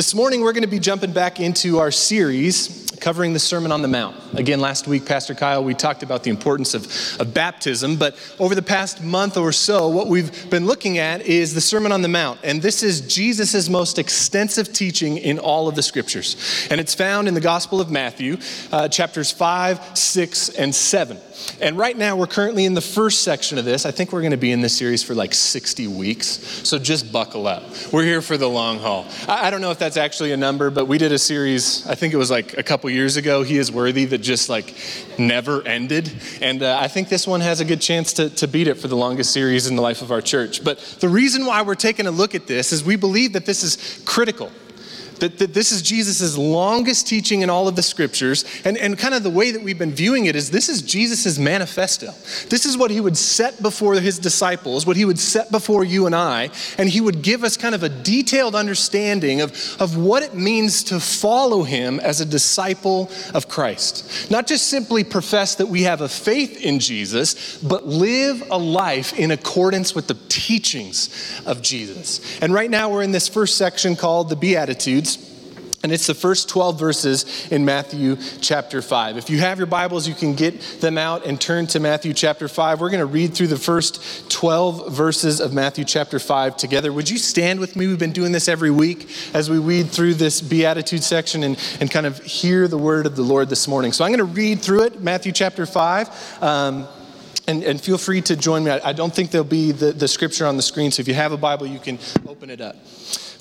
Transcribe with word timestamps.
This 0.00 0.14
morning, 0.14 0.40
we're 0.40 0.54
going 0.54 0.62
to 0.62 0.66
be 0.66 0.78
jumping 0.78 1.12
back 1.12 1.40
into 1.40 1.78
our 1.78 1.90
series 1.90 2.90
covering 3.00 3.34
the 3.34 3.38
Sermon 3.38 3.70
on 3.70 3.82
the 3.82 3.88
Mount. 3.88 4.16
Again, 4.32 4.58
last 4.58 4.86
week, 4.88 5.04
Pastor 5.04 5.34
Kyle, 5.34 5.62
we 5.62 5.74
talked 5.74 6.02
about 6.02 6.22
the 6.22 6.30
importance 6.30 6.72
of, 6.72 6.86
of 7.20 7.34
baptism, 7.34 7.96
but 7.96 8.16
over 8.38 8.54
the 8.54 8.62
past 8.62 9.02
month 9.02 9.36
or 9.36 9.52
so, 9.52 9.88
what 9.88 10.06
we've 10.06 10.48
been 10.48 10.64
looking 10.64 10.96
at 10.96 11.22
is 11.22 11.52
the 11.52 11.60
Sermon 11.60 11.92
on 11.92 12.00
the 12.00 12.08
Mount. 12.08 12.40
And 12.42 12.62
this 12.62 12.82
is 12.82 13.02
Jesus' 13.02 13.68
most 13.68 13.98
extensive 13.98 14.72
teaching 14.72 15.18
in 15.18 15.38
all 15.38 15.68
of 15.68 15.74
the 15.74 15.82
scriptures. 15.82 16.66
And 16.70 16.80
it's 16.80 16.94
found 16.94 17.28
in 17.28 17.34
the 17.34 17.40
Gospel 17.40 17.78
of 17.80 17.90
Matthew, 17.90 18.38
uh, 18.72 18.88
chapters 18.88 19.30
5, 19.30 19.98
6, 19.98 20.48
and 20.50 20.74
7. 20.74 21.18
And 21.60 21.76
right 21.76 21.96
now, 21.96 22.16
we're 22.16 22.26
currently 22.26 22.64
in 22.64 22.74
the 22.74 22.80
first 22.80 23.22
section 23.22 23.58
of 23.58 23.64
this. 23.64 23.86
I 23.86 23.90
think 23.90 24.12
we're 24.12 24.20
going 24.20 24.30
to 24.32 24.36
be 24.36 24.52
in 24.52 24.60
this 24.60 24.76
series 24.76 25.02
for 25.02 25.14
like 25.14 25.34
60 25.34 25.86
weeks. 25.88 26.26
So 26.66 26.78
just 26.78 27.12
buckle 27.12 27.46
up. 27.46 27.62
We're 27.92 28.04
here 28.04 28.22
for 28.22 28.36
the 28.36 28.48
long 28.48 28.78
haul. 28.78 29.06
I, 29.28 29.48
I 29.48 29.50
don't 29.50 29.60
know 29.60 29.70
if 29.70 29.78
that's 29.78 29.96
actually 29.96 30.32
a 30.32 30.36
number, 30.36 30.70
but 30.70 30.86
we 30.86 30.98
did 30.98 31.12
a 31.12 31.18
series, 31.18 31.86
I 31.86 31.94
think 31.94 32.14
it 32.14 32.16
was 32.16 32.30
like 32.30 32.56
a 32.56 32.62
couple 32.62 32.88
years 32.90 33.16
ago, 33.16 33.42
He 33.42 33.58
is 33.58 33.70
Worthy, 33.70 34.04
that 34.06 34.18
just 34.18 34.48
like 34.48 34.74
never 35.18 35.62
ended. 35.66 36.10
And 36.40 36.62
uh, 36.62 36.78
I 36.80 36.88
think 36.88 37.08
this 37.08 37.26
one 37.26 37.40
has 37.40 37.60
a 37.60 37.64
good 37.64 37.80
chance 37.80 38.12
to, 38.14 38.30
to 38.30 38.48
beat 38.48 38.68
it 38.68 38.74
for 38.74 38.88
the 38.88 38.96
longest 38.96 39.32
series 39.32 39.66
in 39.66 39.76
the 39.76 39.82
life 39.82 40.02
of 40.02 40.10
our 40.10 40.20
church. 40.20 40.64
But 40.64 40.78
the 41.00 41.08
reason 41.08 41.46
why 41.46 41.62
we're 41.62 41.74
taking 41.74 42.06
a 42.06 42.10
look 42.10 42.34
at 42.34 42.46
this 42.46 42.72
is 42.72 42.84
we 42.84 42.96
believe 42.96 43.32
that 43.34 43.46
this 43.46 43.62
is 43.62 44.02
critical 44.04 44.50
that, 45.20 45.38
that 45.38 45.54
this 45.54 45.72
is 45.72 45.82
Jesus' 45.82 46.36
longest 46.36 47.06
teaching 47.06 47.42
in 47.42 47.50
all 47.50 47.68
of 47.68 47.76
the 47.76 47.82
scriptures. 47.82 48.44
And, 48.64 48.76
and 48.76 48.98
kind 48.98 49.14
of 49.14 49.22
the 49.22 49.30
way 49.30 49.50
that 49.50 49.62
we've 49.62 49.78
been 49.78 49.92
viewing 49.92 50.26
it 50.26 50.36
is 50.36 50.50
this 50.50 50.68
is 50.68 50.82
Jesus' 50.82 51.38
manifesto. 51.38 52.12
This 52.48 52.66
is 52.66 52.76
what 52.76 52.90
he 52.90 53.00
would 53.00 53.16
set 53.16 53.62
before 53.62 53.94
his 53.94 54.18
disciples, 54.18 54.86
what 54.86 54.96
he 54.96 55.04
would 55.04 55.18
set 55.18 55.50
before 55.50 55.84
you 55.84 56.06
and 56.06 56.14
I. 56.14 56.50
And 56.78 56.88
he 56.88 57.00
would 57.00 57.22
give 57.22 57.44
us 57.44 57.56
kind 57.56 57.74
of 57.74 57.82
a 57.82 57.88
detailed 57.88 58.54
understanding 58.54 59.40
of, 59.40 59.52
of 59.80 59.96
what 59.96 60.22
it 60.22 60.34
means 60.34 60.84
to 60.84 61.00
follow 61.00 61.62
him 61.62 62.00
as 62.00 62.20
a 62.20 62.26
disciple 62.26 63.10
of 63.34 63.48
Christ. 63.48 64.30
Not 64.30 64.46
just 64.46 64.68
simply 64.68 65.04
profess 65.04 65.54
that 65.56 65.66
we 65.66 65.82
have 65.82 66.00
a 66.00 66.08
faith 66.08 66.60
in 66.62 66.78
Jesus, 66.78 67.58
but 67.58 67.86
live 67.86 68.42
a 68.50 68.58
life 68.58 69.18
in 69.18 69.30
accordance 69.30 69.94
with 69.94 70.06
the 70.06 70.18
teachings 70.28 71.42
of 71.46 71.62
Jesus. 71.62 72.40
And 72.40 72.52
right 72.52 72.70
now 72.70 72.90
we're 72.90 73.02
in 73.02 73.12
this 73.12 73.28
first 73.28 73.56
section 73.56 73.96
called 73.96 74.28
the 74.28 74.36
Beatitudes. 74.36 75.09
And 75.82 75.92
it's 75.92 76.06
the 76.06 76.14
first 76.14 76.50
12 76.50 76.78
verses 76.78 77.50
in 77.50 77.64
Matthew 77.64 78.18
chapter 78.42 78.82
5. 78.82 79.16
If 79.16 79.30
you 79.30 79.38
have 79.38 79.56
your 79.56 79.66
Bibles, 79.66 80.06
you 80.06 80.14
can 80.14 80.34
get 80.34 80.60
them 80.80 80.98
out 80.98 81.24
and 81.24 81.40
turn 81.40 81.66
to 81.68 81.80
Matthew 81.80 82.12
chapter 82.12 82.48
5. 82.48 82.82
We're 82.82 82.90
going 82.90 83.00
to 83.00 83.06
read 83.06 83.32
through 83.34 83.46
the 83.46 83.56
first 83.56 84.30
12 84.30 84.92
verses 84.92 85.40
of 85.40 85.54
Matthew 85.54 85.86
chapter 85.86 86.18
5 86.18 86.58
together. 86.58 86.92
Would 86.92 87.08
you 87.08 87.16
stand 87.16 87.60
with 87.60 87.76
me? 87.76 87.86
We've 87.86 87.98
been 87.98 88.12
doing 88.12 88.30
this 88.30 88.46
every 88.46 88.70
week 88.70 89.10
as 89.32 89.48
we 89.48 89.56
read 89.56 89.88
through 89.88 90.14
this 90.14 90.42
Beatitude 90.42 91.02
section 91.02 91.44
and, 91.44 91.58
and 91.80 91.90
kind 91.90 92.04
of 92.04 92.22
hear 92.24 92.68
the 92.68 92.78
word 92.78 93.06
of 93.06 93.16
the 93.16 93.22
Lord 93.22 93.48
this 93.48 93.66
morning. 93.66 93.92
So 93.92 94.04
I'm 94.04 94.10
going 94.10 94.18
to 94.18 94.24
read 94.24 94.60
through 94.60 94.82
it, 94.82 95.00
Matthew 95.00 95.32
chapter 95.32 95.64
5. 95.64 96.42
Um, 96.42 96.88
and, 97.48 97.64
and, 97.64 97.80
feel 97.80 97.98
free 97.98 98.20
to 98.22 98.36
join 98.36 98.64
me. 98.64 98.70
I, 98.70 98.90
I 98.90 98.92
don't 98.92 99.12
think 99.12 99.30
there'll 99.30 99.44
be 99.46 99.72
the, 99.72 99.92
the 99.92 100.06
scripture 100.06 100.46
on 100.46 100.56
the 100.56 100.62
screen, 100.62 100.92
so 100.92 101.00
if 101.00 101.08
you 101.08 101.14
have 101.14 101.32
a 101.32 101.36
Bible, 101.36 101.66
you 101.66 101.80
can 101.80 101.98
open 102.28 102.50
it 102.50 102.60
up. 102.60 102.76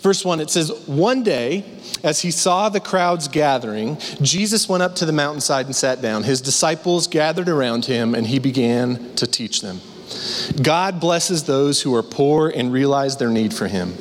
Verse 0.02 0.24
1, 0.24 0.40
it 0.40 0.50
says, 0.50 0.72
One 0.88 1.24
day, 1.24 1.66
as 2.04 2.22
he 2.22 2.32
saw 2.32 2.70
the 2.70 2.80
crowds 2.80 3.28
gathering, 3.28 3.98
Jesus 4.22 4.70
went 4.70 4.82
up 4.82 4.96
to 4.96 5.06
the 5.06 5.12
mountainside 5.12 5.66
and 5.66 5.76
sat 5.76 6.02
down. 6.02 6.24
His 6.24 6.42
disciples 6.42 7.08
gathered 7.08 7.50
around 7.50 7.86
him, 7.86 8.16
and 8.16 8.26
he 8.26 8.40
began 8.40 9.14
to 9.16 9.28
teach 9.28 9.62
them. 9.62 9.82
God 10.62 11.00
blesses 11.00 11.44
those 11.44 11.82
who 11.82 11.94
are 11.96 12.04
poor 12.04 12.50
and 12.50 12.72
realize 12.72 13.18
their 13.18 13.30
need 13.30 13.54
for 13.54 13.68
him. 13.68 13.94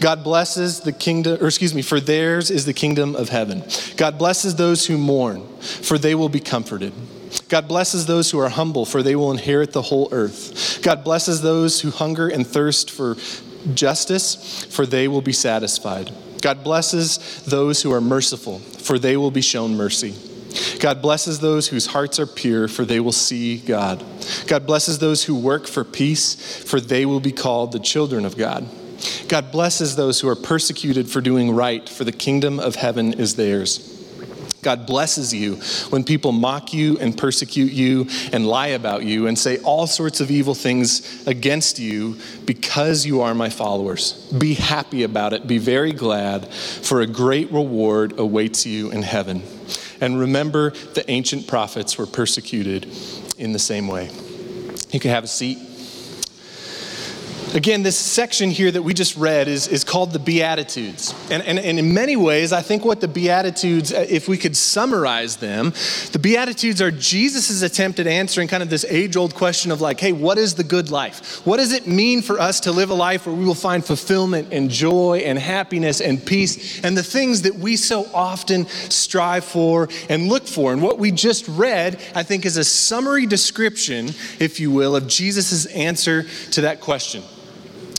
God 0.00 0.24
blesses 0.24 0.80
the 0.80 0.92
kingdom, 0.92 1.42
or 1.42 1.46
excuse 1.46 1.74
me, 1.74 1.82
for 1.82 2.00
theirs 2.00 2.50
is 2.50 2.64
the 2.64 2.72
kingdom 2.72 3.14
of 3.14 3.28
heaven. 3.28 3.62
God 3.96 4.18
blesses 4.18 4.56
those 4.56 4.86
who 4.86 4.98
mourn, 4.98 5.46
for 5.60 5.98
they 5.98 6.14
will 6.14 6.28
be 6.28 6.40
comforted. 6.40 6.92
God 7.48 7.68
blesses 7.68 8.06
those 8.06 8.30
who 8.30 8.38
are 8.38 8.48
humble, 8.48 8.84
for 8.84 9.02
they 9.02 9.16
will 9.16 9.30
inherit 9.30 9.72
the 9.72 9.82
whole 9.82 10.08
earth. 10.12 10.80
God 10.82 11.04
blesses 11.04 11.42
those 11.42 11.80
who 11.80 11.90
hunger 11.90 12.28
and 12.28 12.46
thirst 12.46 12.90
for 12.90 13.16
justice, 13.74 14.64
for 14.64 14.86
they 14.86 15.08
will 15.08 15.22
be 15.22 15.32
satisfied. 15.32 16.10
God 16.40 16.64
blesses 16.64 17.42
those 17.44 17.82
who 17.82 17.92
are 17.92 18.00
merciful, 18.00 18.58
for 18.58 18.98
they 18.98 19.16
will 19.16 19.30
be 19.30 19.40
shown 19.40 19.76
mercy. 19.76 20.14
God 20.80 21.00
blesses 21.00 21.40
those 21.40 21.68
whose 21.68 21.86
hearts 21.86 22.18
are 22.18 22.26
pure, 22.26 22.68
for 22.68 22.84
they 22.84 23.00
will 23.00 23.12
see 23.12 23.58
God. 23.58 24.04
God 24.46 24.66
blesses 24.66 24.98
those 24.98 25.24
who 25.24 25.38
work 25.38 25.66
for 25.66 25.84
peace, 25.84 26.62
for 26.64 26.80
they 26.80 27.06
will 27.06 27.20
be 27.20 27.32
called 27.32 27.72
the 27.72 27.78
children 27.78 28.24
of 28.24 28.36
God. 28.36 28.68
God 29.28 29.50
blesses 29.50 29.96
those 29.96 30.20
who 30.20 30.28
are 30.28 30.36
persecuted 30.36 31.08
for 31.08 31.20
doing 31.20 31.52
right, 31.52 31.88
for 31.88 32.04
the 32.04 32.12
kingdom 32.12 32.60
of 32.60 32.74
heaven 32.74 33.14
is 33.14 33.36
theirs. 33.36 34.01
God 34.62 34.86
blesses 34.86 35.34
you 35.34 35.56
when 35.90 36.04
people 36.04 36.30
mock 36.30 36.72
you 36.72 36.98
and 36.98 37.16
persecute 37.18 37.72
you 37.72 38.06
and 38.32 38.46
lie 38.46 38.68
about 38.68 39.02
you 39.02 39.26
and 39.26 39.36
say 39.36 39.58
all 39.58 39.86
sorts 39.86 40.20
of 40.20 40.30
evil 40.30 40.54
things 40.54 41.26
against 41.26 41.78
you 41.80 42.16
because 42.44 43.04
you 43.04 43.22
are 43.22 43.34
my 43.34 43.50
followers. 43.50 44.12
Be 44.38 44.54
happy 44.54 45.02
about 45.02 45.32
it. 45.32 45.46
Be 45.46 45.58
very 45.58 45.92
glad, 45.92 46.48
for 46.48 47.00
a 47.00 47.06
great 47.06 47.50
reward 47.50 48.18
awaits 48.18 48.64
you 48.64 48.90
in 48.90 49.02
heaven. 49.02 49.42
And 50.00 50.18
remember, 50.18 50.70
the 50.70 51.08
ancient 51.10 51.46
prophets 51.46 51.98
were 51.98 52.06
persecuted 52.06 52.86
in 53.38 53.52
the 53.52 53.58
same 53.58 53.88
way. 53.88 54.10
You 54.90 55.00
can 55.00 55.10
have 55.10 55.24
a 55.24 55.28
seat. 55.28 55.58
Again, 57.54 57.82
this 57.82 57.98
section 57.98 58.50
here 58.50 58.70
that 58.70 58.80
we 58.80 58.94
just 58.94 59.14
read 59.14 59.46
is, 59.46 59.68
is 59.68 59.84
called 59.84 60.14
the 60.14 60.18
Beatitudes. 60.18 61.14
And, 61.30 61.42
and, 61.42 61.58
and 61.58 61.78
in 61.78 61.92
many 61.92 62.16
ways, 62.16 62.50
I 62.50 62.62
think 62.62 62.82
what 62.82 63.02
the 63.02 63.08
Beatitudes, 63.08 63.92
uh, 63.92 64.06
if 64.08 64.26
we 64.26 64.38
could 64.38 64.56
summarize 64.56 65.36
them, 65.36 65.74
the 66.12 66.18
Beatitudes 66.18 66.80
are 66.80 66.90
Jesus' 66.90 67.60
attempt 67.60 67.98
at 67.98 68.06
answering 68.06 68.48
kind 68.48 68.62
of 68.62 68.70
this 68.70 68.86
age 68.86 69.16
old 69.16 69.34
question 69.34 69.70
of 69.70 69.82
like, 69.82 70.00
hey, 70.00 70.12
what 70.12 70.38
is 70.38 70.54
the 70.54 70.64
good 70.64 70.90
life? 70.90 71.44
What 71.44 71.58
does 71.58 71.72
it 71.72 71.86
mean 71.86 72.22
for 72.22 72.40
us 72.40 72.60
to 72.60 72.72
live 72.72 72.88
a 72.88 72.94
life 72.94 73.26
where 73.26 73.36
we 73.36 73.44
will 73.44 73.54
find 73.54 73.84
fulfillment 73.84 74.48
and 74.50 74.70
joy 74.70 75.18
and 75.18 75.38
happiness 75.38 76.00
and 76.00 76.24
peace 76.24 76.82
and 76.82 76.96
the 76.96 77.02
things 77.02 77.42
that 77.42 77.56
we 77.56 77.76
so 77.76 78.08
often 78.14 78.66
strive 78.66 79.44
for 79.44 79.90
and 80.08 80.28
look 80.30 80.46
for? 80.46 80.72
And 80.72 80.80
what 80.80 80.98
we 80.98 81.12
just 81.12 81.46
read, 81.48 82.00
I 82.14 82.22
think, 82.22 82.46
is 82.46 82.56
a 82.56 82.64
summary 82.64 83.26
description, 83.26 84.08
if 84.38 84.58
you 84.58 84.70
will, 84.70 84.96
of 84.96 85.06
Jesus' 85.06 85.66
answer 85.66 86.24
to 86.52 86.62
that 86.62 86.80
question. 86.80 87.22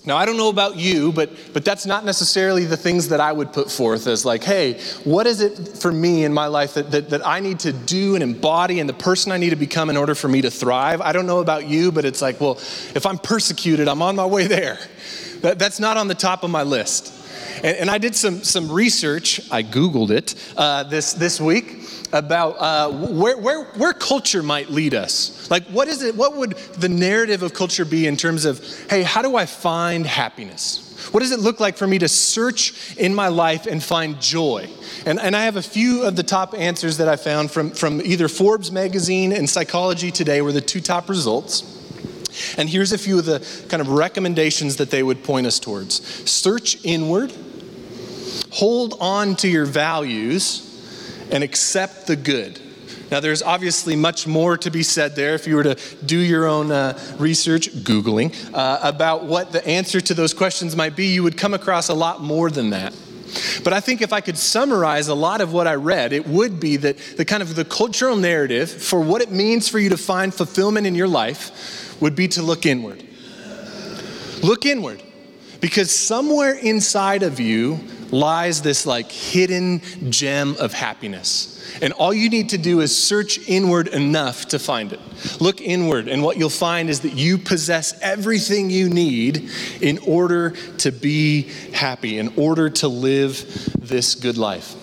Now, 0.06 0.18
I 0.18 0.25
don't 0.25 0.36
know 0.36 0.50
about 0.50 0.75
you, 0.75 1.14
but, 1.14 1.30
but 1.53 1.64
that's 1.64 1.86
not 1.86 2.03
necessarily 2.03 2.66
the 2.66 2.75
things 2.75 3.08
that 3.08 3.22
I 3.22 3.31
would 3.31 3.53
put 3.53 3.72
forth 3.72 4.06
as 4.06 4.25
like, 4.25 4.44
hey, 4.44 4.81
what 5.06 5.25
is 5.25 5.40
it 5.40 5.78
for 5.78 5.94
me 5.94 6.25
in 6.25 6.34
my 6.34 6.47
life 6.47 6.74
that, 6.74 6.91
that, 6.91 7.09
that 7.12 7.25
I 7.25 7.40
need 7.40 7.59
to 7.62 7.72
do 7.72 8.16
and 8.16 8.22
embody 8.22 8.81
and 8.81 8.90
the 8.90 8.94
person 8.94 9.31
I 9.31 9.38
need 9.38 9.52
to 9.52 9.56
become 9.56 9.90
in 9.90 9.96
order 9.96 10.13
for 10.13 10.28
me 10.28 10.42
to 10.42 10.52
thrive? 10.52 11.00
I 11.00 11.13
don't 11.13 11.25
know 11.25 11.40
about 11.40 11.68
you, 11.68 11.90
but 11.90 12.03
it's 12.03 12.22
like, 12.22 12.42
well, 12.42 12.56
if 12.96 13.06
I'm 13.06 13.18
persecuted, 13.18 13.88
I'm 13.88 14.02
on 14.02 14.18
my 14.18 14.25
way 14.25 14.46
there. 14.47 14.78
That, 15.40 15.58
that's 15.58 15.80
not 15.80 15.96
on 15.96 16.09
the 16.09 16.16
top 16.16 16.44
of 16.44 16.50
my 16.50 16.63
list. 16.63 17.13
And, 17.63 17.78
and 17.78 17.90
I 17.90 17.97
did 17.97 18.13
some, 18.13 18.44
some 18.44 18.69
research, 18.69 19.50
I 19.52 19.63
Googled 19.63 20.09
it 20.12 20.36
uh, 20.58 20.84
this, 20.84 21.13
this 21.13 21.40
week 21.40 21.80
about 22.12 22.58
uh, 22.59 22.92
where, 22.92 23.38
where, 23.38 23.63
where 23.63 23.94
culture 23.94 24.44
might 24.44 24.69
lead 24.69 24.94
us. 24.94 25.43
Like, 25.53 25.68
what 25.68 25.88
is 25.88 26.02
it? 26.02 26.16
What 26.16 26.36
would 26.36 26.53
the 26.80 26.90
narrative 26.90 27.44
of 27.44 27.53
culture 27.53 27.86
be 27.86 28.08
in 28.08 28.18
terms 28.18 28.46
of, 28.46 28.59
hey, 28.90 29.03
how 29.03 29.22
do 29.22 29.36
I 29.36 29.46
find 29.46 30.03
happiness? 30.03 31.12
What 31.12 31.19
does 31.19 31.31
it 31.31 31.41
look 31.41 31.59
like 31.59 31.78
for 31.78 31.86
me 31.86 32.00
to 32.00 32.08
search 32.08 32.97
in 32.97 33.14
my 33.14 33.28
life 33.28 33.68
and 33.68 33.84
find 33.84 34.19
joy? 34.19 34.68
And, 35.06 35.19
and 35.19 35.36
I 35.36 35.44
have 35.44 35.56
a 35.56 35.62
few 35.62 36.06
of 36.06 36.16
the 36.16 36.24
top 36.24 36.56
answers 36.56 36.97
that 36.97 37.08
I 37.08 37.18
found 37.18 37.52
from, 37.52 37.69
from 37.69 38.02
either 38.02 38.28
Forbes 38.28 38.72
magazine 38.72 39.31
and 39.31 39.47
Psychology 39.47 40.09
Today 40.09 40.42
were 40.42 40.52
the 40.52 40.59
two 40.59 40.81
top 40.81 41.08
results. 41.08 41.62
And 42.58 42.68
here's 42.68 42.92
a 42.92 42.97
few 42.97 43.19
of 43.19 43.25
the 43.25 43.66
kind 43.69 43.80
of 43.80 43.90
recommendations 43.90 44.78
that 44.78 44.90
they 44.90 45.03
would 45.03 45.24
point 45.24 45.46
us 45.46 45.59
towards 45.59 46.03
search 46.28 46.84
inward, 46.84 47.31
hold 48.50 48.97
on 49.00 49.36
to 49.36 49.47
your 49.47 49.68
values, 49.68 51.30
and 51.31 51.44
accept 51.44 52.07
the 52.07 52.16
good. 52.16 52.60
Now, 53.13 53.19
there's 53.19 53.44
obviously 53.44 53.95
much 53.95 54.25
more 54.25 54.57
to 54.57 54.71
be 54.71 54.81
said 54.81 55.15
there 55.15 55.36
if 55.36 55.45
you 55.45 55.56
were 55.56 55.62
to 55.62 55.77
do 56.04 56.18
your 56.18 56.48
own 56.48 56.71
uh, 56.71 56.98
research, 57.19 57.69
Googling, 57.69 58.33
uh, 58.56 58.80
about 58.81 59.25
what 59.25 59.51
the 59.51 59.63
answer 59.68 60.01
to 60.01 60.15
those 60.15 60.33
questions 60.33 60.75
might 60.75 60.95
be. 60.95 61.13
You 61.13 61.21
would 61.21 61.38
come 61.38 61.54
across 61.54 61.89
a 61.89 61.94
lot 61.94 62.21
more 62.21 62.50
than 62.50 62.71
that. 62.71 62.92
But 63.63 63.71
I 63.71 63.81
think 63.81 64.01
if 64.01 64.13
I 64.13 64.19
could 64.19 64.36
summarize 64.36 65.10
a 65.10 65.13
lot 65.13 65.42
of 65.42 65.54
what 65.54 65.68
I 65.68 65.75
read, 65.75 66.12
it 66.12 66.27
would 66.27 66.60
be 66.60 66.75
that 66.77 66.98
the 67.15 67.24
kind 67.24 67.44
of 67.44 67.54
the 67.54 67.63
cultural 67.63 68.15
narrative 68.15 68.71
for 68.71 69.00
what 69.00 69.21
it 69.21 69.30
means 69.30 69.69
for 69.69 69.77
you 69.77 69.89
to 69.89 69.98
find 69.98 70.33
fulfillment 70.33 70.88
in 70.88 70.95
your 70.95 71.07
life 71.07 72.01
would 72.01 72.16
be 72.16 72.27
to 72.30 72.42
look 72.42 72.66
inward. 72.66 73.04
Look 74.42 74.66
inward. 74.66 75.04
Because 75.62 75.94
somewhere 75.94 76.56
inside 76.56 77.21
of 77.21 77.39
you 77.39 77.80
lies 78.13 78.62
this 78.62 78.86
like 78.86 79.12
hidden 79.12 79.81
gem 80.10 80.56
of 80.60 80.71
happiness. 80.71 81.50
And 81.81 81.92
all 81.94 82.13
you 82.13 82.30
need 82.30 82.50
to 82.50 82.57
do 82.57 82.81
is 82.81 82.95
search 82.95 83.50
inward 83.50 83.88
enough 83.88 84.50
to 84.50 84.60
find 84.60 84.94
it. 84.94 85.00
Look 85.42 85.60
inward, 85.60 86.07
and 86.07 86.21
what 86.21 86.38
you'll 86.38 86.50
find 86.50 86.89
is 86.89 87.00
that 87.01 87.13
you 87.13 87.38
possess 87.38 88.00
everything 88.01 88.69
you 88.69 88.89
need 88.89 89.50
in 89.81 89.98
order 90.00 90.51
to 90.80 90.92
be 90.92 91.44
happy, 91.74 92.19
in 92.19 92.33
order 92.38 92.69
to 92.69 92.88
live 92.88 93.74
this 93.80 94.13
good 94.16 94.38
life. 94.38 94.75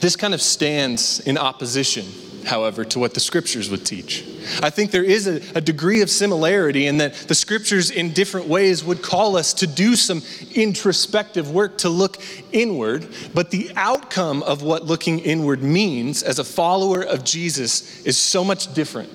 This 0.00 0.16
kind 0.16 0.32
of 0.34 0.40
stands 0.40 1.20
in 1.20 1.36
opposition, 1.36 2.04
however, 2.46 2.84
to 2.84 2.98
what 2.98 3.14
the 3.14 3.20
scriptures 3.20 3.68
would 3.70 3.84
teach. 3.84 4.24
I 4.62 4.70
think 4.70 4.90
there 4.90 5.04
is 5.04 5.26
a, 5.26 5.40
a, 5.56 5.60
degree 5.60 6.00
of 6.00 6.08
similarity 6.08 6.86
in 6.86 6.98
that 6.98 7.14
the 7.14 7.34
scriptures, 7.34 7.90
in 7.90 8.12
different 8.12 8.46
ways, 8.46 8.84
would 8.84 9.02
call 9.02 9.36
us 9.36 9.52
to 9.54 9.66
do 9.66 9.96
some 9.96 10.22
introspective 10.54 11.50
work 11.50 11.78
to 11.78 11.88
look 11.88 12.18
inward, 12.52 13.08
but 13.34 13.50
the 13.50 13.70
outcome 13.76 14.42
of 14.44 14.62
what 14.62 14.84
looking 14.84 15.18
inward 15.18 15.62
means 15.62 16.22
as 16.22 16.38
a 16.38 16.44
follower 16.44 17.02
of 17.02 17.24
Jesus 17.24 18.04
is 18.06 18.16
so 18.16 18.44
much 18.44 18.72
different 18.72 19.10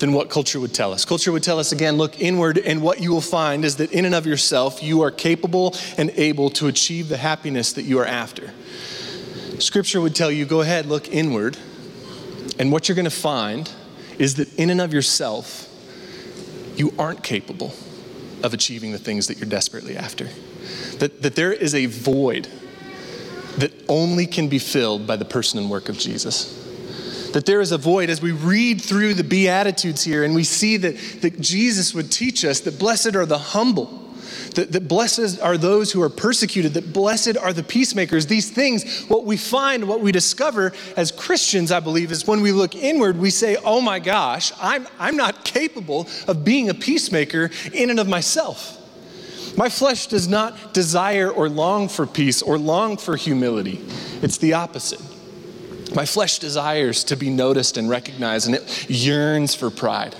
than 0.00 0.12
what 0.12 0.30
culture 0.30 0.58
would 0.58 0.74
tell 0.74 0.92
us. 0.92 1.04
Culture 1.04 1.30
would 1.30 1.42
tell 1.42 1.58
us 1.58 1.70
again, 1.70 1.96
look 1.96 2.20
inward, 2.20 2.58
and 2.58 2.82
what 2.82 3.00
you 3.00 3.12
will 3.12 3.20
find 3.20 3.64
is 3.64 3.76
that 3.76 3.92
in 3.92 4.04
and 4.04 4.14
of 4.14 4.26
yourself, 4.26 4.82
you 4.82 5.02
are 5.02 5.10
capable 5.10 5.74
and 5.98 6.10
able 6.16 6.50
to 6.50 6.66
achieve 6.66 7.08
the 7.08 7.16
happiness 7.16 7.74
that 7.74 7.82
you 7.82 7.98
are 7.98 8.06
after. 8.06 8.50
Scripture 9.58 10.00
would 10.00 10.16
tell 10.16 10.30
you, 10.30 10.44
go 10.44 10.62
ahead, 10.62 10.86
look 10.86 11.08
inward, 11.08 11.56
and 12.58 12.70
what 12.70 12.88
you're 12.88 12.96
going 12.96 13.04
to 13.04 13.10
find 13.10 13.70
is 14.18 14.36
that 14.36 14.52
in 14.58 14.70
and 14.70 14.80
of 14.80 14.92
yourself, 14.92 15.68
you 16.76 16.92
aren't 16.98 17.22
capable 17.22 17.74
of 18.42 18.54
achieving 18.54 18.92
the 18.92 18.98
things 18.98 19.26
that 19.26 19.38
you're 19.38 19.48
desperately 19.48 19.96
after. 19.96 20.28
That, 20.98 21.22
that 21.22 21.34
there 21.34 21.52
is 21.52 21.74
a 21.74 21.86
void 21.86 22.48
that 23.58 23.72
only 23.88 24.26
can 24.26 24.48
be 24.48 24.58
filled 24.58 25.06
by 25.06 25.16
the 25.16 25.24
person 25.24 25.58
and 25.58 25.70
work 25.70 25.88
of 25.88 25.98
Jesus. 25.98 26.60
That 27.32 27.46
there 27.46 27.60
is 27.60 27.72
a 27.72 27.78
void 27.78 28.10
as 28.10 28.20
we 28.20 28.32
read 28.32 28.80
through 28.80 29.14
the 29.14 29.24
Beatitudes 29.24 30.04
here 30.04 30.24
and 30.24 30.34
we 30.34 30.44
see 30.44 30.76
that, 30.76 30.96
that 31.22 31.40
Jesus 31.40 31.94
would 31.94 32.12
teach 32.12 32.44
us 32.44 32.60
that 32.60 32.78
blessed 32.78 33.16
are 33.16 33.26
the 33.26 33.38
humble 33.38 34.03
that, 34.54 34.72
that 34.72 34.88
blessed 34.88 35.40
are 35.40 35.56
those 35.56 35.92
who 35.92 36.02
are 36.02 36.08
persecuted, 36.08 36.74
that 36.74 36.92
blessed 36.92 37.36
are 37.36 37.52
the 37.52 37.62
peacemakers. 37.62 38.26
These 38.26 38.50
things, 38.50 39.04
what 39.06 39.24
we 39.24 39.36
find, 39.36 39.88
what 39.88 40.00
we 40.00 40.12
discover 40.12 40.72
as 40.96 41.10
Christians, 41.10 41.72
I 41.72 41.80
believe, 41.80 42.12
is 42.12 42.26
when 42.26 42.40
we 42.40 42.52
look 42.52 42.74
inward, 42.74 43.18
we 43.18 43.30
say, 43.30 43.56
oh 43.64 43.80
my 43.80 43.98
gosh, 43.98 44.52
I'm, 44.60 44.86
I'm 44.98 45.16
not 45.16 45.44
capable 45.44 46.08
of 46.28 46.44
being 46.44 46.68
a 46.68 46.74
peacemaker 46.74 47.50
in 47.72 47.90
and 47.90 48.00
of 48.00 48.08
myself. 48.08 48.80
My 49.56 49.68
flesh 49.68 50.08
does 50.08 50.26
not 50.26 50.74
desire 50.74 51.30
or 51.30 51.48
long 51.48 51.88
for 51.88 52.06
peace 52.06 52.42
or 52.42 52.58
long 52.58 52.96
for 52.96 53.16
humility. 53.16 53.80
It's 54.20 54.38
the 54.38 54.54
opposite. 54.54 55.00
My 55.94 56.06
flesh 56.06 56.38
desires 56.38 57.04
to 57.04 57.16
be 57.16 57.30
noticed 57.30 57.76
and 57.76 57.88
recognized, 57.88 58.46
and 58.46 58.56
it 58.56 58.90
yearns 58.90 59.54
for 59.54 59.70
pride. 59.70 60.16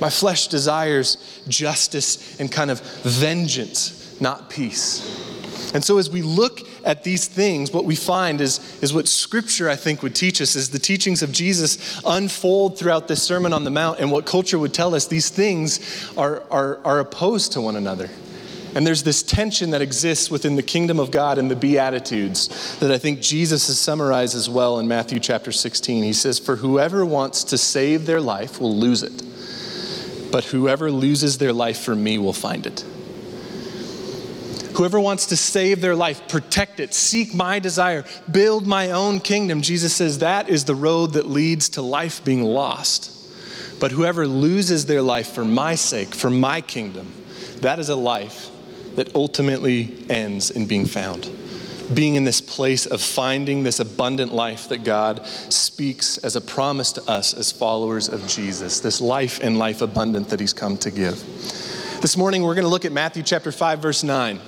My 0.00 0.10
flesh 0.10 0.48
desires 0.48 1.16
justice 1.48 2.38
and 2.38 2.50
kind 2.50 2.70
of 2.70 2.80
vengeance, 3.02 4.20
not 4.20 4.50
peace. 4.50 5.34
And 5.74 5.84
so, 5.84 5.98
as 5.98 6.08
we 6.08 6.22
look 6.22 6.60
at 6.84 7.02
these 7.02 7.26
things, 7.26 7.72
what 7.72 7.84
we 7.84 7.96
find 7.96 8.40
is, 8.40 8.82
is 8.82 8.94
what 8.94 9.08
Scripture, 9.08 9.68
I 9.68 9.76
think, 9.76 10.02
would 10.02 10.14
teach 10.14 10.40
us, 10.40 10.54
is 10.54 10.70
the 10.70 10.78
teachings 10.78 11.22
of 11.22 11.32
Jesus 11.32 12.00
unfold 12.06 12.78
throughout 12.78 13.08
this 13.08 13.22
Sermon 13.22 13.52
on 13.52 13.64
the 13.64 13.70
Mount, 13.70 13.98
and 13.98 14.10
what 14.10 14.26
culture 14.26 14.58
would 14.58 14.72
tell 14.72 14.94
us, 14.94 15.06
these 15.06 15.28
things 15.28 16.10
are, 16.16 16.42
are, 16.50 16.78
are 16.84 17.00
opposed 17.00 17.52
to 17.52 17.60
one 17.60 17.76
another. 17.76 18.08
And 18.74 18.86
there's 18.86 19.02
this 19.02 19.22
tension 19.22 19.70
that 19.70 19.80
exists 19.80 20.30
within 20.30 20.54
the 20.54 20.62
kingdom 20.62 21.00
of 21.00 21.10
God 21.10 21.38
and 21.38 21.50
the 21.50 21.56
Beatitudes 21.56 22.78
that 22.78 22.90
I 22.90 22.98
think 22.98 23.22
Jesus 23.22 23.68
has 23.68 23.78
summarized 23.78 24.36
as 24.36 24.50
well 24.50 24.78
in 24.78 24.86
Matthew 24.86 25.18
chapter 25.18 25.50
16. 25.50 26.04
He 26.04 26.12
says, 26.12 26.38
For 26.38 26.56
whoever 26.56 27.04
wants 27.04 27.42
to 27.44 27.56
save 27.58 28.04
their 28.04 28.20
life 28.20 28.60
will 28.60 28.76
lose 28.76 29.02
it 29.02 29.25
but 30.36 30.44
whoever 30.44 30.92
loses 30.92 31.38
their 31.38 31.54
life 31.54 31.78
for 31.78 31.96
me 31.96 32.18
will 32.18 32.34
find 32.34 32.66
it. 32.66 32.84
Whoever 34.74 35.00
wants 35.00 35.24
to 35.28 35.36
save 35.38 35.80
their 35.80 35.96
life, 35.96 36.28
protect 36.28 36.78
it, 36.78 36.92
seek 36.92 37.32
my 37.32 37.58
desire, 37.58 38.04
build 38.30 38.66
my 38.66 38.90
own 38.90 39.20
kingdom, 39.20 39.62
Jesus 39.62 39.96
says 39.96 40.18
that 40.18 40.50
is 40.50 40.66
the 40.66 40.74
road 40.74 41.14
that 41.14 41.26
leads 41.26 41.70
to 41.70 41.80
life 41.80 42.22
being 42.22 42.42
lost. 42.42 43.10
But 43.80 43.92
whoever 43.92 44.26
loses 44.26 44.84
their 44.84 45.00
life 45.00 45.28
for 45.28 45.42
my 45.42 45.74
sake, 45.74 46.14
for 46.14 46.28
my 46.28 46.60
kingdom, 46.60 47.10
that 47.62 47.78
is 47.78 47.88
a 47.88 47.96
life 47.96 48.50
that 48.96 49.14
ultimately 49.14 50.04
ends 50.10 50.50
in 50.50 50.66
being 50.66 50.84
found 50.84 51.30
being 51.94 52.14
in 52.16 52.24
this 52.24 52.40
place 52.40 52.86
of 52.86 53.00
finding 53.00 53.62
this 53.62 53.80
abundant 53.80 54.32
life 54.32 54.68
that 54.68 54.84
God 54.84 55.26
speaks 55.26 56.18
as 56.18 56.36
a 56.36 56.40
promise 56.40 56.92
to 56.92 57.02
us 57.10 57.34
as 57.34 57.52
followers 57.52 58.08
of 58.08 58.26
Jesus, 58.26 58.80
this 58.80 59.00
life 59.00 59.40
and 59.42 59.58
life 59.58 59.82
abundant 59.82 60.28
that 60.28 60.40
He's 60.40 60.52
come 60.52 60.76
to 60.78 60.90
give. 60.90 61.16
This 62.02 62.16
morning, 62.16 62.42
we're 62.42 62.54
going 62.54 62.64
to 62.64 62.70
look 62.70 62.84
at 62.84 62.92
Matthew 62.92 63.22
chapter 63.22 63.52
5, 63.52 63.80
verse 63.80 64.02
9. 64.02 64.40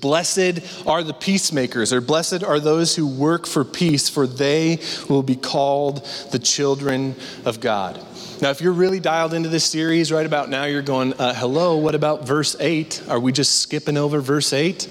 Blessed 0.00 0.86
are 0.86 1.02
the 1.02 1.12
peacemakers, 1.12 1.92
or 1.92 2.00
blessed 2.00 2.42
are 2.42 2.58
those 2.58 2.96
who 2.96 3.06
work 3.06 3.46
for 3.46 3.64
peace, 3.64 4.08
for 4.08 4.26
they 4.26 4.80
will 5.08 5.22
be 5.22 5.36
called 5.36 6.04
the 6.30 6.38
children 6.38 7.14
of 7.44 7.60
God. 7.60 8.02
Now, 8.42 8.48
if 8.48 8.62
you're 8.62 8.72
really 8.72 9.00
dialed 9.00 9.34
into 9.34 9.50
this 9.50 9.66
series 9.66 10.10
right 10.10 10.24
about 10.24 10.48
now, 10.48 10.64
you're 10.64 10.80
going, 10.80 11.12
uh, 11.12 11.34
hello, 11.34 11.76
what 11.76 11.94
about 11.94 12.26
verse 12.26 12.56
8? 12.58 13.02
Are 13.06 13.20
we 13.20 13.32
just 13.32 13.60
skipping 13.60 13.98
over 13.98 14.22
verse 14.22 14.54
8? 14.54 14.88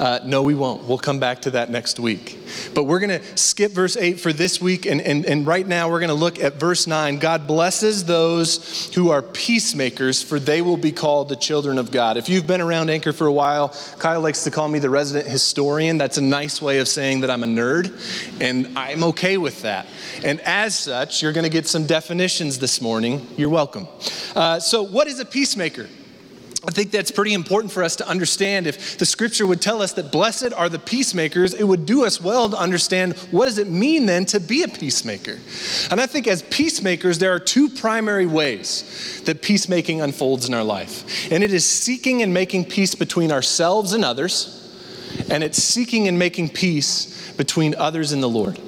Uh, 0.00 0.20
no, 0.24 0.40
we 0.40 0.54
won't. 0.54 0.84
We'll 0.84 0.96
come 0.96 1.18
back 1.20 1.42
to 1.42 1.50
that 1.50 1.68
next 1.68 2.00
week. 2.00 2.38
But 2.74 2.84
we're 2.84 3.00
going 3.00 3.20
to 3.20 3.36
skip 3.36 3.72
verse 3.72 3.98
8 3.98 4.18
for 4.18 4.32
this 4.32 4.62
week, 4.62 4.86
and, 4.86 5.02
and, 5.02 5.26
and 5.26 5.46
right 5.46 5.66
now 5.66 5.90
we're 5.90 6.00
going 6.00 6.08
to 6.08 6.14
look 6.14 6.38
at 6.38 6.54
verse 6.54 6.86
9. 6.86 7.18
God 7.18 7.46
blesses 7.46 8.06
those 8.06 8.90
who 8.94 9.10
are 9.10 9.20
peacemakers, 9.20 10.22
for 10.22 10.40
they 10.40 10.62
will 10.62 10.78
be 10.78 10.92
called 10.92 11.28
the 11.28 11.36
children 11.36 11.76
of 11.76 11.90
God. 11.90 12.16
If 12.16 12.30
you've 12.30 12.46
been 12.46 12.62
around 12.62 12.88
Anchor 12.88 13.12
for 13.12 13.26
a 13.26 13.32
while, 13.32 13.76
Kyle 13.98 14.22
likes 14.22 14.44
to 14.44 14.50
call 14.50 14.68
me 14.68 14.78
the 14.78 14.88
resident 14.88 15.30
historian. 15.30 15.98
That's 15.98 16.16
a 16.16 16.22
nice 16.22 16.62
way 16.62 16.78
of 16.78 16.88
saying 16.88 17.20
that 17.20 17.30
I'm 17.30 17.42
a 17.42 17.46
nerd, 17.46 18.40
and 18.40 18.78
I'm 18.78 19.04
okay 19.04 19.36
with 19.36 19.60
that. 19.62 19.86
And 20.24 20.40
as 20.40 20.78
such, 20.78 21.22
you're 21.22 21.34
going 21.34 21.44
to 21.44 21.50
get 21.50 21.66
some 21.66 21.84
definitions 21.84 22.58
this 22.58 22.80
morning. 22.80 22.85
You're 23.36 23.48
welcome. 23.48 23.88
Uh, 24.34 24.60
so, 24.60 24.82
what 24.82 25.06
is 25.06 25.20
a 25.20 25.24
peacemaker? 25.24 25.88
I 26.66 26.72
think 26.72 26.90
that's 26.90 27.12
pretty 27.12 27.32
important 27.32 27.72
for 27.72 27.84
us 27.84 27.96
to 27.96 28.08
understand. 28.08 28.66
If 28.66 28.98
the 28.98 29.06
scripture 29.06 29.46
would 29.46 29.60
tell 29.60 29.82
us 29.82 29.92
that 29.92 30.10
blessed 30.10 30.52
are 30.52 30.68
the 30.68 30.80
peacemakers, 30.80 31.54
it 31.54 31.62
would 31.62 31.86
do 31.86 32.04
us 32.04 32.20
well 32.20 32.48
to 32.48 32.56
understand 32.56 33.16
what 33.30 33.46
does 33.46 33.58
it 33.58 33.68
mean 33.68 34.06
then 34.06 34.24
to 34.26 34.40
be 34.40 34.64
a 34.64 34.68
peacemaker. 34.68 35.38
And 35.92 36.00
I 36.00 36.06
think 36.06 36.26
as 36.26 36.42
peacemakers, 36.42 37.20
there 37.20 37.32
are 37.32 37.38
two 37.38 37.68
primary 37.68 38.26
ways 38.26 39.22
that 39.26 39.42
peacemaking 39.42 40.00
unfolds 40.00 40.48
in 40.48 40.54
our 40.54 40.64
life. 40.64 41.30
And 41.30 41.44
it 41.44 41.52
is 41.52 41.64
seeking 41.68 42.22
and 42.22 42.34
making 42.34 42.64
peace 42.64 42.96
between 42.96 43.30
ourselves 43.30 43.92
and 43.92 44.04
others, 44.04 44.52
and 45.30 45.44
it's 45.44 45.62
seeking 45.62 46.08
and 46.08 46.18
making 46.18 46.48
peace 46.48 47.32
between 47.32 47.76
others 47.76 48.10
and 48.10 48.20
the 48.22 48.28
Lord. 48.28 48.58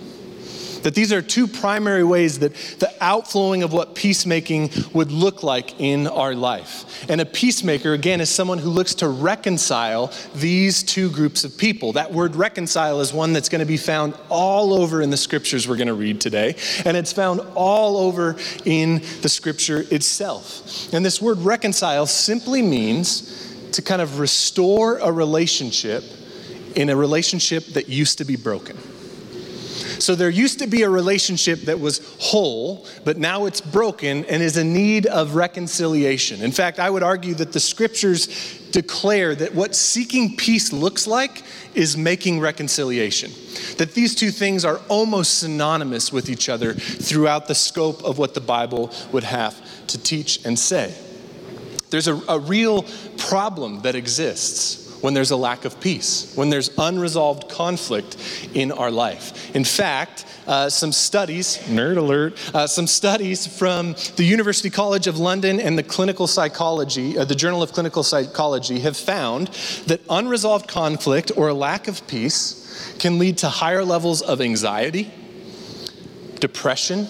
That 0.83 0.95
these 0.95 1.13
are 1.13 1.23
two 1.23 1.47
primary 1.47 2.05
ways 2.05 2.39
that 2.41 2.55
the 2.79 2.93
outflowing 3.01 3.63
of 3.63 3.73
what 3.73 3.95
peacemaking 3.95 4.71
would 4.93 5.11
look 5.11 5.43
like 5.43 5.81
in 5.81 6.07
our 6.07 6.35
life. 6.35 7.05
And 7.09 7.21
a 7.21 7.27
peacemaker, 7.27 7.93
again, 7.93 8.21
is 8.21 8.31
someone 8.31 8.59
who 8.59 8.71
looks 8.71 8.95
to 8.97 9.09
reconcile 9.09 10.13
these 10.35 10.83
two 10.83 11.11
groups 11.11 11.45
of 11.45 11.57
people. 11.57 11.93
That 11.93 12.13
word 12.13 12.37
reconcile 12.37 13.01
is 13.01 13.13
one 13.13 13.33
that's 13.33 13.49
going 13.49 13.61
to 13.61 13.67
be 13.67 13.77
found 13.77 14.15
all 14.29 14.75
over 14.75 15.03
in 15.03 15.11
the 15.11 15.17
scriptures 15.17 15.69
we're 15.69 15.77
going 15.77 15.89
to 15.89 15.95
read 15.95 16.21
today, 16.21 16.57
and 16.85 16.97
it's 16.97 17.13
found 17.13 17.41
all 17.55 17.97
over 17.97 18.37
in 18.65 19.03
the 19.23 19.29
scripture 19.29 19.85
itself. 19.91 20.93
And 20.93 21.05
this 21.05 21.21
word 21.21 21.39
reconcile 21.39 22.07
simply 22.07 22.63
means 22.63 23.47
to 23.73 23.83
kind 23.83 24.03
of 24.03 24.19
restore 24.19 24.99
a 24.99 25.13
relationship 25.13 26.05
in 26.75 26.91
a 26.91 26.97
relationship 26.97 27.65
that 27.67 27.89
used 27.89 28.19
to 28.19 28.25
be 28.25 28.37
broken. 28.37 28.77
So 30.09 30.15
there 30.15 30.31
used 30.31 30.61
to 30.61 30.67
be 30.67 30.85
a 30.85 30.89
relationship 30.89 31.61
that 31.67 31.81
was 31.81 32.01
whole, 32.19 32.87
but 33.05 33.19
now 33.19 33.45
it's 33.45 33.61
broken 33.61 34.25
and 34.25 34.43
is 34.43 34.57
in 34.57 34.73
need 34.73 35.05
of 35.05 35.35
reconciliation. 35.35 36.41
In 36.41 36.51
fact, 36.51 36.79
I 36.79 36.89
would 36.89 37.03
argue 37.03 37.35
that 37.35 37.53
the 37.53 37.61
scriptures 37.61 38.27
declare 38.71 39.35
that 39.35 39.55
what 39.55 39.75
seeking 39.75 40.35
peace 40.35 40.73
looks 40.73 41.07
like 41.07 41.43
is 41.75 41.99
making 41.99 42.41
reconciliation. 42.41 43.33
That 43.77 43.93
these 43.93 44.15
two 44.15 44.31
things 44.31 44.65
are 44.65 44.81
almost 44.89 45.41
synonymous 45.41 46.11
with 46.11 46.31
each 46.31 46.49
other 46.49 46.73
throughout 46.73 47.47
the 47.47 47.55
scope 47.55 48.03
of 48.03 48.17
what 48.17 48.33
the 48.33 48.41
Bible 48.41 48.91
would 49.13 49.25
have 49.25 49.55
to 49.89 50.03
teach 50.03 50.43
and 50.47 50.59
say. 50.59 50.95
There's 51.91 52.09
a, 52.09 52.15
a 52.31 52.39
real 52.39 52.87
problem 53.19 53.83
that 53.83 53.95
exists 53.95 54.88
when 55.01 55.15
there's 55.15 55.31
a 55.31 55.37
lack 55.37 55.65
of 55.65 55.81
peace, 55.81 56.33
when 56.35 56.51
there's 56.51 56.71
unresolved 56.79 57.49
conflict 57.49 58.17
in 58.55 58.73
our 58.73 58.91
life. 58.91 59.55
In 59.55 59.65
fact, 59.65 60.25
uh, 60.47 60.71
some 60.71 60.93
studies, 60.93 61.59
nerd 61.67 61.99
alert, 61.99 62.39
uh, 62.55 62.67
some 62.67 62.87
studies 62.87 63.47
from 63.47 63.95
the 64.17 64.25
University 64.25 64.71
College 64.71 65.07
of 65.07 65.19
London 65.19 65.61
and 65.61 65.79
the 65.79 65.83
Clinical 65.83 66.27
Psychology, 66.27 67.19
uh, 67.19 67.25
the 67.25 67.35
Journal 67.35 67.63
of 67.63 67.73
Clinical 67.73 68.03
Psychology, 68.03 68.81
have 68.81 68.97
found 68.97 69.49
that 69.87 70.01
unresolved 70.09 70.67
conflict 70.67 71.31
or 71.37 71.49
a 71.49 71.55
lack 71.55 71.87
of 71.87 72.07
peace 72.07 72.95
can 72.99 73.19
lead 73.19 73.39
to 73.39 73.49
higher 73.49 73.85
levels 73.85 74.23
of 74.23 74.41
anxiety, 74.41 75.13
depression, 76.41 77.07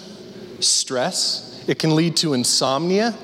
stress. 0.60 1.64
It 1.68 1.78
can 1.78 1.94
lead 1.94 2.16
to 2.18 2.34
insomnia, 2.34 3.14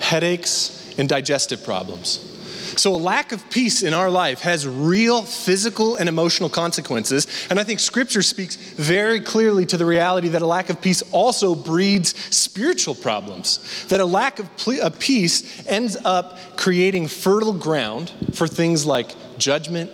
headaches, 0.00 0.94
and 0.98 1.08
digestive 1.08 1.64
problems. 1.64 2.35
So, 2.76 2.94
a 2.94 2.96
lack 2.96 3.32
of 3.32 3.48
peace 3.48 3.82
in 3.82 3.94
our 3.94 4.10
life 4.10 4.40
has 4.40 4.68
real 4.68 5.22
physical 5.22 5.96
and 5.96 6.08
emotional 6.08 6.50
consequences. 6.50 7.26
And 7.48 7.58
I 7.58 7.64
think 7.64 7.80
Scripture 7.80 8.22
speaks 8.22 8.56
very 8.56 9.20
clearly 9.20 9.64
to 9.66 9.78
the 9.78 9.86
reality 9.86 10.28
that 10.28 10.42
a 10.42 10.46
lack 10.46 10.68
of 10.68 10.82
peace 10.82 11.02
also 11.10 11.54
breeds 11.54 12.14
spiritual 12.34 12.94
problems. 12.94 13.86
That 13.88 14.00
a 14.00 14.04
lack 14.04 14.38
of, 14.38 14.50
of 14.82 14.98
peace 14.98 15.66
ends 15.66 15.96
up 16.04 16.38
creating 16.56 17.08
fertile 17.08 17.54
ground 17.54 18.12
for 18.34 18.46
things 18.46 18.84
like 18.84 19.14
judgment, 19.38 19.90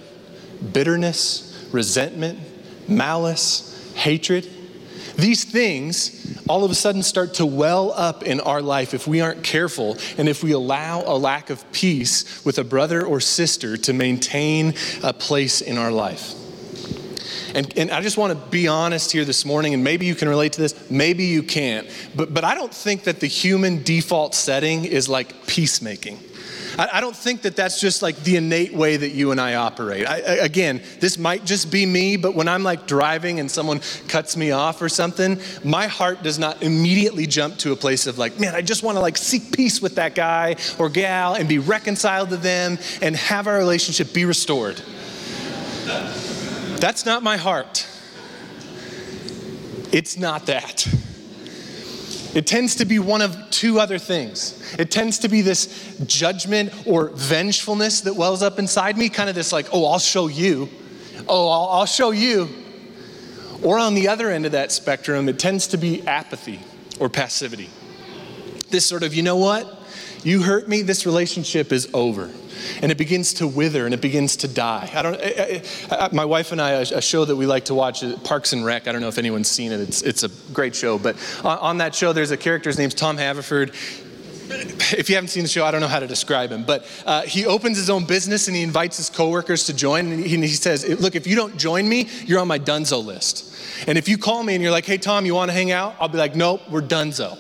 bitterness, 0.73 1.69
resentment, 1.73 2.41
malice, 2.89 3.93
hatred. 3.95 4.49
These 5.17 5.45
things 5.45 6.43
all 6.49 6.65
of 6.65 6.71
a 6.71 6.75
sudden 6.75 7.03
start 7.03 7.35
to 7.35 7.47
well 7.47 7.93
up 7.93 8.23
in 8.23 8.41
our 8.41 8.63
life 8.63 8.95
if 8.95 9.07
we 9.07 9.21
aren't 9.21 9.43
careful 9.43 9.97
and 10.19 10.29
if 10.29 10.43
we 10.43 10.53
allow 10.53 11.03
a 11.03 11.17
lack 11.17 11.51
of 11.51 11.71
peace 11.73 12.45
with 12.45 12.59
a 12.59 12.65
brother 12.65 13.05
or 13.05 13.21
sister 13.21 13.77
to 13.77 13.93
maintain 13.93 14.75
a 15.03 15.13
place 15.13 15.61
in 15.61 15.79
our 15.79 15.93
life. 15.93 16.35
And, 17.55 17.77
and 17.77 17.91
I 17.91 18.01
just 18.01 18.17
want 18.17 18.33
to 18.33 18.51
be 18.51 18.67
honest 18.67 19.13
here 19.13 19.25
this 19.25 19.45
morning, 19.45 19.75
and 19.75 19.85
maybe 19.85 20.07
you 20.07 20.15
can 20.15 20.29
relate 20.29 20.55
to 20.55 20.61
this, 20.61 20.91
maybe 20.91 21.25
you 21.25 21.43
can't. 21.43 21.89
But, 22.15 22.33
but 22.33 22.45
I 22.45 22.55
don't 22.55 22.73
think 22.73 23.05
that 23.05 23.21
the 23.21 23.27
human 23.27 23.83
default 23.83 24.35
setting 24.35 24.85
is 24.85 25.09
like 25.09 25.47
peacemaking. 25.47 26.19
I, 26.79 26.89
I 26.95 27.01
don't 27.01 27.17
think 27.17 27.43
that 27.43 27.57
that's 27.57 27.81
just 27.81 28.03
like 28.03 28.17
the 28.17 28.37
innate 28.37 28.75
way 28.75 28.97
that 28.97 29.11
you 29.11 29.31
and 29.31 29.41
I 29.41 29.55
operate. 29.55 30.07
I, 30.07 30.17
I, 30.17 30.35
again, 30.45 30.83
this 31.01 31.19
might 31.19 31.45
just 31.45 31.71
be 31.71 31.87
me, 31.87 32.17
but 32.17 32.35
when 32.35 32.49
I'm 32.49 32.63
like 32.63 32.87
driving 32.87 33.41
and 33.41 33.51
someone 33.51 33.81
cuts 34.09 34.37
me 34.37 34.51
off 34.51 34.81
or 34.83 34.89
something, 34.89 35.41
my 35.65 35.87
heart 35.87 36.23
does 36.23 36.39
not 36.39 36.63
immediately 36.63 37.27
jump 37.27 37.59
to 37.59 37.73
a 37.73 37.77
place 37.77 38.07
of 38.07 38.19
like, 38.19 38.39
man, 38.41 38.55
I 38.55 38.63
just 38.63 38.83
want 38.83 38.97
to 38.97 39.01
like 39.01 39.17
seek 39.17 39.53
peace 39.53 39.83
with 39.83 39.97
that 39.97 40.15
guy 40.15 40.57
or 40.79 40.89
gal 40.89 41.35
and 41.35 41.49
be 41.49 41.59
reconciled 41.59 42.31
to 42.31 42.37
them 42.37 42.79
and 43.01 43.17
have 43.17 43.47
our 43.47 43.57
relationship 43.57 44.13
be 44.13 44.25
restored. 44.25 44.81
That's 46.77 47.07
not 47.07 47.23
my 47.23 47.37
heart. 47.37 47.87
It's 49.93 50.17
not 50.17 50.47
that. 50.47 50.89
It 52.35 52.47
tends 52.47 52.77
to 52.77 52.85
be 52.85 52.99
one 52.99 53.21
of 53.21 53.37
two 53.51 53.79
other 53.79 53.99
things. 53.99 54.75
It 54.79 54.91
tends 54.91 55.19
to 55.21 55.29
be 55.29 55.43
this 55.43 55.97
judgment 56.07 56.73
or 56.87 57.09
vengefulness 57.09 58.03
that 58.03 58.15
wells 58.15 58.43
up 58.43 58.59
inside 58.59 58.97
me, 58.97 59.09
kind 59.09 59.29
of 59.29 59.35
this 59.35 59.53
like, 59.53 59.67
oh, 59.73 59.85
I'll 59.87 59.99
show 59.99 60.29
you. 60.29 60.69
Oh, 61.29 61.49
I'll, 61.49 61.69
I'll 61.81 61.87
show 61.87 62.11
you. 62.11 62.49
Or 63.63 63.79
on 63.79 63.95
the 63.95 64.09
other 64.09 64.31
end 64.31 64.47
of 64.47 64.53
that 64.53 64.73
spectrum, 64.73 65.29
it 65.29 65.39
tends 65.39 65.69
to 65.69 65.77
be 65.77 66.07
apathy 66.07 66.61
or 66.99 67.09
passivity. 67.09 67.71
This 68.71 68.87
sort 68.87 69.03
of, 69.03 69.15
you 69.15 69.23
know 69.23 69.37
what? 69.37 69.81
You 70.25 70.43
hurt 70.43 70.69
me, 70.69 70.83
this 70.83 71.05
relationship 71.05 71.73
is 71.73 71.89
over 71.93 72.31
and 72.81 72.91
it 72.93 72.99
begins 72.99 73.35
to 73.35 73.47
wither 73.47 73.85
and 73.85 73.95
it 73.95 74.01
begins 74.01 74.37
to 74.37 74.49
die. 74.49 74.91
I 74.95 75.03
don't. 75.03 75.21
I, 75.21 75.63
I, 75.91 76.09
my 76.13 76.25
wife 76.25 76.53
and 76.53 76.61
I, 76.61 76.73
a 76.73 77.03
show 77.03 77.25
that 77.25 77.37
we 77.37 77.47
like 77.47 77.67
to 77.67 77.75
watch, 77.75 78.05
Parks 78.25 78.53
and 78.53 78.65
Rec. 78.65 78.89
I 78.89 78.93
don't 78.93 79.01
know 79.01 79.09
if 79.09 79.19
anyone's 79.19 79.49
seen 79.49 79.73
it. 79.73 79.81
It's 79.81 80.03
it's 80.03 80.23
a 80.23 80.29
great 80.53 80.75
show. 80.75 80.99
But 80.99 81.17
on, 81.45 81.59
on 81.59 81.79
that 81.79 81.95
show, 81.95 82.13
there's 82.13 82.31
a 82.31 82.37
character. 82.37 82.71
His 82.71 82.79
name's 82.79 82.95
Tom 82.95 83.17
Haverford 83.17 83.73
if 84.53 85.09
you 85.09 85.15
haven't 85.15 85.29
seen 85.29 85.43
the 85.43 85.49
show, 85.49 85.65
I 85.65 85.71
don't 85.71 85.81
know 85.81 85.89
how 85.89 86.01
to 86.01 86.07
describe 86.07 86.51
him, 86.51 86.65
but 86.65 86.87
uh, 87.07 87.23
he 87.23 87.47
opens 87.47 87.77
his 87.77 87.91
own 87.91 88.05
business 88.05 88.49
and 88.49 88.57
he 88.57 88.63
invites 88.63 88.97
his 88.97 89.11
coworkers 89.11 89.67
to 89.67 89.75
join. 89.75 90.13
And 90.13 90.25
he, 90.25 90.35
and 90.35 90.45
he, 90.45 90.51
says, 90.51 90.89
Look, 91.01 91.15
if 91.15 91.27
you 91.27 91.37
don't 91.37 91.57
join 91.57 91.89
me, 91.89 92.09
you're 92.25 92.41
on 92.41 92.49
my 92.49 92.59
dunzo 92.59 93.05
list. 93.05 93.49
And 93.87 93.99
if 93.99 94.09
you 94.09 94.19
call 94.19 94.43
me 94.43 94.55
and 94.55 94.63
you're 94.63 94.73
like, 94.73 94.87
Hey, 94.87 94.99
Tom, 94.99 95.27
you 95.27 95.35
want 95.35 95.51
to 95.51 95.55
hang 95.55 95.71
out? 95.71 95.97
I'll 96.01 96.09
be 96.09 96.19
like, 96.19 96.37
Nope, 96.37 96.63
we're 96.71 96.83
dunzo. 96.83 97.39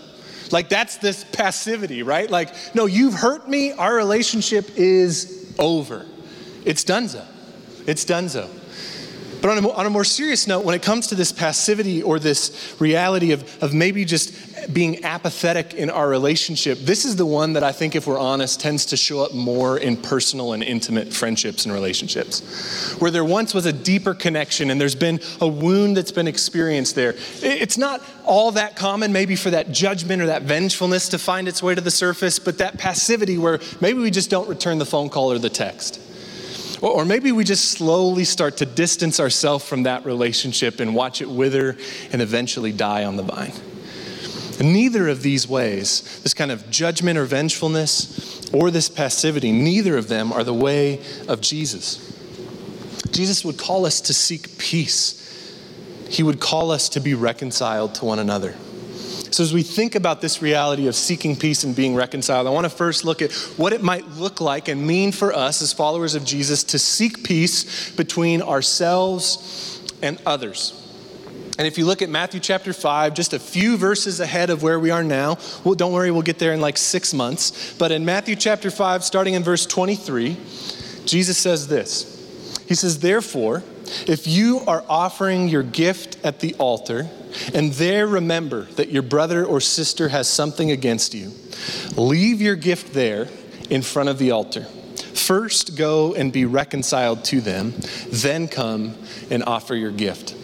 Like, 0.53 0.69
that's 0.69 0.97
this 0.99 1.25
passivity, 1.25 2.03
right? 2.03 2.31
Like, 2.31 2.55
no, 2.75 2.87
you've 2.87 3.15
hurt 3.15 3.49
me. 3.49 3.73
Our 3.73 3.95
relationship 3.95 4.71
is 4.77 5.55
over. 5.59 6.07
It's 6.65 6.85
donezo. 6.85 7.25
It's 7.87 8.05
donezo. 8.05 8.49
But 9.41 9.59
on 9.59 9.65
a, 9.65 9.71
on 9.71 9.87
a, 9.87 9.91
more 9.91 10.05
serious 10.05 10.47
note, 10.47 10.65
when 10.65 10.77
it 10.77 10.83
comes 10.83 11.09
to 11.09 11.17
this 11.17 11.33
passivity 11.33 12.01
or 12.01 12.21
this 12.21 12.77
reality 12.79 13.33
of, 13.33 13.61
of 13.61 13.75
maybe 13.75 14.05
just 14.05 14.52
being 14.73 15.05
apathetic 15.05 15.75
in 15.75 15.91
our 15.91 16.09
relationship, 16.09 16.79
this 16.79 17.05
is 17.05 17.17
the 17.17 17.27
one 17.27 17.55
that 17.55 17.63
I 17.63 17.73
think, 17.73 17.95
if 17.95 18.07
we're 18.07 18.19
honest, 18.19 18.61
tends 18.61 18.87
to 18.87 18.97
show 18.97 19.21
up 19.25 19.33
more 19.35 19.79
in 19.79 19.97
personal 19.97 20.53
and 20.53 20.63
intimate 20.63 21.13
friendships 21.13 21.65
and 21.65 21.75
relationships. 21.75 22.93
Where 23.01 23.11
there 23.11 23.25
once 23.25 23.55
was 23.55 23.67
a 23.67 23.73
deeper 23.73 24.15
connection 24.15 24.71
and 24.71 24.81
there's 24.81 24.95
been 24.95 25.21
a 25.41 25.49
wound 25.49 25.97
that's 25.97 26.13
been 26.13 26.29
experienced 26.29 26.95
there. 26.95 27.15
It's 27.41 27.79
not 27.79 28.03
all 28.25 28.53
that 28.53 28.77
common, 28.77 29.13
maybe, 29.13 29.37
for 29.37 29.51
that 29.51 29.73
judgment 29.73 30.23
or 30.23 30.27
that 30.27 30.43
vengefulness 30.43 31.09
to 31.11 31.19
find 31.19 31.49
its 31.49 31.63
way 31.63 31.75
to 31.75 31.81
the 31.81 31.91
surface, 31.91 32.39
but 32.39 32.59
that 32.59 32.79
passivity 32.79 33.39
where 33.39 33.61
maybe 33.81 34.01
we 34.01 34.11
just 34.11 34.31
don't 34.31 34.49
return 34.49 34.79
the 34.79 34.87
phone 34.87 35.09
call 35.09 35.33
or 35.33 35.39
the 35.39 35.51
text. 35.51 36.01
Or 36.81 37.05
maybe 37.05 37.31
we 37.31 37.45
just 37.45 37.71
slowly 37.71 38.25
start 38.25 38.57
to 38.57 38.67
distance 38.67 39.21
ourselves 39.21 39.65
from 39.65 39.85
that 39.85 40.05
relationship 40.05 40.81
and 40.81 40.97
watch 40.97 41.23
it 41.23 41.31
wither 41.31 41.77
and 42.11 42.21
eventually 42.21 42.73
die 42.73 43.05
on 43.05 43.17
the 43.17 43.23
vine. 43.23 43.53
Neither 44.61 45.09
of 45.09 45.23
these 45.23 45.49
ways, 45.49 46.21
this 46.23 46.35
kind 46.35 46.51
of 46.51 46.71
judgment 46.71 47.19
or 47.19 47.25
vengefulness 47.25 48.51
or 48.53 48.71
this 48.71 48.89
passivity, 48.89 49.53
neither 49.53 49.97
of 49.97 50.09
them 50.09 50.33
are 50.33 50.45
the 50.45 50.55
way 50.55 51.01
of 51.29 51.41
Jesus. 51.41 52.09
Jesus 53.11 53.45
would 53.45 53.59
call 53.59 53.87
us 53.87 54.01
to 54.03 54.15
seek 54.15 54.59
peace. 54.59 55.19
He 56.09 56.23
would 56.23 56.41
call 56.41 56.71
us 56.71 56.89
to 56.91 57.01
be 57.01 57.15
reconciled 57.15 57.95
to 57.97 58.05
one 58.05 58.19
another. 58.19 58.55
So, 59.31 59.43
as 59.43 59.55
we 59.55 59.63
think 59.63 59.95
about 59.95 60.21
this 60.21 60.43
reality 60.43 60.89
of 60.89 60.95
seeking 60.95 61.37
peace 61.37 61.65
and 61.65 61.75
being 61.75 61.95
reconciled, 61.95 62.47
I 62.47 62.51
want 62.51 62.67
to 62.67 62.71
first 62.71 63.03
look 63.03 63.23
at 63.23 63.33
what 63.57 63.73
it 63.73 63.83
might 63.83 64.07
look 64.11 64.43
like 64.43 64.69
and 64.69 64.87
mean 64.87 65.11
for 65.11 65.33
us 65.33 65.63
as 65.63 65.73
followers 65.73 66.15
of 66.15 66.25
Jesus 66.27 66.65
to 66.65 66.79
seek 66.79 67.25
peace 67.25 67.91
between 67.93 68.43
ourselves 68.43 69.81
and 70.03 70.21
others. 70.27 70.82
And 71.63 71.69
if 71.69 71.79
you 71.79 71.85
look 71.85 72.03
at 72.03 72.09
Matthew 72.09 72.41
chapter 72.41 72.73
5, 72.73 73.15
just 73.15 73.35
a 73.35 73.39
few 73.39 73.77
verses 73.77 74.19
ahead 74.19 74.51
of 74.51 74.65
where 74.65 74.81
we 74.81 74.91
are 74.91 75.05
now, 75.05 75.39
well, 75.63 75.77
don't 75.77 75.93
worry, 75.93 76.11
we'll 76.11 76.23
get 76.23 76.41
there 76.41 76.53
in 76.53 76.61
like 76.61 76.77
six 76.77 77.15
months. 77.15 77.73
But 77.75 77.93
in 77.93 78.05
Matthew 78.05 78.35
chapter 78.35 78.69
5, 78.69 79.05
starting 79.05 79.35
in 79.35 79.45
verse 79.45 79.65
23, 79.65 80.37
Jesus 81.05 81.39
says 81.39 81.69
this 81.69 82.59
He 82.67 82.75
says, 82.75 82.99
Therefore, 82.99 83.63
if 84.09 84.27
you 84.27 84.63
are 84.67 84.85
offering 84.89 85.47
your 85.47 85.63
gift 85.63 86.19
at 86.25 86.41
the 86.41 86.57
altar, 86.57 87.09
and 87.55 87.73
there 87.75 88.09
remember 88.09 88.65
that 88.73 88.89
your 88.89 89.03
brother 89.03 89.45
or 89.45 89.61
sister 89.61 90.09
has 90.09 90.27
something 90.27 90.73
against 90.73 91.15
you, 91.15 91.31
leave 91.97 92.43
your 92.43 92.57
gift 92.57 92.93
there 92.93 93.29
in 93.71 93.83
front 93.83 94.09
of 94.09 94.19
the 94.19 94.33
altar. 94.33 94.65
First 94.65 95.77
go 95.77 96.13
and 96.13 96.33
be 96.33 96.45
reconciled 96.45 97.25
to 97.27 97.41
them, 97.41 97.73
then 98.09 98.49
come 98.49 98.97
and 99.31 99.45
offer 99.45 99.77
your 99.77 99.93
gift. 99.93 100.35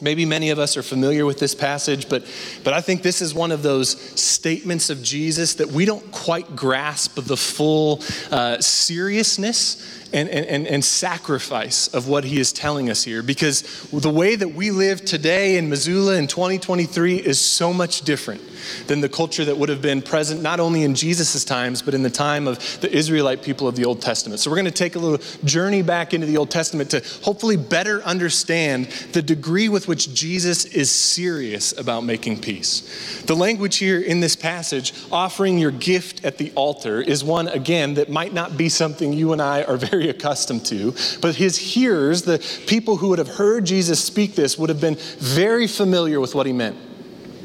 Maybe 0.00 0.24
many 0.24 0.50
of 0.50 0.58
us 0.58 0.76
are 0.76 0.82
familiar 0.82 1.26
with 1.26 1.38
this 1.38 1.54
passage, 1.54 2.08
but, 2.08 2.24
but 2.64 2.72
I 2.72 2.80
think 2.80 3.02
this 3.02 3.20
is 3.20 3.34
one 3.34 3.52
of 3.52 3.62
those 3.62 4.00
statements 4.20 4.90
of 4.90 5.02
Jesus 5.02 5.56
that 5.56 5.68
we 5.68 5.84
don't 5.84 6.10
quite 6.12 6.54
grasp 6.54 7.16
the 7.16 7.36
full 7.36 8.02
uh, 8.30 8.60
seriousness 8.60 10.07
and, 10.12 10.28
and, 10.28 10.66
and 10.66 10.84
sacrifice 10.84 11.88
of 11.88 12.08
what 12.08 12.24
he 12.24 12.40
is 12.40 12.52
telling 12.52 12.88
us 12.90 13.04
here 13.04 13.22
because 13.22 13.88
the 13.90 14.10
way 14.10 14.36
that 14.36 14.48
we 14.48 14.70
live 14.70 15.04
today 15.04 15.56
in 15.56 15.68
Missoula 15.68 16.16
in 16.16 16.26
2023 16.26 17.16
is 17.16 17.38
so 17.38 17.72
much 17.72 18.02
different 18.02 18.40
than 18.86 19.00
the 19.00 19.08
culture 19.08 19.44
that 19.44 19.56
would 19.56 19.68
have 19.68 19.82
been 19.82 20.02
present 20.02 20.42
not 20.42 20.60
only 20.60 20.82
in 20.82 20.94
Jesus' 20.94 21.44
times, 21.44 21.82
but 21.82 21.94
in 21.94 22.02
the 22.02 22.10
time 22.10 22.46
of 22.46 22.80
the 22.80 22.90
Israelite 22.90 23.42
people 23.42 23.68
of 23.68 23.76
the 23.76 23.84
Old 23.84 24.00
Testament. 24.00 24.40
So 24.40 24.50
we're 24.50 24.56
going 24.56 24.64
to 24.66 24.70
take 24.70 24.96
a 24.96 24.98
little 24.98 25.24
journey 25.44 25.82
back 25.82 26.14
into 26.14 26.26
the 26.26 26.36
Old 26.36 26.50
Testament 26.50 26.90
to 26.90 27.02
hopefully 27.22 27.56
better 27.56 28.02
understand 28.02 28.86
the 29.12 29.22
degree 29.22 29.68
with 29.68 29.88
which 29.88 30.14
Jesus 30.14 30.64
is 30.64 30.90
serious 30.90 31.76
about 31.78 32.04
making 32.04 32.40
peace. 32.40 33.22
The 33.26 33.36
language 33.36 33.76
here 33.76 34.00
in 34.00 34.20
this 34.20 34.36
passage, 34.36 34.92
offering 35.12 35.58
your 35.58 35.70
gift 35.70 36.24
at 36.24 36.38
the 36.38 36.52
altar, 36.54 37.00
is 37.00 37.22
one, 37.22 37.48
again, 37.48 37.94
that 37.94 38.08
might 38.08 38.32
not 38.32 38.56
be 38.56 38.68
something 38.68 39.12
you 39.12 39.32
and 39.32 39.42
I 39.42 39.62
are 39.62 39.76
very 39.98 40.10
accustomed 40.10 40.64
to, 40.64 40.94
but 41.20 41.34
his 41.34 41.56
hearers, 41.58 42.22
the 42.22 42.38
people 42.68 42.96
who 42.96 43.08
would 43.08 43.18
have 43.18 43.34
heard 43.36 43.64
Jesus 43.64 44.02
speak 44.02 44.36
this, 44.36 44.56
would 44.56 44.68
have 44.68 44.80
been 44.80 44.94
very 45.18 45.66
familiar 45.66 46.20
with 46.20 46.36
what 46.36 46.46
he 46.46 46.52
meant. 46.52 46.76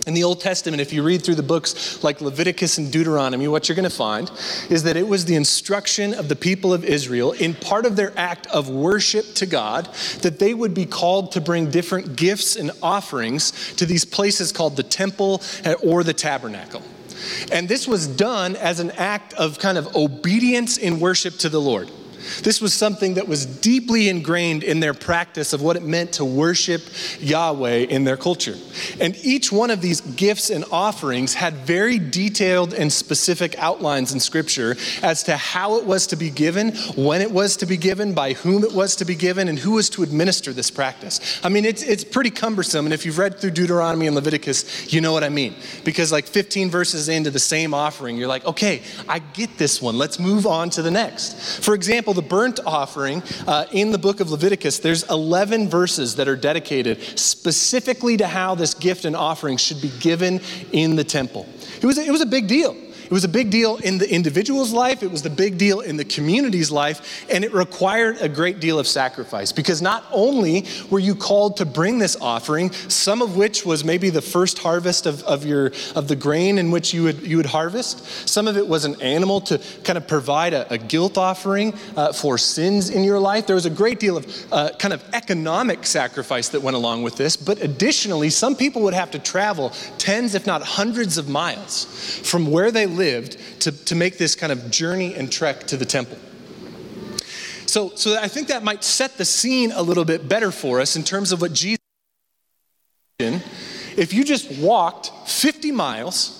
In 0.06 0.14
the 0.14 0.24
Old 0.24 0.40
Testament, 0.40 0.82
if 0.82 0.94
you 0.94 1.02
read 1.02 1.24
through 1.24 1.36
the 1.36 1.42
books 1.42 2.04
like 2.04 2.22
Leviticus 2.22 2.78
and 2.78 2.92
Deuteronomy, 2.92 3.48
what 3.48 3.68
you're 3.68 3.76
going 3.76 3.90
to 3.90 3.96
find 3.96 4.30
is 4.70 4.84
that 4.84 4.98
it 4.98 5.08
was 5.08 5.26
the 5.26 5.36
instruction 5.36 6.14
of 6.14 6.30
the 6.30 6.36
people 6.36 6.74
of 6.74 6.84
Israel 6.84 7.32
in 7.32 7.56
part 7.56 7.88
of 7.88 7.96
their 7.96 8.14
act 8.16 8.46
of 8.48 8.70
worship 8.70 9.34
to 9.36 9.48
God 9.48 9.86
that 10.22 10.38
they 10.38 10.54
would 10.54 10.76
be 10.76 10.86
called 10.86 11.32
to 11.32 11.42
bring 11.42 11.72
different 11.72 12.16
gifts 12.16 12.56
and 12.56 12.70
offerings 12.84 13.74
to 13.78 13.86
these 13.88 14.06
places 14.06 14.52
called 14.52 14.76
the 14.76 14.84
temple 14.84 15.42
or 15.82 16.04
the 16.04 16.14
tabernacle. 16.14 16.84
And 17.52 17.68
this 17.70 17.88
was 17.88 18.06
done 18.06 18.58
as 18.58 18.80
an 18.80 18.92
act 18.92 19.34
of 19.34 19.58
kind 19.58 19.78
of 19.78 19.96
obedience 19.96 20.78
in 20.78 21.00
worship 21.00 21.38
to 21.40 21.50
the 21.50 21.62
Lord. 21.62 21.90
This 22.44 22.62
was 22.62 22.74
something 22.74 23.16
that 23.16 23.28
was 23.28 23.46
deeply 23.46 24.10
ingrained 24.10 24.64
in 24.64 24.80
their 24.80 24.94
practice 24.94 25.54
of 25.54 25.62
what 25.62 25.76
it 25.76 25.84
meant 25.84 26.14
to 26.14 26.26
worship 26.26 26.82
Yahweh 27.20 27.86
in 27.90 28.04
their 28.04 28.18
culture. 28.18 28.56
And 29.00 29.16
each 29.18 29.52
one 29.52 29.72
of 29.72 29.82
these 29.82 30.02
gifts 30.02 30.50
and 30.50 30.66
offerings 30.72 31.34
had 31.34 31.54
very 31.54 32.00
detailed 32.00 32.74
and 32.74 32.92
specific 32.92 33.58
outlines 33.58 34.14
in 34.14 34.20
Scripture 34.20 34.76
as 35.02 35.24
to 35.24 35.38
how 35.38 35.78
it 35.78 35.86
was 35.86 36.08
to 36.08 36.16
be 36.16 36.30
given, 36.30 36.72
when 36.96 37.22
it 37.22 37.32
was 37.32 37.58
to 37.58 37.66
be 37.66 37.78
given, 37.78 38.14
by 38.14 38.34
whom 38.34 38.64
it 38.64 38.74
was 38.74 38.96
to 38.98 39.06
be 39.06 39.16
given, 39.16 39.48
and 39.48 39.60
who 39.60 39.74
was 39.74 39.90
to 39.92 40.04
administer 40.04 40.54
this 40.54 40.72
practice. 40.72 41.40
I 41.44 41.50
mean, 41.50 41.66
it's, 41.66 41.84
it's 41.84 42.04
pretty 42.04 42.30
cumbersome. 42.30 42.86
And 42.86 42.94
if 42.94 43.06
you've 43.06 43.18
read 43.18 43.40
through 43.40 43.52
Deuteronomy 43.52 44.08
and 44.08 44.16
Leviticus, 44.16 44.94
you 44.94 45.02
know 45.02 45.14
what 45.14 45.24
I 45.24 45.30
mean. 45.30 45.56
Because, 45.84 46.12
like 46.12 46.26
15 46.26 46.70
verses 46.70 47.10
into 47.10 47.32
the 47.32 47.40
same 47.40 47.74
offering, 47.74 48.18
you're 48.18 48.28
like, 48.28 48.46
okay, 48.46 48.82
I 49.08 49.20
get 49.20 49.58
this 49.58 49.82
one. 49.82 49.98
Let's 49.98 50.20
move 50.20 50.46
on 50.46 50.70
to 50.72 50.82
the 50.82 50.92
next. 50.92 51.64
For 51.64 51.74
example, 51.74 52.13
example, 52.14 52.22
the 52.22 52.30
burnt 52.30 52.60
offering 52.66 53.24
uh, 53.48 53.66
in 53.72 53.92
the 53.92 53.98
book 53.98 54.20
of 54.20 54.32
Leviticus, 54.32 54.80
there's 54.80 55.10
11 55.10 55.70
verses 55.70 56.16
that 56.16 56.28
are 56.28 56.36
dedicated 56.36 57.02
specifically 57.18 58.18
to 58.18 58.28
how 58.28 58.56
this 58.56 58.74
gift 58.74 59.06
and 59.06 59.16
offering 59.16 59.58
should 59.58 59.82
be 59.82 59.92
given 60.00 60.40
in 60.72 60.96
the 60.96 61.04
temple. 61.04 61.48
It 61.82 61.86
was, 61.86 61.98
it 61.98 62.12
was 62.12 62.22
a 62.22 62.26
big 62.26 62.48
deal. 62.48 62.76
It 63.04 63.12
was 63.12 63.24
a 63.24 63.30
big 63.30 63.50
deal 63.50 63.78
in 63.78 63.98
the 63.98 64.12
individual's 64.12 64.72
life, 64.72 65.04
it 65.04 65.12
was 65.12 65.22
the 65.22 65.30
big 65.30 65.58
deal 65.58 65.82
in 65.82 65.98
the 65.98 66.06
community's 66.06 66.72
life, 66.72 67.26
and 67.30 67.44
it 67.44 67.54
required 67.54 68.18
a 68.22 68.30
great 68.30 68.60
deal 68.60 68.80
of 68.80 68.88
sacrifice 68.88 69.52
because 69.52 69.82
not 69.82 70.06
only 70.12 70.66
were 70.90 71.00
you 71.00 71.16
called 71.16 71.58
to 71.58 71.66
bring 71.66 72.00
this 72.00 72.16
offering, 72.22 72.72
some 72.72 73.22
of 73.22 73.36
which 73.36 73.66
was 73.66 73.84
maybe 73.84 74.10
the 74.10 74.22
first 74.22 74.60
harvest 74.60 75.06
of, 75.06 75.24
of, 75.24 75.46
your, 75.46 75.72
of 75.96 76.08
the 76.08 76.16
grain 76.16 76.58
in 76.58 76.72
which 76.72 76.94
you 76.94 77.04
would, 77.04 77.22
you 77.26 77.38
would 77.38 77.46
harvest, 77.46 78.06
some 78.28 78.48
of 78.48 78.58
it 78.58 78.68
was 78.68 78.86
an 78.86 79.00
animal 79.02 79.42
to 79.42 79.62
kind 79.84 79.98
of 79.98 80.08
provide 80.08 80.54
a, 80.54 80.72
a 80.72 80.78
guilt 80.78 81.18
offering 81.18 81.74
uh, 81.96 82.14
for 82.14 82.38
sins 82.38 82.90
in 82.90 83.04
your 83.04 83.20
life. 83.20 83.48
There 83.48 83.56
was 83.56 83.66
a 83.66 83.70
great 83.70 84.00
deal 84.00 84.18
of 84.18 84.48
uh, 84.52 84.70
kind 84.80 84.94
of 84.94 85.04
economic 85.14 85.86
sacrifice 85.86 86.50
that 86.50 86.62
went 86.62 86.76
along 86.76 87.04
with 87.04 87.16
this, 87.16 87.36
but 87.36 87.62
additionally, 87.62 88.30
some 88.30 88.56
people 88.56 88.82
would 88.84 88.94
have 88.94 89.12
to 89.12 89.20
travel 89.20 89.72
tens, 89.98 90.36
if 90.36 90.46
not 90.46 90.62
hundreds 90.62 91.18
of 91.18 91.30
miles 91.30 91.86
from 92.24 92.50
where 92.52 92.72
they 92.72 92.86
lived 92.94 93.38
to, 93.62 93.72
to 93.86 93.96
make 93.96 94.18
this 94.18 94.36
kind 94.36 94.52
of 94.52 94.72
journey 94.72 95.16
and 95.16 95.32
trek 95.32 95.68
to 95.68 95.78
the 95.78 95.86
temple. 95.86 96.18
So, 97.66 97.90
so 97.96 98.20
I 98.20 98.28
think 98.28 98.50
that 98.50 98.64
might 98.64 98.84
set 98.84 99.18
the 99.18 99.26
scene 99.26 99.72
a 99.72 99.82
little 99.82 100.06
bit 100.06 100.30
better 100.30 100.52
for 100.52 100.80
us 100.80 100.96
in 100.96 101.04
terms 101.04 101.32
of 101.32 101.42
what 101.42 101.54
Jesus 101.54 101.80
if 103.98 104.14
you 104.14 104.24
just 104.24 104.52
walked 104.60 105.12
50 105.30 105.72
miles 105.72 106.40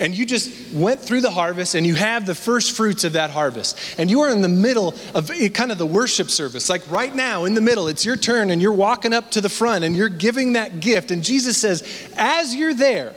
and 0.00 0.14
you 0.14 0.26
just 0.26 0.74
went 0.74 1.00
through 1.00 1.20
the 1.20 1.30
harvest 1.30 1.74
and 1.74 1.86
you 1.86 1.94
have 1.94 2.26
the 2.26 2.34
first 2.34 2.76
fruits 2.76 3.04
of 3.04 3.12
that 3.14 3.30
harvest 3.30 3.78
and 3.98 4.10
you 4.10 4.20
are 4.20 4.30
in 4.30 4.42
the 4.42 4.48
middle 4.48 4.94
of 5.14 5.30
kind 5.54 5.70
of 5.70 5.78
the 5.78 5.86
worship 5.86 6.30
service 6.30 6.68
like 6.68 6.88
right 6.90 7.14
now 7.14 7.44
in 7.44 7.54
the 7.54 7.60
middle 7.60 7.88
it's 7.88 8.04
your 8.04 8.16
turn 8.16 8.50
and 8.50 8.60
you're 8.60 8.72
walking 8.72 9.12
up 9.12 9.30
to 9.30 9.40
the 9.40 9.48
front 9.48 9.84
and 9.84 9.96
you're 9.96 10.08
giving 10.08 10.54
that 10.54 10.80
gift 10.80 11.10
and 11.10 11.22
jesus 11.22 11.56
says 11.56 11.82
as 12.16 12.54
you're 12.54 12.74
there 12.74 13.14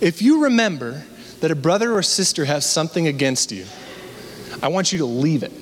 if 0.00 0.20
you 0.20 0.44
remember 0.44 1.02
that 1.40 1.50
a 1.50 1.56
brother 1.56 1.92
or 1.92 2.02
sister 2.02 2.44
has 2.44 2.64
something 2.64 3.06
against 3.06 3.52
you, 3.52 3.66
I 4.62 4.68
want 4.68 4.92
you 4.92 4.98
to 4.98 5.06
leave 5.06 5.42
it. 5.42 5.52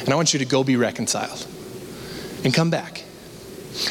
And 0.00 0.12
I 0.12 0.16
want 0.16 0.34
you 0.34 0.38
to 0.40 0.44
go 0.44 0.62
be 0.64 0.76
reconciled 0.76 1.46
and 2.44 2.52
come 2.52 2.70
back. 2.70 3.04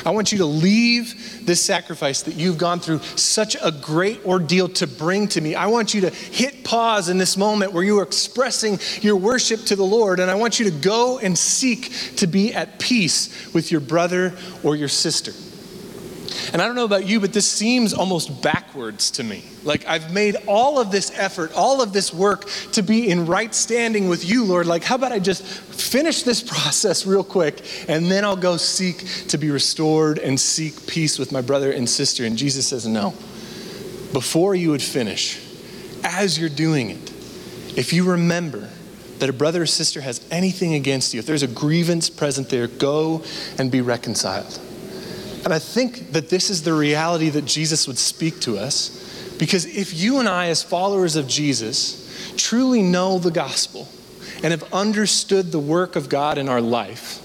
I 0.06 0.12
want 0.12 0.32
you 0.32 0.38
to 0.40 0.46
leave 0.46 1.46
this 1.46 1.64
sacrifice 1.64 2.22
that 2.24 2.36
you've 2.36 2.58
gone 2.58 2.80
through 2.80 3.00
such 3.00 3.58
a 3.62 3.72
great 3.72 4.26
ordeal 4.26 4.70
to 4.70 4.88
bring 4.88 5.28
to 5.30 5.42
me. 5.42 5.56
I 5.56 5.68
want 5.68 5.94
you 5.94 6.02
to 6.02 6.10
hit 6.10 6.64
pause 6.64 7.10
in 7.10 7.18
this 7.18 7.36
moment 7.36 7.74
where 7.74 7.84
you 7.84 8.00
are 8.00 8.04
expressing 8.04 8.80
your 9.02 9.18
worship 9.18 9.62
to 9.66 9.76
the 9.76 9.84
Lord, 9.84 10.20
and 10.20 10.32
I 10.32 10.36
want 10.36 10.60
you 10.60 10.70
to 10.70 10.78
go 10.78 11.20
and 11.20 11.38
seek 11.38 11.92
to 12.18 12.28
be 12.28 12.54
at 12.54 12.80
peace 12.80 13.54
with 13.54 13.72
your 13.72 13.82
brother 13.82 14.34
or 14.64 14.76
your 14.76 14.88
sister. 14.88 15.34
And 16.54 16.62
I 16.62 16.66
don't 16.66 16.76
know 16.76 16.86
about 16.86 17.06
you, 17.06 17.20
but 17.20 17.34
this 17.34 17.48
seems 17.48 17.94
almost 17.94 18.42
backwards 18.42 19.12
to 19.12 19.24
me. 19.24 19.44
Like 19.64 19.86
I've 19.88 20.14
made 20.14 20.36
all 20.48 20.80
of 20.80 20.92
this 20.92 21.12
effort, 21.18 21.52
all 21.56 21.82
of 21.82 21.94
this 21.94 22.14
work 22.14 22.50
to 22.74 22.82
be 22.82 23.10
in 23.10 23.26
right 23.26 23.54
standing 23.54 24.10
with 24.10 24.28
you, 24.28 24.46
Lord. 24.46 24.66
Like, 24.66 24.84
how 24.84 24.96
about 24.96 25.12
I 25.12 25.20
just 25.20 25.44
finish 25.44 26.24
this 26.24 26.42
process 26.52 27.06
real 27.06 27.24
quick 27.24 27.64
and 27.90 28.12
then 28.12 28.24
I'll 28.26 28.36
go 28.36 28.58
seek 28.58 29.28
to 29.30 29.38
be 29.38 29.50
restored 29.50 30.20
and 30.20 30.40
seek 30.40 30.88
peace 30.88 31.18
with 31.18 31.32
my 31.32 31.42
brother 31.42 31.72
and 31.72 31.90
sister? 31.90 32.26
And 32.26 32.38
Jesus 32.38 32.68
says, 32.68 32.86
no. 32.88 33.12
Before 34.14 34.54
you 34.54 34.70
would 34.72 34.84
finish, 34.84 35.40
as 36.04 36.38
you're 36.38 36.50
doing 36.50 36.92
it, 36.92 37.10
if 37.76 37.94
you 37.94 38.12
remember, 38.12 38.70
that 39.20 39.30
a 39.30 39.34
brother 39.34 39.62
or 39.62 39.66
sister 39.66 40.02
has 40.02 40.26
anything 40.32 40.74
against 40.74 41.14
you, 41.14 41.20
if 41.20 41.26
there's 41.26 41.44
a 41.44 41.48
grievance 41.48 42.10
present 42.10 42.50
there, 42.50 42.68
go 42.68 43.24
and 43.58 43.72
be 43.72 43.80
reconciled. 43.80 44.60
And 45.44 45.54
I 45.54 45.60
think 45.60 46.14
that 46.14 46.30
this 46.30 46.50
is 46.50 46.64
the 46.64 46.74
reality 46.74 47.30
that 47.30 47.46
Jesus 47.46 47.88
would 47.88 47.98
speak 47.98 48.40
to 48.42 48.58
us. 48.58 49.36
Because 49.38 49.66
if 49.66 49.94
you 49.94 50.20
and 50.20 50.30
I, 50.30 50.48
as 50.48 50.64
followers 50.64 51.16
of 51.16 51.28
Jesus, 51.28 52.34
truly 52.38 52.82
know 52.82 53.20
the 53.20 53.32
gospel 53.32 53.88
and 54.42 54.52
have 54.52 54.64
understood 54.74 55.52
the 55.52 55.60
work 55.60 55.96
of 55.96 56.08
God 56.08 56.38
in 56.38 56.48
our 56.48 56.62
life, 56.62 57.20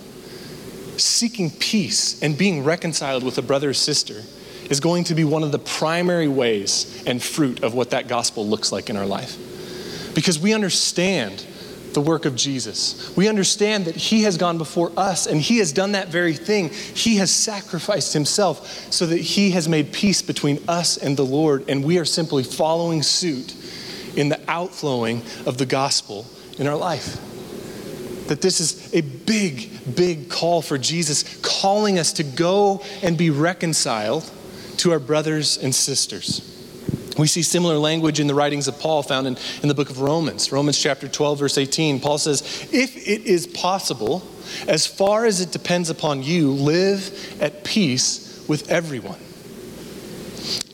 seeking 0.98 1.50
peace 1.50 2.20
and 2.22 2.36
being 2.36 2.64
reconciled 2.64 3.22
with 3.22 3.38
a 3.38 3.42
brother 3.42 3.70
or 3.70 3.74
sister 3.74 4.22
is 4.68 4.80
going 4.80 5.04
to 5.04 5.14
be 5.14 5.24
one 5.24 5.42
of 5.42 5.52
the 5.52 5.58
primary 5.58 6.28
ways 6.28 7.02
and 7.06 7.22
fruit 7.22 7.62
of 7.62 7.74
what 7.74 7.90
that 7.90 8.08
gospel 8.08 8.46
looks 8.46 8.72
like 8.72 8.90
in 8.90 8.96
our 8.96 9.06
life. 9.06 9.36
Because 10.14 10.38
we 10.38 10.52
understand 10.52 11.46
the 11.94 12.00
work 12.00 12.24
of 12.24 12.36
Jesus. 12.36 13.14
We 13.16 13.28
understand 13.28 13.84
that 13.86 13.96
He 13.96 14.22
has 14.22 14.36
gone 14.36 14.58
before 14.58 14.92
us 14.96 15.26
and 15.26 15.40
He 15.40 15.58
has 15.58 15.72
done 15.72 15.92
that 15.92 16.08
very 16.08 16.34
thing. 16.34 16.70
He 16.70 17.16
has 17.16 17.30
sacrificed 17.30 18.12
Himself 18.12 18.92
so 18.92 19.06
that 19.06 19.20
He 19.20 19.50
has 19.52 19.68
made 19.68 19.92
peace 19.92 20.22
between 20.22 20.62
us 20.68 20.96
and 20.96 21.16
the 21.16 21.24
Lord, 21.24 21.68
and 21.68 21.84
we 21.84 21.98
are 21.98 22.04
simply 22.04 22.42
following 22.42 23.02
suit 23.02 23.54
in 24.16 24.28
the 24.28 24.40
outflowing 24.48 25.22
of 25.46 25.58
the 25.58 25.66
gospel 25.66 26.26
in 26.58 26.66
our 26.66 26.76
life. 26.76 27.18
That 28.28 28.42
this 28.42 28.60
is 28.60 28.92
a 28.94 29.00
big, 29.00 29.96
big 29.96 30.28
call 30.28 30.60
for 30.60 30.76
Jesus, 30.76 31.38
calling 31.42 31.98
us 31.98 32.12
to 32.14 32.24
go 32.24 32.82
and 33.02 33.16
be 33.16 33.30
reconciled 33.30 34.30
to 34.78 34.92
our 34.92 34.98
brothers 34.98 35.56
and 35.58 35.74
sisters. 35.74 36.57
We 37.18 37.26
see 37.26 37.42
similar 37.42 37.76
language 37.76 38.20
in 38.20 38.28
the 38.28 38.34
writings 38.34 38.68
of 38.68 38.78
Paul 38.78 39.02
found 39.02 39.26
in, 39.26 39.36
in 39.62 39.68
the 39.68 39.74
book 39.74 39.90
of 39.90 40.00
Romans. 40.00 40.52
Romans 40.52 40.78
chapter 40.78 41.08
12, 41.08 41.38
verse 41.38 41.58
18. 41.58 42.00
Paul 42.00 42.18
says, 42.18 42.68
If 42.72 42.96
it 42.96 43.26
is 43.26 43.46
possible, 43.46 44.22
as 44.68 44.86
far 44.86 45.24
as 45.24 45.40
it 45.40 45.50
depends 45.50 45.90
upon 45.90 46.22
you, 46.22 46.52
live 46.52 47.36
at 47.40 47.64
peace 47.64 48.44
with 48.48 48.70
everyone. 48.70 49.18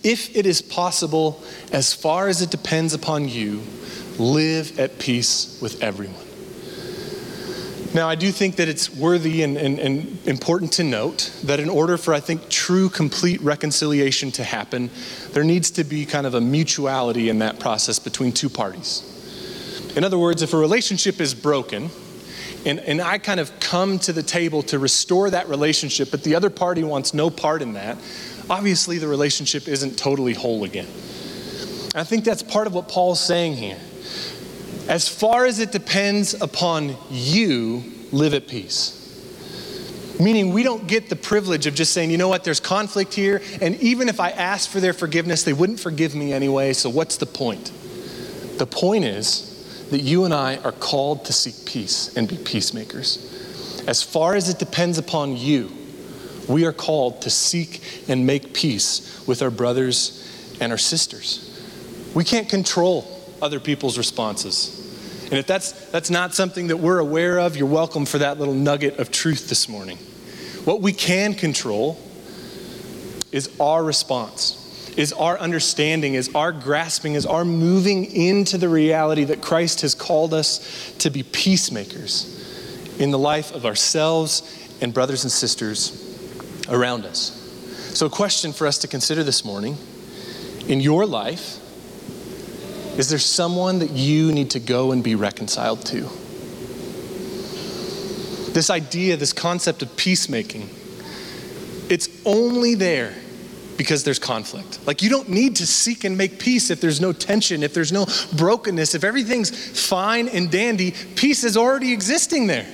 If 0.05 0.37
it 0.37 0.45
is 0.45 0.61
possible, 0.61 1.43
as 1.73 1.95
far 1.95 2.29
as 2.29 2.43
it 2.43 2.51
depends 2.51 2.93
upon 2.93 3.29
you, 3.29 3.63
live 4.19 4.79
at 4.79 4.99
peace 4.99 5.59
with 5.63 5.83
everyone. 5.83 6.34
Now, 7.95 8.09
I 8.09 8.17
do 8.17 8.33
think 8.33 8.57
that 8.57 8.67
it's 8.67 8.91
worthy 8.91 9.45
and, 9.45 9.57
and, 9.57 9.79
and, 9.79 10.19
important 10.27 10.73
to 10.75 10.83
note 10.83 11.33
that 11.45 11.61
in 11.61 11.71
order 11.71 11.97
for, 11.97 12.13
I 12.13 12.19
think, 12.19 12.49
true, 12.49 12.89
complete 12.89 13.41
reconciliation 13.41 14.33
to 14.33 14.43
happen, 14.43 14.91
there 15.31 15.45
needs 15.45 15.71
to 15.73 15.85
be 15.85 16.05
kind 16.05 16.27
of 16.27 16.35
a 16.35 16.41
mutuality 16.41 17.29
in 17.29 17.39
that 17.39 17.61
process 17.61 18.01
between 18.01 18.33
two 18.33 18.49
parties. 18.49 19.09
In 19.95 20.03
other 20.03 20.19
words, 20.19 20.43
if 20.43 20.53
a 20.55 20.57
relationship 20.57 21.21
is 21.21 21.35
broken, 21.35 21.89
and, 22.67 22.81
and 22.81 23.01
I 23.01 23.19
kind 23.19 23.39
of 23.39 23.53
come 23.61 24.01
to 24.01 24.13
the 24.13 24.25
table 24.25 24.63
to 24.65 24.81
restore 24.81 25.31
that 25.31 25.49
relationship, 25.49 26.11
but 26.11 26.25
the 26.25 26.35
other 26.35 26.51
party 26.51 26.83
wants 26.83 27.15
no 27.15 27.31
part 27.31 27.63
in 27.63 27.75
that, 27.75 27.97
obviously 28.51 28.99
the 28.99 29.07
relationship 29.07 29.69
isn't 29.69 29.97
totally 29.97 30.35
whole 30.35 30.65
again. 30.65 30.89
I 31.95 32.03
think 32.03 32.25
that's 32.25 32.43
part 32.43 32.67
of 32.67 32.75
what 32.75 32.89
Paul's 32.89 33.21
saying 33.21 33.55
here 33.55 33.79
as 34.89 35.09
far 35.09 35.47
as 35.47 35.59
it 35.59 35.73
depends 35.73 36.35
upon 36.35 36.97
you, 37.11 37.85
live 38.13 38.35
at 38.35 38.49
peace. 38.49 39.01
Meaning, 40.21 40.53
we 40.53 40.63
don't 40.63 40.87
get 40.87 41.09
the 41.09 41.17
privilege 41.17 41.67
of 41.67 41.75
just 41.75 41.93
saying, 41.93 42.11
you 42.11 42.19
know 42.19 42.29
what, 42.29 42.45
there's 42.45 42.61
conflict 42.61 43.15
here, 43.15 43.43
and 43.61 43.75
even 43.81 44.09
if 44.09 44.21
I 44.21 44.31
asked 44.31 44.69
for 44.69 44.79
their 44.81 44.93
forgiveness, 44.93 45.43
they 45.43 45.53
wouldn't 45.53 45.81
forgive 45.81 46.15
me 46.15 46.33
anyway, 46.33 46.73
so 46.73 46.89
what's 46.89 47.17
the 47.17 47.27
point? 47.27 47.73
The 48.59 48.67
point 48.67 49.05
is 49.05 49.89
that 49.91 50.01
you 50.01 50.25
and 50.25 50.33
I 50.33 50.59
are 50.59 50.73
called 50.73 51.25
to 51.25 51.33
seek 51.33 51.67
peace 51.67 52.17
and 52.17 52.29
be 52.29 52.37
peacemakers. 52.37 53.83
As 53.89 54.03
far 54.03 54.35
as 54.35 54.49
it 54.49 54.59
depends 54.59 54.99
upon 54.99 55.37
you, 55.37 55.71
we 56.49 56.65
are 56.65 56.73
called 56.73 57.23
to 57.23 57.31
seek 57.31 57.83
and 58.09 58.27
make 58.27 58.55
peace 58.55 59.27
with 59.27 59.43
our 59.43 59.51
brothers 59.51 60.57
and 60.61 60.71
our 60.71 60.79
sisters. 60.79 61.51
We 62.15 62.23
can't 62.23 62.49
control 62.49 63.14
other 63.43 63.61
people's 63.61 63.99
responses. 63.99 64.81
And 65.25 65.35
if 65.35 65.47
that's, 65.47 65.73
that's 65.91 66.11
not 66.11 66.35
something 66.35 66.69
that 66.69 66.77
we're 66.77 66.99
aware 66.99 67.39
of, 67.39 67.57
you're 67.57 67.67
welcome 67.67 68.05
for 68.07 68.19
that 68.19 68.39
little 68.39 68.55
nugget 68.55 68.99
of 68.99 69.11
truth 69.11 69.49
this 69.49 69.69
morning. 69.69 69.99
What 70.65 70.81
we 70.81 70.93
can 70.93 71.35
control 71.35 71.99
is 73.33 73.51
our 73.59 73.83
response, 73.83 74.93
is 74.97 75.13
our 75.13 75.39
understanding, 75.39 76.15
is 76.15 76.35
our 76.35 76.53
grasping, 76.53 77.15
is 77.15 77.27
our 77.27 77.45
moving 77.45 78.05
into 78.05 78.59
the 78.59 78.69
reality 78.69 79.25
that 79.25 79.43
Christ 79.43 79.81
has 79.81 79.95
called 79.95 80.33
us 80.33 80.95
to 80.99 81.11
be 81.11 81.23
peacemakers 81.23 82.31
in 83.01 83.11
the 83.11 83.19
life 83.19 83.53
of 83.53 83.67
ourselves 83.67 84.43
and 84.81 84.95
brothers 84.95 85.25
and 85.25 85.33
sisters 85.33 86.01
around 86.69 87.05
us. 87.07 87.41
So, 87.95 88.07
a 88.07 88.11
question 88.11 88.53
for 88.53 88.67
us 88.67 88.79
to 88.79 88.89
consider 88.89 89.25
this 89.25 89.45
morning 89.45 89.77
in 90.69 90.81
your 90.81 91.07
life 91.07 91.59
is 92.99 93.09
there 93.09 93.19
someone 93.19 93.81
that 93.81 93.91
you 93.91 94.33
need 94.33 94.51
to 94.51 94.61
go 94.61 94.93
and 94.93 95.03
be 95.03 95.15
reconciled 95.15 95.85
to? 95.87 96.09
This 98.53 98.71
idea, 98.71 99.17
this 99.17 99.33
concept 99.33 99.83
of 99.83 99.97
peacemaking, 99.97 100.71
it's 101.89 102.09
only 102.25 102.77
there 102.77 103.13
because 103.77 104.05
there's 104.05 104.21
conflict. 104.21 104.79
Like, 104.87 105.03
you 105.03 105.11
don't 105.11 105.29
need 105.29 105.57
to 105.57 105.67
seek 105.67 106.05
and 106.05 106.17
make 106.17 106.39
peace 106.39 106.71
if 106.71 106.81
there's 106.81 107.01
no 107.01 107.13
tension, 107.13 107.65
if 107.65 107.75
there's 107.75 107.93
no 107.93 108.07
brokenness, 108.37 108.95
if 108.95 109.03
everything's 109.03 109.51
fine 109.51 110.29
and 110.29 110.51
dandy, 110.51 110.93
peace 111.17 111.43
is 111.43 111.57
already 111.57 111.93
existing 111.93 112.47
there. 112.47 112.67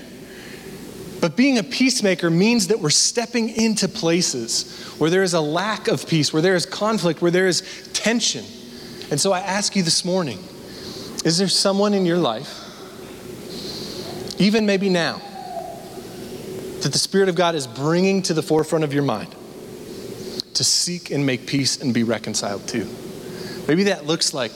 But 1.21 1.37
being 1.37 1.59
a 1.59 1.63
peacemaker 1.63 2.31
means 2.31 2.69
that 2.69 2.81
we're 2.81 2.91
stepping 2.91 3.51
into 3.51 3.89
places 3.89 4.85
where 4.99 5.11
there 5.11 5.23
is 5.23 5.35
a 5.35 5.41
lack 5.41 5.89
of 5.89 6.07
peace, 6.07 6.33
where 6.33 6.43
there 6.43 6.55
is 6.55 6.67
conflict, 6.67 7.21
where 7.21 7.31
there 7.31 7.47
is 7.47 7.91
tension. 7.93 8.45
And 9.11 9.21
so 9.21 9.33
I 9.33 9.41
ask 9.41 9.75
you 9.75 9.83
this 9.83 10.05
morning 10.05 10.39
is 11.25 11.37
there 11.39 11.49
someone 11.49 11.93
in 11.93 12.07
your 12.07 12.17
life, 12.17 12.65
even 14.41 14.65
maybe 14.65 14.89
now, 14.89 15.21
that 16.81 16.93
the 16.93 16.99
Spirit 16.99 17.29
of 17.29 17.35
God 17.35 17.55
is 17.55 17.67
bringing 17.67 18.23
to 18.23 18.35
the 18.35 18.43
forefront 18.43 18.85
of 18.85 18.95
your 18.95 19.03
mind 19.03 19.35
to 20.55 20.65
seek 20.65 21.11
and 21.11 21.27
make 21.27 21.47
peace 21.47 21.83
and 21.83 21.93
be 21.93 22.05
reconciled 22.05 22.67
to? 22.69 22.89
Maybe 23.69 23.85
that 23.85 24.07
looks 24.07 24.33
like 24.33 24.53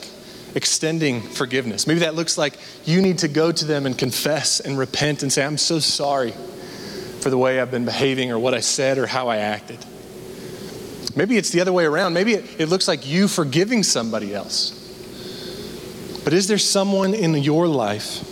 extending 0.55 1.21
forgiveness. 1.21 1.85
Maybe 1.85 1.99
that 1.99 2.15
looks 2.15 2.37
like 2.37 2.57
you 2.85 3.01
need 3.01 3.19
to 3.19 3.27
go 3.27 3.51
to 3.51 3.65
them 3.65 3.85
and 3.85 3.97
confess 3.97 4.59
and 4.59 4.77
repent 4.77 5.21
and 5.21 5.31
say, 5.31 5.45
I'm 5.45 5.57
so 5.57 5.79
sorry 5.79 6.31
for 7.19 7.29
the 7.29 7.37
way 7.37 7.59
I've 7.59 7.71
been 7.71 7.85
behaving 7.85 8.31
or 8.31 8.39
what 8.39 8.53
I 8.53 8.61
said 8.61 8.97
or 8.97 9.05
how 9.05 9.27
I 9.27 9.37
acted. 9.37 9.85
Maybe 11.15 11.37
it's 11.37 11.49
the 11.49 11.61
other 11.61 11.71
way 11.71 11.85
around. 11.85 12.13
Maybe 12.13 12.33
it, 12.33 12.59
it 12.59 12.65
looks 12.67 12.87
like 12.87 13.07
you 13.07 13.27
forgiving 13.27 13.83
somebody 13.83 14.33
else. 14.33 14.81
But 16.23 16.33
is 16.33 16.47
there 16.47 16.57
someone 16.57 17.13
in 17.13 17.35
your 17.35 17.67
life 17.67 18.31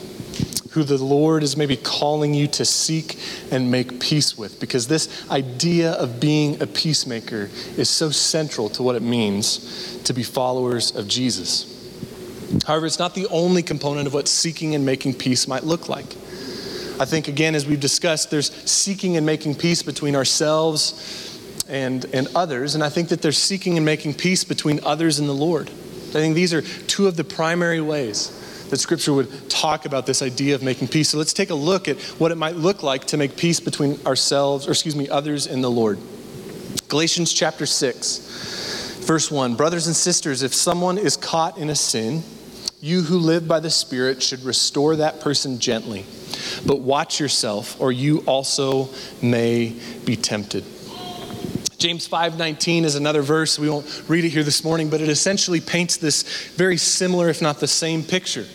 who 0.71 0.83
the 0.83 0.97
Lord 0.97 1.43
is 1.43 1.55
maybe 1.55 1.77
calling 1.77 2.33
you 2.33 2.47
to 2.47 2.65
seek 2.65 3.19
and 3.51 3.69
make 3.71 3.99
peace 3.99 4.37
with? 4.37 4.59
Because 4.59 4.87
this 4.87 5.29
idea 5.29 5.91
of 5.91 6.19
being 6.19 6.61
a 6.61 6.67
peacemaker 6.67 7.49
is 7.77 7.89
so 7.89 8.09
central 8.09 8.67
to 8.69 8.83
what 8.83 8.95
it 8.95 9.03
means 9.03 10.01
to 10.03 10.13
be 10.13 10.23
followers 10.23 10.95
of 10.95 11.07
Jesus. 11.07 11.69
However, 12.65 12.85
it's 12.85 12.99
not 12.99 13.15
the 13.15 13.27
only 13.27 13.63
component 13.63 14.07
of 14.07 14.13
what 14.13 14.27
seeking 14.27 14.75
and 14.75 14.85
making 14.85 15.13
peace 15.13 15.47
might 15.47 15.63
look 15.63 15.87
like. 15.87 16.15
I 16.99 17.05
think, 17.05 17.27
again, 17.27 17.55
as 17.55 17.65
we've 17.65 17.79
discussed, 17.79 18.29
there's 18.29 18.51
seeking 18.69 19.17
and 19.17 19.25
making 19.25 19.55
peace 19.55 19.81
between 19.81 20.15
ourselves 20.15 21.32
and, 21.67 22.05
and 22.13 22.27
others. 22.35 22.75
And 22.75 22.83
I 22.83 22.89
think 22.89 23.09
that 23.09 23.21
they're 23.21 23.31
seeking 23.31 23.77
and 23.77 23.85
making 23.85 24.15
peace 24.15 24.43
between 24.43 24.79
others 24.83 25.19
and 25.19 25.27
the 25.27 25.33
Lord. 25.33 25.69
I 25.69 26.21
think 26.21 26.35
these 26.35 26.53
are 26.53 26.61
two 26.61 27.07
of 27.07 27.17
the 27.17 27.23
primary 27.23 27.81
ways 27.81 28.39
that 28.69 28.77
Scripture 28.77 29.13
would 29.13 29.49
talk 29.49 29.85
about 29.85 30.05
this 30.05 30.21
idea 30.21 30.55
of 30.55 30.63
making 30.63 30.87
peace. 30.87 31.09
So 31.09 31.17
let's 31.17 31.33
take 31.33 31.49
a 31.49 31.55
look 31.55 31.87
at 31.87 31.99
what 32.19 32.31
it 32.31 32.35
might 32.35 32.55
look 32.55 32.83
like 32.83 33.05
to 33.05 33.17
make 33.17 33.37
peace 33.37 33.59
between 33.59 33.99
ourselves, 34.05 34.67
or 34.67 34.71
excuse 34.71 34.95
me, 34.95 35.09
others 35.09 35.47
and 35.47 35.63
the 35.63 35.69
Lord. 35.69 35.99
Galatians 36.87 37.33
chapter 37.33 37.65
6, 37.65 39.05
verse 39.05 39.31
1 39.31 39.55
Brothers 39.55 39.87
and 39.87 39.95
sisters, 39.95 40.43
if 40.43 40.53
someone 40.53 40.97
is 40.97 41.17
caught 41.17 41.57
in 41.57 41.69
a 41.69 41.75
sin, 41.75 42.23
you 42.81 43.01
who 43.01 43.17
live 43.17 43.47
by 43.47 43.59
the 43.59 43.69
Spirit 43.69 44.21
should 44.21 44.43
restore 44.43 44.97
that 44.97 45.21
person 45.21 45.59
gently. 45.59 46.05
But 46.65 46.79
watch 46.79 47.19
yourself, 47.19 47.79
or 47.79 47.91
you 47.91 48.19
also 48.25 48.89
may 49.21 49.75
be 50.05 50.15
tempted. 50.15 50.65
James 51.83 52.07
5:19 52.07 52.85
is 52.85 52.95
another 52.95 53.21
verse. 53.21 53.59
We 53.59 53.69
won't 53.69 53.85
read 54.07 54.23
it 54.23 54.29
here 54.29 54.43
this 54.43 54.63
morning, 54.63 54.87
but 54.87 55.01
it 55.01 55.09
essentially 55.09 55.59
paints 55.59 55.97
this 55.97 56.23
very 56.55 56.77
similar 56.77 57.27
if 57.27 57.41
not 57.41 57.59
the 57.59 57.67
same 57.67 58.03
picture. 58.03 58.45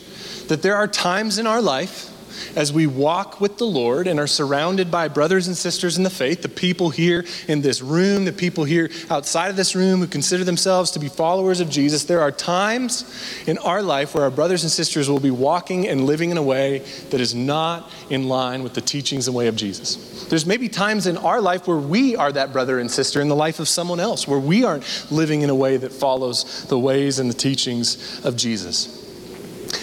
That 0.46 0.62
there 0.62 0.74
are 0.74 0.88
times 0.88 1.36
in 1.36 1.46
our 1.46 1.60
life 1.60 2.07
as 2.56 2.72
we 2.72 2.86
walk 2.86 3.40
with 3.40 3.58
the 3.58 3.66
Lord 3.66 4.06
and 4.06 4.18
are 4.18 4.26
surrounded 4.26 4.90
by 4.90 5.08
brothers 5.08 5.46
and 5.46 5.56
sisters 5.56 5.96
in 5.96 6.04
the 6.04 6.10
faith, 6.10 6.42
the 6.42 6.48
people 6.48 6.90
here 6.90 7.24
in 7.46 7.62
this 7.62 7.82
room, 7.82 8.24
the 8.24 8.32
people 8.32 8.64
here 8.64 8.90
outside 9.10 9.48
of 9.48 9.56
this 9.56 9.74
room 9.74 10.00
who 10.00 10.06
consider 10.06 10.44
themselves 10.44 10.90
to 10.92 10.98
be 10.98 11.08
followers 11.08 11.60
of 11.60 11.70
Jesus, 11.70 12.04
there 12.04 12.20
are 12.20 12.32
times 12.32 13.04
in 13.46 13.58
our 13.58 13.82
life 13.82 14.14
where 14.14 14.24
our 14.24 14.30
brothers 14.30 14.62
and 14.62 14.70
sisters 14.70 15.08
will 15.08 15.20
be 15.20 15.30
walking 15.30 15.88
and 15.88 16.04
living 16.04 16.30
in 16.30 16.36
a 16.36 16.42
way 16.42 16.78
that 17.10 17.20
is 17.20 17.34
not 17.34 17.90
in 18.10 18.28
line 18.28 18.62
with 18.62 18.74
the 18.74 18.80
teachings 18.80 19.26
and 19.26 19.36
way 19.36 19.46
of 19.46 19.56
Jesus. 19.56 20.26
There's 20.28 20.46
maybe 20.46 20.68
times 20.68 21.06
in 21.06 21.16
our 21.16 21.40
life 21.40 21.66
where 21.66 21.76
we 21.76 22.16
are 22.16 22.30
that 22.32 22.52
brother 22.52 22.78
and 22.78 22.90
sister 22.90 23.20
in 23.20 23.28
the 23.28 23.36
life 23.36 23.60
of 23.60 23.68
someone 23.68 24.00
else, 24.00 24.28
where 24.28 24.38
we 24.38 24.64
aren't 24.64 24.84
living 25.10 25.42
in 25.42 25.50
a 25.50 25.54
way 25.54 25.76
that 25.76 25.92
follows 25.92 26.66
the 26.66 26.78
ways 26.78 27.18
and 27.18 27.30
the 27.30 27.34
teachings 27.34 28.24
of 28.24 28.36
Jesus. 28.36 29.07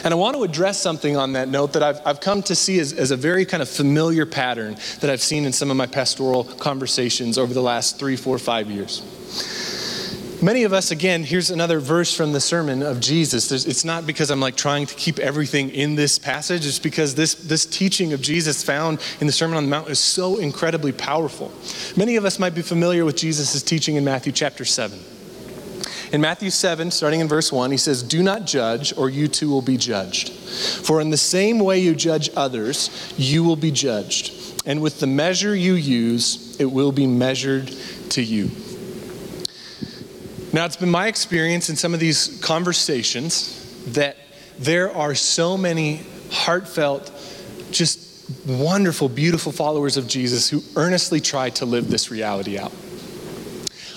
And 0.03 0.13
I 0.13 0.17
want 0.17 0.35
to 0.35 0.43
address 0.43 0.79
something 0.79 1.17
on 1.17 1.33
that 1.33 1.47
note 1.47 1.73
that 1.73 1.83
I've, 1.83 1.99
I've 2.05 2.21
come 2.21 2.43
to 2.43 2.55
see 2.55 2.79
as, 2.79 2.93
as 2.93 3.11
a 3.11 3.17
very 3.17 3.45
kind 3.45 3.63
of 3.63 3.69
familiar 3.69 4.25
pattern 4.25 4.75
that 4.99 5.09
I've 5.09 5.21
seen 5.21 5.45
in 5.45 5.53
some 5.53 5.71
of 5.71 5.77
my 5.77 5.87
pastoral 5.87 6.43
conversations 6.43 7.37
over 7.37 7.53
the 7.53 7.61
last 7.61 7.99
three, 7.99 8.15
four, 8.15 8.37
five 8.37 8.69
years. 8.69 9.01
Many 10.41 10.63
of 10.63 10.73
us, 10.73 10.91
again, 10.91 11.23
here's 11.23 11.49
another 11.49 11.79
verse 11.79 12.15
from 12.15 12.33
the 12.33 12.41
sermon 12.41 12.83
of 12.83 12.99
Jesus. 12.99 13.47
There's, 13.47 13.65
it's 13.65 13.85
not 13.85 14.05
because 14.05 14.29
I'm 14.29 14.41
like 14.41 14.55
trying 14.55 14.85
to 14.85 14.93
keep 14.93 15.17
everything 15.17 15.69
in 15.69 15.95
this 15.95 16.19
passage, 16.19 16.67
it's 16.67 16.77
because 16.77 17.15
this, 17.15 17.35
this 17.35 17.65
teaching 17.65 18.13
of 18.13 18.21
Jesus 18.21 18.63
found 18.63 18.99
in 19.21 19.27
the 19.27 19.33
Sermon 19.33 19.57
on 19.57 19.63
the 19.63 19.69
Mount 19.69 19.89
is 19.89 19.99
so 19.99 20.37
incredibly 20.37 20.91
powerful. 20.91 21.51
Many 21.95 22.17
of 22.17 22.25
us 22.25 22.37
might 22.37 22.53
be 22.53 22.61
familiar 22.61 23.05
with 23.05 23.15
Jesus' 23.15 23.63
teaching 23.63 23.95
in 23.95 24.03
Matthew 24.03 24.33
chapter 24.33 24.65
7. 24.65 24.99
In 26.11 26.21
Matthew 26.21 26.49
7, 26.49 26.91
starting 26.91 27.19
in 27.19 27.27
verse 27.27 27.51
1, 27.51 27.71
he 27.71 27.77
says, 27.77 28.03
Do 28.03 28.21
not 28.21 28.45
judge, 28.45 28.95
or 28.97 29.09
you 29.09 29.27
too 29.27 29.49
will 29.49 29.61
be 29.61 29.77
judged. 29.77 30.29
For 30.29 31.01
in 31.01 31.09
the 31.09 31.17
same 31.17 31.59
way 31.59 31.79
you 31.79 31.95
judge 31.95 32.29
others, 32.35 33.13
you 33.17 33.43
will 33.43 33.55
be 33.55 33.71
judged. 33.71 34.63
And 34.65 34.81
with 34.81 34.99
the 34.99 35.07
measure 35.07 35.55
you 35.55 35.73
use, 35.73 36.59
it 36.59 36.65
will 36.65 36.91
be 36.91 37.07
measured 37.07 37.67
to 38.09 38.21
you. 38.21 38.49
Now, 40.53 40.65
it's 40.65 40.77
been 40.77 40.89
my 40.89 41.07
experience 41.07 41.69
in 41.69 41.75
some 41.75 41.93
of 41.93 41.99
these 41.99 42.39
conversations 42.41 43.61
that 43.93 44.15
there 44.57 44.95
are 44.95 45.13
so 45.13 45.57
many 45.57 46.01
heartfelt, 46.31 47.11
just 47.71 48.31
wonderful, 48.47 49.09
beautiful 49.09 49.51
followers 49.51 49.97
of 49.97 50.07
Jesus 50.07 50.49
who 50.49 50.61
earnestly 50.75 51.19
try 51.19 51.49
to 51.51 51.65
live 51.65 51.89
this 51.89 52.09
reality 52.09 52.57
out. 52.57 52.71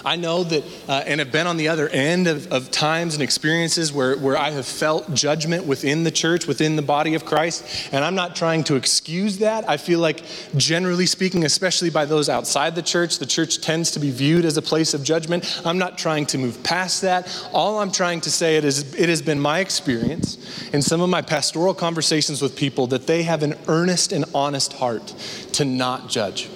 I 0.05 0.17
know 0.17 0.45
that, 0.45 0.65
uh, 0.89 1.03
and 1.07 1.21
have 1.21 1.33
been 1.33 1.47
on 1.47 1.57
the 1.57 1.69
other 1.69 1.89
end 1.89 2.27
of, 2.29 2.53
of 2.53 2.71
times 2.71 3.15
and 3.15 3.23
experiences 3.23 3.93
where, 3.93 4.17
where 4.17 4.37
I 4.37 4.51
have 4.51 4.67
felt 4.67 5.13
judgment 5.15 5.67
within 5.67 6.05
the 6.05 6.11
church, 6.11 6.47
within 6.47 6.77
the 6.77 6.83
body 6.83 7.15
of 7.15 7.25
Christ. 7.25 7.65
And 7.93 8.05
I'm 8.05 8.15
not 8.15 8.37
trying 8.37 8.65
to 8.65 8.77
excuse 8.77 9.39
that. 9.39 9.69
I 9.69 9.77
feel 9.77 9.99
like, 9.99 10.23
generally 10.57 11.07
speaking, 11.07 11.45
especially 11.45 11.91
by 11.91 12.05
those 12.05 12.29
outside 12.29 12.75
the 12.75 12.83
church, 12.83 13.19
the 13.19 13.27
church 13.27 13.61
tends 13.61 13.91
to 13.93 14.01
be 14.01 14.11
viewed 14.11 14.45
as 14.45 14.57
a 14.57 14.63
place 14.63 14.95
of 14.95 15.03
judgment. 15.03 15.63
I'm 15.65 15.79
not 15.79 15.99
trying 15.99 16.27
to 16.27 16.39
move 16.39 16.63
past 16.63 17.03
that. 17.03 17.29
All 17.53 17.79
I'm 17.79 17.93
trying 17.93 18.21
to 18.23 18.31
say 18.31 18.57
it 18.57 18.65
is 18.65 18.95
it 18.95 19.09
has 19.09 19.23
been 19.23 19.41
my 19.41 19.61
experience 19.61 20.39
in 20.73 20.83
some 20.83 21.01
of 21.01 21.09
my 21.09 21.23
pastoral 21.23 21.75
conversations 21.75 22.41
with 22.41 22.57
people 22.57 22.87
that 22.89 23.07
they 23.07 23.23
have 23.23 23.43
an 23.43 23.55
earnest 23.69 24.13
and 24.13 24.25
honest 24.35 24.73
heart 24.75 25.15
to 25.53 25.65
not 25.65 26.09
judge 26.09 26.49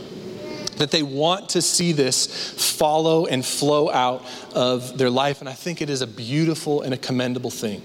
that 0.76 0.90
they 0.90 1.02
want 1.02 1.50
to 1.50 1.62
see 1.62 1.92
this 1.92 2.76
follow 2.76 3.26
and 3.26 3.44
flow 3.44 3.90
out 3.90 4.24
of 4.54 4.98
their 4.98 5.10
life. 5.10 5.40
And 5.40 5.48
I 5.48 5.52
think 5.52 5.82
it 5.82 5.90
is 5.90 6.02
a 6.02 6.06
beautiful 6.06 6.82
and 6.82 6.94
a 6.94 6.96
commendable 6.96 7.50
thing. 7.50 7.82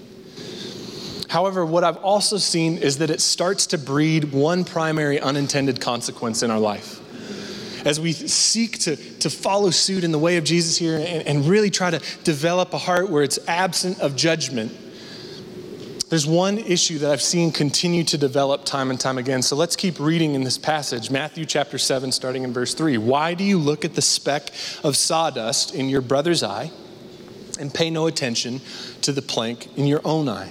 However, 1.28 1.64
what 1.64 1.84
I've 1.84 1.98
also 1.98 2.38
seen 2.38 2.78
is 2.78 2.98
that 2.98 3.10
it 3.10 3.20
starts 3.20 3.66
to 3.68 3.78
breed 3.78 4.32
one 4.32 4.64
primary 4.64 5.20
unintended 5.20 5.80
consequence 5.80 6.42
in 6.42 6.50
our 6.50 6.58
life. 6.58 7.04
As 7.86 8.00
we 8.00 8.12
seek 8.12 8.78
to, 8.80 8.96
to 8.96 9.30
follow 9.30 9.70
suit 9.70 10.04
in 10.04 10.10
the 10.10 10.18
way 10.18 10.38
of 10.38 10.44
Jesus 10.44 10.78
here 10.78 10.96
and, 10.96 11.26
and 11.26 11.46
really 11.46 11.70
try 11.70 11.90
to 11.90 12.00
develop 12.24 12.72
a 12.72 12.78
heart 12.78 13.10
where 13.10 13.22
it's 13.22 13.38
absent 13.46 14.00
of 14.00 14.16
judgment, 14.16 14.72
there's 16.08 16.26
one 16.26 16.56
issue 16.58 16.98
that 16.98 17.10
I've 17.10 17.22
seen 17.22 17.52
continue 17.52 18.02
to 18.04 18.16
develop 18.16 18.64
time 18.64 18.90
and 18.90 18.98
time 18.98 19.18
again. 19.18 19.42
So 19.42 19.56
let's 19.56 19.76
keep 19.76 20.00
reading 20.00 20.34
in 20.34 20.42
this 20.42 20.56
passage, 20.56 21.10
Matthew 21.10 21.44
chapter 21.44 21.76
7, 21.76 22.12
starting 22.12 22.44
in 22.44 22.52
verse 22.52 22.72
3. 22.72 22.96
Why 22.96 23.34
do 23.34 23.44
you 23.44 23.58
look 23.58 23.84
at 23.84 23.94
the 23.94 24.02
speck 24.02 24.50
of 24.82 24.96
sawdust 24.96 25.74
in 25.74 25.90
your 25.90 26.00
brother's 26.00 26.42
eye 26.42 26.70
and 27.60 27.72
pay 27.74 27.90
no 27.90 28.06
attention 28.06 28.62
to 29.02 29.12
the 29.12 29.20
plank 29.20 29.76
in 29.76 29.86
your 29.86 30.00
own 30.02 30.30
eye? 30.30 30.50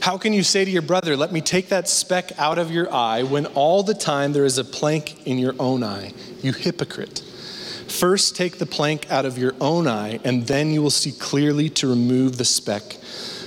How 0.00 0.16
can 0.16 0.32
you 0.32 0.42
say 0.42 0.64
to 0.64 0.70
your 0.70 0.82
brother, 0.82 1.14
Let 1.14 1.32
me 1.32 1.42
take 1.42 1.68
that 1.68 1.86
speck 1.86 2.38
out 2.38 2.58
of 2.58 2.70
your 2.70 2.92
eye, 2.92 3.22
when 3.22 3.46
all 3.46 3.82
the 3.82 3.94
time 3.94 4.32
there 4.32 4.44
is 4.46 4.56
a 4.56 4.64
plank 4.64 5.26
in 5.26 5.38
your 5.38 5.54
own 5.58 5.82
eye? 5.82 6.12
You 6.42 6.52
hypocrite. 6.52 7.20
First, 7.88 8.34
take 8.34 8.58
the 8.58 8.66
plank 8.66 9.10
out 9.10 9.26
of 9.26 9.36
your 9.36 9.54
own 9.60 9.86
eye, 9.86 10.20
and 10.24 10.46
then 10.46 10.70
you 10.70 10.82
will 10.82 10.90
see 10.90 11.12
clearly 11.12 11.68
to 11.70 11.86
remove 11.86 12.38
the 12.38 12.44
speck 12.46 12.94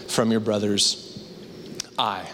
from 0.08 0.32
your 0.32 0.40
brother's 0.40 1.07
eye. 1.98 2.28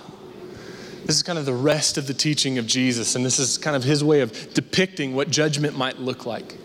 This 1.05 1.17
is 1.17 1.23
kind 1.23 1.37
of 1.37 1.45
the 1.45 1.53
rest 1.53 1.97
of 1.97 2.07
the 2.07 2.13
teaching 2.13 2.57
of 2.57 2.65
Jesus, 2.65 3.15
and 3.15 3.25
this 3.25 3.37
is 3.37 3.57
kind 3.57 3.75
of 3.75 3.83
his 3.83 4.03
way 4.03 4.21
of 4.21 4.53
depicting 4.53 5.15
what 5.15 5.29
judgment 5.29 5.77
might 5.77 5.99
look 5.99 6.25
like. 6.25 6.55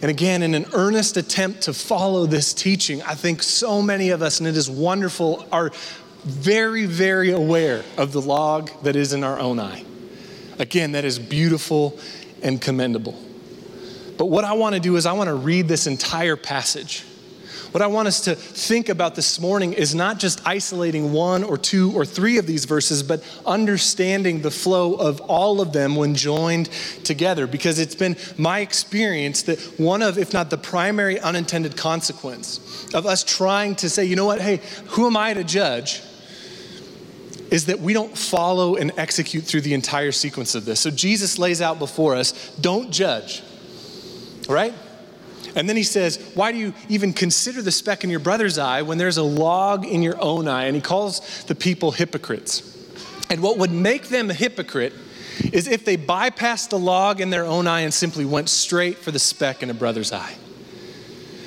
And 0.00 0.10
again, 0.10 0.42
in 0.42 0.54
an 0.54 0.66
earnest 0.72 1.16
attempt 1.16 1.62
to 1.62 1.74
follow 1.74 2.24
this 2.24 2.54
teaching, 2.54 3.02
I 3.02 3.14
think 3.14 3.42
so 3.42 3.82
many 3.82 4.10
of 4.10 4.22
us, 4.22 4.38
and 4.38 4.48
it 4.48 4.56
is 4.56 4.70
wonderful, 4.70 5.46
are 5.52 5.70
very, 6.24 6.86
very 6.86 7.30
aware 7.30 7.84
of 7.96 8.12
the 8.12 8.20
log 8.20 8.70
that 8.84 8.96
is 8.96 9.12
in 9.12 9.24
our 9.24 9.38
own 9.38 9.58
eye. 9.58 9.84
Again, 10.58 10.92
that 10.92 11.04
is 11.04 11.18
beautiful 11.18 11.98
and 12.42 12.60
commendable. 12.60 13.20
But 14.16 14.26
what 14.26 14.44
I 14.44 14.54
want 14.54 14.74
to 14.74 14.80
do 14.80 14.96
is, 14.96 15.04
I 15.04 15.12
want 15.12 15.28
to 15.28 15.34
read 15.34 15.68
this 15.68 15.86
entire 15.86 16.36
passage. 16.36 17.04
What 17.70 17.82
I 17.82 17.86
want 17.86 18.08
us 18.08 18.22
to 18.22 18.34
think 18.34 18.88
about 18.88 19.14
this 19.14 19.38
morning 19.38 19.74
is 19.74 19.94
not 19.94 20.18
just 20.18 20.40
isolating 20.46 21.12
one 21.12 21.44
or 21.44 21.58
two 21.58 21.92
or 21.92 22.06
three 22.06 22.38
of 22.38 22.46
these 22.46 22.64
verses, 22.64 23.02
but 23.02 23.22
understanding 23.44 24.40
the 24.40 24.50
flow 24.50 24.94
of 24.94 25.20
all 25.20 25.60
of 25.60 25.74
them 25.74 25.94
when 25.94 26.14
joined 26.14 26.66
together. 27.04 27.46
Because 27.46 27.78
it's 27.78 27.94
been 27.94 28.16
my 28.38 28.60
experience 28.60 29.42
that 29.42 29.58
one 29.78 30.00
of, 30.00 30.16
if 30.16 30.32
not 30.32 30.48
the 30.48 30.56
primary 30.56 31.20
unintended 31.20 31.76
consequence 31.76 32.88
of 32.94 33.04
us 33.04 33.22
trying 33.22 33.74
to 33.76 33.90
say, 33.90 34.06
you 34.06 34.16
know 34.16 34.26
what, 34.26 34.40
hey, 34.40 34.60
who 34.86 35.06
am 35.06 35.16
I 35.16 35.34
to 35.34 35.44
judge? 35.44 36.02
Is 37.50 37.66
that 37.66 37.80
we 37.80 37.92
don't 37.92 38.16
follow 38.16 38.76
and 38.76 38.92
execute 38.96 39.44
through 39.44 39.62
the 39.62 39.74
entire 39.74 40.12
sequence 40.12 40.54
of 40.54 40.64
this. 40.64 40.80
So 40.80 40.90
Jesus 40.90 41.38
lays 41.38 41.60
out 41.60 41.78
before 41.78 42.14
us 42.14 42.32
don't 42.56 42.90
judge, 42.90 43.42
right? 44.48 44.72
And 45.54 45.68
then 45.68 45.76
he 45.76 45.82
says, 45.82 46.32
Why 46.34 46.52
do 46.52 46.58
you 46.58 46.74
even 46.88 47.12
consider 47.12 47.62
the 47.62 47.72
speck 47.72 48.04
in 48.04 48.10
your 48.10 48.20
brother's 48.20 48.58
eye 48.58 48.82
when 48.82 48.98
there's 48.98 49.16
a 49.16 49.22
log 49.22 49.84
in 49.84 50.02
your 50.02 50.20
own 50.20 50.48
eye? 50.48 50.64
And 50.64 50.74
he 50.74 50.82
calls 50.82 51.44
the 51.44 51.54
people 51.54 51.92
hypocrites. 51.92 52.74
And 53.30 53.42
what 53.42 53.58
would 53.58 53.72
make 53.72 54.08
them 54.08 54.30
a 54.30 54.34
hypocrite 54.34 54.92
is 55.52 55.68
if 55.68 55.84
they 55.84 55.96
bypassed 55.96 56.70
the 56.70 56.78
log 56.78 57.20
in 57.20 57.30
their 57.30 57.44
own 57.44 57.66
eye 57.66 57.80
and 57.80 57.92
simply 57.92 58.24
went 58.24 58.48
straight 58.48 58.98
for 58.98 59.10
the 59.10 59.18
speck 59.18 59.62
in 59.62 59.70
a 59.70 59.74
brother's 59.74 60.12
eye. 60.12 60.34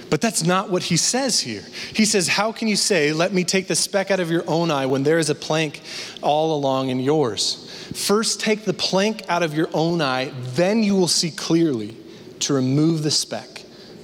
But 0.09 0.19
that's 0.19 0.43
not 0.43 0.69
what 0.69 0.83
he 0.83 0.97
says 0.97 1.39
here. 1.39 1.63
He 1.93 2.03
says, 2.03 2.27
How 2.27 2.51
can 2.51 2.67
you 2.67 2.75
say, 2.75 3.13
Let 3.13 3.33
me 3.33 3.43
take 3.43 3.67
the 3.67 3.75
speck 3.75 4.11
out 4.11 4.19
of 4.19 4.29
your 4.29 4.43
own 4.47 4.69
eye 4.69 4.85
when 4.85 5.03
there 5.03 5.19
is 5.19 5.29
a 5.29 5.35
plank 5.35 5.81
all 6.21 6.55
along 6.55 6.89
in 6.89 6.99
yours? 6.99 7.67
First, 7.95 8.39
take 8.39 8.65
the 8.65 8.73
plank 8.73 9.23
out 9.29 9.43
of 9.43 9.53
your 9.53 9.69
own 9.73 10.01
eye, 10.01 10.31
then 10.53 10.83
you 10.83 10.95
will 10.95 11.07
see 11.07 11.31
clearly 11.31 11.97
to 12.39 12.53
remove 12.53 13.03
the 13.03 13.11
speck 13.11 13.50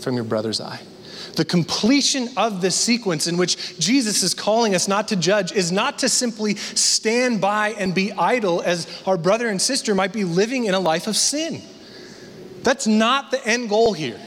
from 0.07 0.15
your 0.15 0.23
brother's 0.23 0.61
eye. 0.61 0.79
The 1.35 1.43
completion 1.43 2.29
of 2.37 2.61
this 2.61 2.77
sequence 2.77 3.27
in 3.27 3.35
which 3.35 3.77
Jesus 3.77 4.23
is 4.23 4.33
calling 4.33 4.73
us 4.73 4.87
not 4.87 5.09
to 5.09 5.17
judge 5.17 5.51
is 5.51 5.69
not 5.69 5.99
to 5.99 6.07
simply 6.07 6.55
stand 6.55 7.41
by 7.41 7.71
and 7.71 7.93
be 7.93 8.13
idle 8.13 8.61
as 8.61 8.87
our 9.05 9.17
brother 9.17 9.49
and 9.49 9.61
sister 9.61 9.93
might 9.93 10.13
be 10.13 10.23
living 10.23 10.63
in 10.63 10.73
a 10.73 10.79
life 10.79 11.07
of 11.07 11.17
sin. 11.17 11.61
That's 12.63 12.87
not 12.87 13.31
the 13.31 13.45
end 13.45 13.67
goal 13.67 13.91
here. 13.91 14.17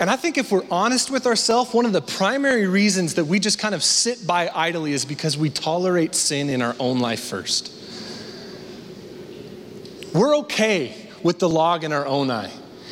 And 0.00 0.08
I 0.08 0.16
think 0.16 0.38
if 0.38 0.50
we're 0.50 0.64
honest 0.70 1.10
with 1.10 1.26
ourselves, 1.26 1.74
one 1.74 1.84
of 1.84 1.92
the 1.92 2.00
primary 2.00 2.66
reasons 2.66 3.16
that 3.16 3.26
we 3.26 3.38
just 3.38 3.58
kind 3.58 3.74
of 3.74 3.82
sit 3.84 4.26
by 4.26 4.50
idly 4.54 4.94
is 4.94 5.04
because 5.04 5.36
we 5.36 5.50
tolerate 5.50 6.14
sin 6.14 6.48
in 6.48 6.62
our 6.62 6.74
own 6.80 6.98
life 6.98 7.20
first. 7.20 7.70
We're 10.14 10.38
okay 10.38 11.10
with 11.22 11.40
the 11.40 11.48
log 11.50 11.84
in 11.84 11.92
our 11.92 12.06
own 12.06 12.30
eye. 12.30 12.50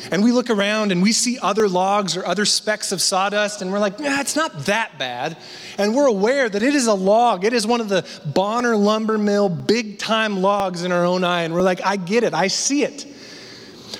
And 0.09 0.23
we 0.23 0.31
look 0.31 0.49
around 0.49 0.91
and 0.91 1.01
we 1.01 1.11
see 1.11 1.37
other 1.39 1.67
logs 1.69 2.17
or 2.17 2.25
other 2.25 2.45
specks 2.45 2.91
of 2.91 3.01
sawdust, 3.01 3.61
and 3.61 3.71
we're 3.71 3.79
like, 3.79 3.99
nah, 3.99 4.19
it's 4.19 4.35
not 4.35 4.65
that 4.65 4.97
bad. 4.97 5.37
And 5.77 5.95
we're 5.95 6.07
aware 6.07 6.49
that 6.49 6.63
it 6.63 6.73
is 6.73 6.87
a 6.87 6.93
log. 6.93 7.43
It 7.43 7.53
is 7.53 7.67
one 7.67 7.81
of 7.81 7.89
the 7.89 8.05
Bonner 8.25 8.75
lumber 8.75 9.17
mill 9.17 9.47
big 9.47 9.99
time 9.99 10.41
logs 10.41 10.83
in 10.83 10.91
our 10.91 11.05
own 11.05 11.23
eye. 11.23 11.43
And 11.43 11.53
we're 11.53 11.61
like, 11.61 11.85
I 11.85 11.97
get 11.97 12.23
it, 12.23 12.33
I 12.33 12.47
see 12.47 12.83
it. 12.83 13.05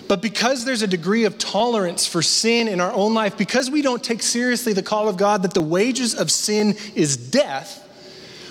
But 0.07 0.21
because 0.21 0.65
there's 0.65 0.81
a 0.81 0.87
degree 0.87 1.25
of 1.25 1.37
tolerance 1.37 2.05
for 2.05 2.21
sin 2.21 2.67
in 2.67 2.81
our 2.81 2.91
own 2.91 3.13
life, 3.13 3.37
because 3.37 3.69
we 3.69 3.81
don't 3.81 4.03
take 4.03 4.21
seriously 4.21 4.73
the 4.73 4.83
call 4.83 5.07
of 5.07 5.17
God 5.17 5.43
that 5.43 5.53
the 5.53 5.63
wages 5.63 6.15
of 6.15 6.31
sin 6.31 6.75
is 6.95 7.15
death, 7.15 7.77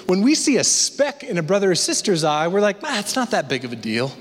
when 0.06 0.22
we 0.22 0.34
see 0.34 0.56
a 0.56 0.64
speck 0.64 1.22
in 1.22 1.36
a 1.36 1.42
brother 1.42 1.70
or 1.70 1.74
sister's 1.74 2.24
eye, 2.24 2.48
we're 2.48 2.60
like, 2.60 2.78
ah, 2.82 2.98
it's 2.98 3.14
not 3.14 3.32
that 3.32 3.48
big 3.48 3.64
of 3.64 3.72
a 3.72 3.76
deal. 3.76 4.12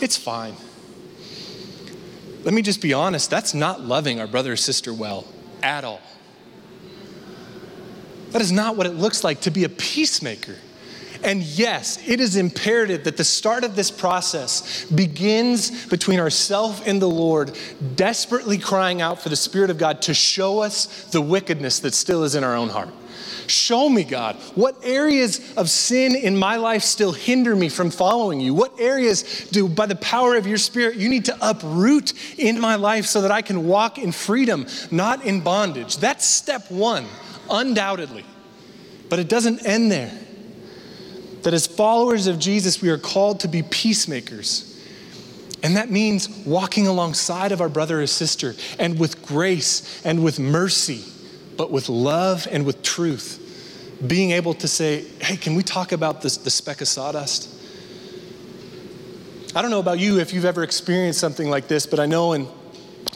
It's 0.00 0.16
fine 0.16 0.54
let 2.44 2.54
me 2.54 2.62
just 2.62 2.82
be 2.82 2.92
honest, 2.92 3.30
that's 3.30 3.54
not 3.54 3.80
loving 3.80 4.20
our 4.20 4.26
brother 4.26 4.52
or 4.52 4.56
sister 4.56 4.92
well 4.92 5.26
at 5.62 5.84
all. 5.84 6.00
That 8.30 8.40
is 8.40 8.50
not 8.50 8.76
what 8.76 8.86
it 8.86 8.94
looks 8.94 9.22
like 9.22 9.42
to 9.42 9.50
be 9.50 9.64
a 9.64 9.68
peacemaker. 9.68 10.56
And 11.22 11.42
yes, 11.42 12.02
it 12.08 12.20
is 12.20 12.36
imperative 12.36 13.04
that 13.04 13.16
the 13.16 13.24
start 13.24 13.62
of 13.62 13.76
this 13.76 13.90
process 13.90 14.84
begins 14.86 15.86
between 15.86 16.18
ourselves 16.18 16.82
and 16.84 17.00
the 17.00 17.08
Lord, 17.08 17.56
desperately 17.94 18.58
crying 18.58 19.00
out 19.00 19.22
for 19.22 19.28
the 19.28 19.36
Spirit 19.36 19.70
of 19.70 19.78
God 19.78 20.02
to 20.02 20.14
show 20.14 20.60
us 20.60 21.04
the 21.12 21.20
wickedness 21.20 21.78
that 21.80 21.94
still 21.94 22.24
is 22.24 22.34
in 22.34 22.42
our 22.42 22.56
own 22.56 22.70
heart. 22.70 22.88
Show 23.46 23.88
me, 23.88 24.04
God, 24.04 24.36
what 24.54 24.76
areas 24.82 25.54
of 25.56 25.68
sin 25.68 26.14
in 26.14 26.36
my 26.36 26.56
life 26.56 26.82
still 26.82 27.12
hinder 27.12 27.54
me 27.54 27.68
from 27.68 27.90
following 27.90 28.40
you? 28.40 28.54
What 28.54 28.80
areas 28.80 29.48
do, 29.50 29.68
by 29.68 29.86
the 29.86 29.96
power 29.96 30.36
of 30.36 30.46
your 30.46 30.58
Spirit, 30.58 30.96
you 30.96 31.08
need 31.08 31.26
to 31.26 31.36
uproot 31.40 32.12
in 32.38 32.60
my 32.60 32.76
life 32.76 33.06
so 33.06 33.22
that 33.22 33.30
I 33.30 33.42
can 33.42 33.66
walk 33.66 33.98
in 33.98 34.12
freedom, 34.12 34.66
not 34.90 35.24
in 35.24 35.40
bondage? 35.40 35.98
That's 35.98 36.24
step 36.24 36.70
one, 36.70 37.06
undoubtedly. 37.50 38.24
But 39.08 39.18
it 39.18 39.28
doesn't 39.28 39.66
end 39.66 39.90
there. 39.90 40.12
That 41.42 41.54
as 41.54 41.66
followers 41.66 42.26
of 42.28 42.38
Jesus, 42.38 42.80
we 42.80 42.88
are 42.88 42.98
called 42.98 43.40
to 43.40 43.48
be 43.48 43.62
peacemakers. 43.62 44.68
And 45.62 45.76
that 45.76 45.90
means 45.90 46.28
walking 46.28 46.86
alongside 46.86 47.52
of 47.52 47.60
our 47.60 47.68
brother 47.68 48.02
or 48.02 48.06
sister 48.06 48.54
and 48.78 48.98
with 48.98 49.24
grace 49.24 50.04
and 50.04 50.24
with 50.24 50.40
mercy 50.40 51.04
but 51.62 51.70
with 51.70 51.88
love 51.88 52.48
and 52.50 52.66
with 52.66 52.82
truth. 52.82 53.38
Being 54.04 54.32
able 54.32 54.52
to 54.54 54.66
say, 54.66 55.04
hey, 55.20 55.36
can 55.36 55.54
we 55.54 55.62
talk 55.62 55.92
about 55.92 56.20
this, 56.20 56.36
the 56.36 56.50
speck 56.50 56.80
of 56.80 56.88
sawdust? 56.88 57.48
I 59.54 59.62
don't 59.62 59.70
know 59.70 59.78
about 59.78 60.00
you 60.00 60.18
if 60.18 60.34
you've 60.34 60.44
ever 60.44 60.64
experienced 60.64 61.20
something 61.20 61.48
like 61.48 61.68
this, 61.68 61.86
but 61.86 62.00
I 62.00 62.06
know 62.06 62.32
in 62.32 62.48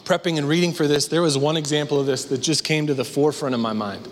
prepping 0.05 0.37
and 0.37 0.47
reading 0.47 0.71
for 0.71 0.87
this, 0.87 1.07
there 1.09 1.21
was 1.21 1.37
one 1.37 1.57
example 1.57 1.99
of 1.99 2.05
this 2.05 2.23
that 2.23 2.37
just 2.37 2.63
came 2.63 2.87
to 2.87 2.93
the 2.93 3.03
forefront 3.03 3.53
of 3.53 3.59
my 3.59 3.73
mind. 3.73 4.07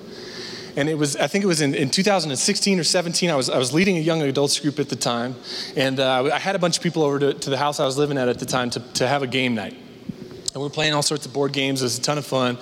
And 0.76 0.90
it 0.90 0.96
was, 0.96 1.16
I 1.16 1.28
think 1.28 1.46
it 1.46 1.48
was 1.48 1.62
in, 1.62 1.74
in 1.74 1.90
2016 1.90 2.78
or 2.78 2.84
17, 2.84 3.30
I 3.30 3.38
was, 3.38 3.50
I 3.50 3.58
was 3.58 3.72
leading 3.72 3.96
a 3.96 4.02
young 4.02 4.22
adults 4.22 4.60
group 4.60 4.80
at 4.80 4.90
the 4.90 4.98
time. 4.98 5.36
And 5.78 6.02
uh, 6.02 6.30
I 6.34 6.40
had 6.40 6.58
a 6.58 6.60
bunch 6.60 6.76
of 6.76 6.84
people 6.84 7.04
over 7.04 7.20
to, 7.20 7.34
to 7.36 7.50
the 7.50 7.58
house 7.58 7.80
I 7.80 7.86
was 7.86 7.98
living 7.98 8.18
at 8.18 8.28
at 8.28 8.40
the 8.40 8.46
time 8.46 8.70
to, 8.72 8.82
to 8.96 9.08
have 9.08 9.24
a 9.24 9.28
game 9.28 9.56
night. 9.56 9.76
And 9.76 10.56
we 10.56 10.64
were 10.64 10.70
playing 10.70 10.94
all 10.94 11.04
sorts 11.04 11.26
of 11.26 11.32
board 11.32 11.54
games. 11.54 11.82
It 11.82 11.86
was 11.86 11.98
a 12.00 12.02
ton 12.02 12.18
of 12.18 12.26
fun. 12.26 12.58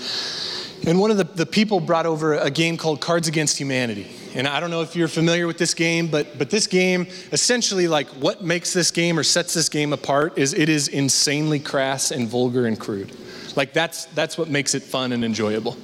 And 0.85 0.99
one 0.99 1.11
of 1.11 1.17
the, 1.17 1.23
the 1.23 1.45
people 1.45 1.79
brought 1.79 2.05
over 2.05 2.33
a 2.35 2.51
game 2.51 2.75
called 2.75 2.99
Cards 2.99 3.29
Against 3.29 3.57
Humanity. 3.57 4.11
And 4.35 4.47
I 4.47 4.59
don't 4.59 4.69
know 4.69 4.81
if 4.81 4.95
you're 4.97 5.07
familiar 5.07 5.47
with 5.47 5.57
this 5.57 5.73
game, 5.73 6.07
but, 6.07 6.37
but 6.37 6.49
this 6.49 6.67
game, 6.67 7.07
essentially, 7.31 7.87
like 7.87 8.07
what 8.09 8.43
makes 8.43 8.73
this 8.73 8.91
game 8.91 9.17
or 9.17 9.23
sets 9.23 9.53
this 9.53 9.69
game 9.69 9.93
apart 9.93 10.37
is 10.37 10.53
it 10.53 10.67
is 10.67 10.89
insanely 10.89 11.59
crass 11.59 12.11
and 12.11 12.27
vulgar 12.27 12.65
and 12.65 12.77
crude. 12.77 13.15
Like 13.55 13.71
that's, 13.71 14.05
that's 14.07 14.37
what 14.37 14.49
makes 14.49 14.75
it 14.75 14.83
fun 14.83 15.13
and 15.13 15.23
enjoyable. 15.23 15.77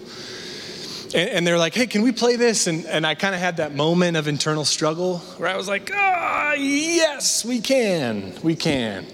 And, 1.15 1.29
and 1.29 1.47
they're 1.47 1.57
like, 1.57 1.75
hey, 1.75 1.88
can 1.88 2.01
we 2.01 2.12
play 2.12 2.35
this? 2.35 2.67
And, 2.67 2.85
and 2.85 3.07
I 3.07 3.15
kind 3.15 3.33
of 3.33 3.39
had 3.39 3.57
that 3.57 3.73
moment 3.73 4.17
of 4.17 4.27
internal 4.27 4.65
struggle 4.65 5.19
where 5.38 5.47
I 5.47 5.55
was 5.55 5.69
like, 5.69 5.91
ah, 5.93 6.53
yes, 6.53 7.45
we 7.45 7.62
can, 7.62 8.33
we 8.43 8.55
can. 8.55 9.05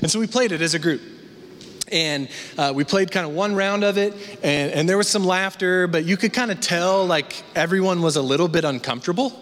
And 0.00 0.08
so 0.08 0.20
we 0.20 0.28
played 0.28 0.52
it 0.52 0.62
as 0.62 0.74
a 0.74 0.78
group. 0.78 1.00
And 1.90 2.28
uh, 2.56 2.72
we 2.74 2.84
played 2.84 3.10
kind 3.10 3.26
of 3.26 3.32
one 3.32 3.54
round 3.54 3.84
of 3.84 3.98
it, 3.98 4.14
and, 4.42 4.72
and 4.72 4.88
there 4.88 4.98
was 4.98 5.08
some 5.08 5.24
laughter, 5.24 5.86
but 5.86 6.04
you 6.04 6.16
could 6.16 6.32
kind 6.32 6.50
of 6.50 6.60
tell 6.60 7.06
like 7.06 7.42
everyone 7.54 8.02
was 8.02 8.16
a 8.16 8.22
little 8.22 8.48
bit 8.48 8.64
uncomfortable. 8.64 9.32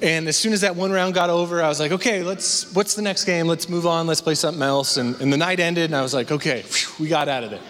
And 0.00 0.26
as 0.26 0.36
soon 0.36 0.52
as 0.52 0.62
that 0.62 0.74
one 0.74 0.90
round 0.90 1.14
got 1.14 1.30
over, 1.30 1.62
I 1.62 1.68
was 1.68 1.78
like, 1.78 1.92
okay, 1.92 2.24
let's, 2.24 2.72
what's 2.74 2.94
the 2.94 3.02
next 3.02 3.24
game? 3.24 3.46
Let's 3.46 3.68
move 3.68 3.86
on, 3.86 4.08
let's 4.08 4.20
play 4.20 4.34
something 4.34 4.62
else. 4.62 4.96
And, 4.96 5.14
and 5.20 5.32
the 5.32 5.36
night 5.36 5.60
ended, 5.60 5.84
and 5.84 5.94
I 5.94 6.02
was 6.02 6.12
like, 6.12 6.32
okay, 6.32 6.62
whew, 6.62 7.04
we 7.04 7.08
got 7.08 7.28
out 7.28 7.44
of 7.44 7.50
there. 7.50 7.60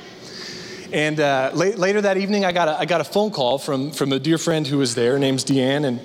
And 0.93 1.21
uh, 1.21 1.51
late, 1.53 1.79
later 1.79 2.01
that 2.01 2.17
evening, 2.17 2.45
I 2.45 2.53
got, 2.53 2.69
a, 2.69 2.79
I 2.79 2.87
got 2.87 3.03
a 3.03 3.05
phone 3.05 3.33
call 3.33 3.59
from, 3.59 3.91
from 3.91 4.13
a 4.13 4.19
dear 4.19 4.39
friend 4.39 4.67
who 4.67 4.79
was 4.79 4.95
there. 4.95 5.13
Her 5.13 5.19
name's 5.19 5.45
Deanne, 5.45 5.85
and 5.85 6.01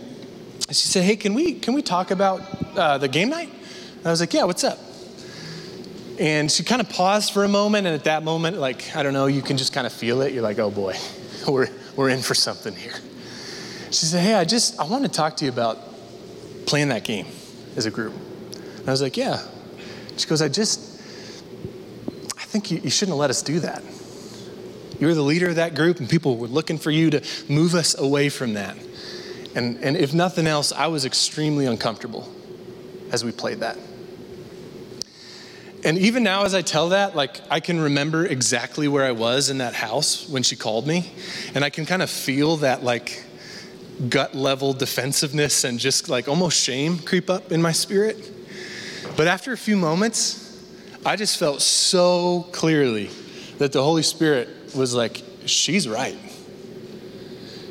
she 0.67 0.87
said, 0.87 1.03
hey, 1.03 1.15
can 1.15 1.33
we, 1.33 1.53
can 1.53 1.73
we 1.73 1.81
talk 1.81 2.11
about 2.11 2.41
uh, 2.77 2.97
the 2.97 3.07
game 3.07 3.29
night? 3.29 3.49
And 3.97 4.05
I 4.07 4.09
was 4.09 4.19
like, 4.19 4.33
yeah, 4.33 4.43
what's 4.43 4.65
up? 4.65 4.79
And 6.19 6.51
she 6.51 6.63
kind 6.63 6.81
of 6.81 6.89
paused 6.89 7.31
for 7.31 7.43
a 7.43 7.47
moment, 7.47 7.85
and 7.85 7.95
at 7.95 8.05
that 8.05 8.23
moment, 8.23 8.57
like, 8.57 8.95
I 8.95 9.03
don't 9.03 9.13
know, 9.13 9.27
you 9.27 9.41
can 9.41 9.57
just 9.57 9.73
kind 9.73 9.85
of 9.85 9.93
feel 9.93 10.21
it. 10.21 10.33
You're 10.33 10.43
like, 10.43 10.57
oh 10.57 10.71
boy, 10.71 10.95
we're, 11.47 11.67
we're 11.95 12.09
in 12.09 12.21
for 12.21 12.33
something 12.33 12.75
here. 12.75 12.95
She 13.87 14.05
said, 14.05 14.21
Hey, 14.21 14.33
I 14.33 14.43
just, 14.43 14.79
I 14.79 14.85
want 14.85 15.03
to 15.03 15.09
talk 15.09 15.37
to 15.37 15.45
you 15.45 15.51
about 15.51 15.77
playing 16.65 16.89
that 16.89 17.03
game 17.03 17.27
as 17.75 17.85
a 17.85 17.91
group. 17.91 18.13
And 18.77 18.87
I 18.87 18.91
was 18.91 19.01
like, 19.01 19.17
Yeah. 19.17 19.41
She 20.17 20.27
goes, 20.27 20.41
I 20.41 20.49
just, 20.49 20.99
I 22.35 22.43
think 22.43 22.71
you, 22.71 22.79
you 22.79 22.89
shouldn't 22.89 23.13
have 23.13 23.19
let 23.19 23.29
us 23.29 23.43
do 23.43 23.59
that. 23.59 23.83
You 24.99 25.07
were 25.07 25.13
the 25.13 25.21
leader 25.21 25.49
of 25.49 25.55
that 25.57 25.75
group, 25.75 25.99
and 25.99 26.09
people 26.09 26.37
were 26.37 26.47
looking 26.47 26.79
for 26.79 26.89
you 26.89 27.11
to 27.11 27.23
move 27.47 27.75
us 27.75 27.95
away 27.97 28.29
from 28.29 28.53
that. 28.55 28.75
And, 29.55 29.77
and 29.83 29.95
if 29.95 30.13
nothing 30.13 30.47
else, 30.47 30.71
I 30.71 30.87
was 30.87 31.05
extremely 31.05 31.67
uncomfortable 31.67 32.27
as 33.11 33.23
we 33.23 33.31
played 33.31 33.59
that. 33.59 33.77
And 35.87 35.97
even 35.99 36.21
now, 36.21 36.43
as 36.43 36.53
I 36.53 36.63
tell 36.63 36.89
that, 36.89 37.15
like 37.15 37.39
I 37.49 37.61
can 37.61 37.79
remember 37.79 38.25
exactly 38.25 38.89
where 38.89 39.05
I 39.05 39.13
was 39.13 39.49
in 39.49 39.59
that 39.59 39.73
house 39.73 40.27
when 40.27 40.43
she 40.43 40.57
called 40.57 40.85
me. 40.85 41.09
And 41.55 41.63
I 41.63 41.69
can 41.69 41.85
kind 41.85 42.01
of 42.01 42.09
feel 42.09 42.57
that, 42.57 42.83
like, 42.83 43.23
gut 44.09 44.35
level 44.35 44.73
defensiveness 44.73 45.63
and 45.63 45.79
just 45.79 46.09
like 46.09 46.27
almost 46.27 46.61
shame 46.61 46.99
creep 46.99 47.29
up 47.29 47.53
in 47.53 47.61
my 47.61 47.71
spirit. 47.71 48.31
But 49.15 49.27
after 49.27 49.53
a 49.53 49.57
few 49.57 49.77
moments, 49.77 50.61
I 51.05 51.15
just 51.15 51.37
felt 51.37 51.61
so 51.61 52.47
clearly 52.51 53.09
that 53.57 53.71
the 53.71 53.81
Holy 53.81 54.03
Spirit 54.03 54.49
was 54.75 54.93
like, 54.93 55.23
she's 55.45 55.87
right. 55.87 56.17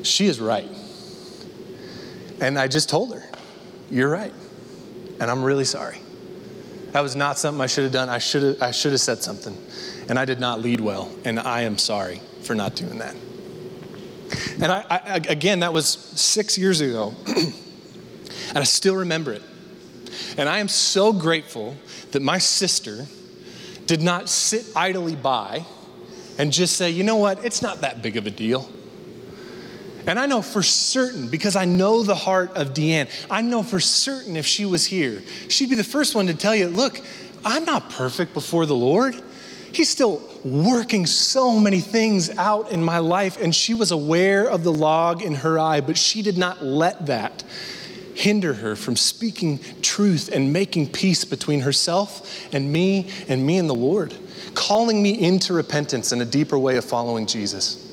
She 0.05 0.25
is 0.25 0.41
right. 0.41 0.71
And 2.41 2.59
I 2.59 2.67
just 2.67 2.89
told 2.89 3.15
her, 3.15 3.23
you're 3.91 4.09
right. 4.09 4.33
And 5.21 5.31
I'm 5.31 5.45
really 5.45 5.67
sorry. 5.67 5.99
That 6.97 7.03
was 7.03 7.15
not 7.15 7.37
something 7.37 7.61
I 7.61 7.67
should 7.67 7.85
have 7.85 7.93
done. 7.93 8.09
I 8.09 8.17
should 8.17 8.43
have, 8.43 8.63
I 8.63 8.71
should 8.71 8.93
have 8.93 9.03
said 9.03 9.19
something. 9.19 9.55
And 10.09 10.19
I 10.19 10.25
did 10.25 10.41
not 10.41 10.63
lead 10.63 10.81
well. 10.81 11.15
And 11.27 11.39
I 11.39 11.61
am 11.61 11.77
sorry 11.77 12.23
for 12.41 12.55
not 12.55 12.75
doing 12.75 13.01
that. 13.01 13.15
And 14.63 14.73
I, 14.73 14.83
I, 14.89 15.17
again, 15.29 15.61
that 15.61 15.75
was 15.75 15.87
six 15.87 16.57
years 16.57 16.81
ago. 16.81 17.13
and 17.27 18.57
I 18.57 18.63
still 18.63 18.97
remember 18.97 19.35
it. 19.35 19.43
And 20.39 20.49
I 20.49 20.57
am 20.57 20.69
so 20.69 21.13
grateful 21.13 21.77
that 22.13 22.23
my 22.23 22.39
sister 22.39 23.05
did 23.85 24.01
not 24.01 24.31
sit 24.31 24.65
idly 24.75 25.17
by 25.17 25.67
and 26.39 26.51
just 26.51 26.79
say, 26.79 26.89
you 26.89 27.05
know 27.05 27.17
what, 27.17 27.45
it's 27.45 27.61
not 27.61 27.83
that 27.83 28.01
big 28.01 28.17
of 28.17 28.27
a 28.27 28.31
deal. 28.31 28.71
And 30.07 30.19
I 30.21 30.27
know 30.27 30.41
for 30.41 30.63
certain, 30.63 31.29
because 31.29 31.57
I 31.57 31.65
know 31.65 32.03
the 32.03 32.15
heart 32.15 32.57
of 32.57 32.69
Deanne, 32.69 33.09
I 33.29 33.43
know 33.43 33.63
for 33.63 33.81
certain 33.81 34.37
if 34.37 34.47
she 34.47 34.65
was 34.65 34.87
here, 34.87 35.23
she'd 35.49 35.69
be 35.69 35.75
the 35.75 35.85
first 35.85 36.15
one 36.15 36.29
to 36.29 36.35
tell 36.35 36.55
you, 36.55 36.69
look, 36.69 37.01
I'm 37.45 37.65
not 37.65 37.91
perfect 37.91 38.33
before 38.33 38.67
the 38.67 38.75
Lord. 38.77 39.15
He's 39.73 39.89
still 39.89 40.23
working 40.45 41.07
so 41.07 41.59
many 41.59 41.81
things 41.81 42.31
out 42.39 42.71
in 42.71 42.83
my 42.83 42.99
life, 42.99 43.37
and 43.41 43.55
she 43.55 43.75
was 43.75 43.91
aware 43.91 44.49
of 44.49 44.65
the 44.65 44.73
log 44.73 45.23
in 45.23 45.35
her 45.35 45.59
eye, 45.59 45.81
but 45.81 45.99
she 45.99 46.23
did 46.23 46.39
not 46.39 46.65
let 46.65 47.07
that 47.07 47.43
hinder 48.15 48.55
her 48.55 48.75
from 48.75 48.97
speaking 48.97 49.61
truth 49.83 50.31
and 50.33 50.53
making 50.53 50.91
peace 50.91 51.25
between 51.25 51.61
herself 51.61 52.53
and 52.55 52.73
me 52.73 53.11
and 53.29 53.45
me 53.45 53.59
and 53.59 53.69
the 53.69 53.75
Lord, 53.75 54.15
calling 54.55 55.03
me 55.03 55.11
into 55.11 55.53
repentance 55.53 56.13
and 56.13 56.23
a 56.23 56.25
deeper 56.25 56.59
way 56.59 56.77
of 56.77 56.85
following 56.85 57.27
Jesus. 57.27 57.86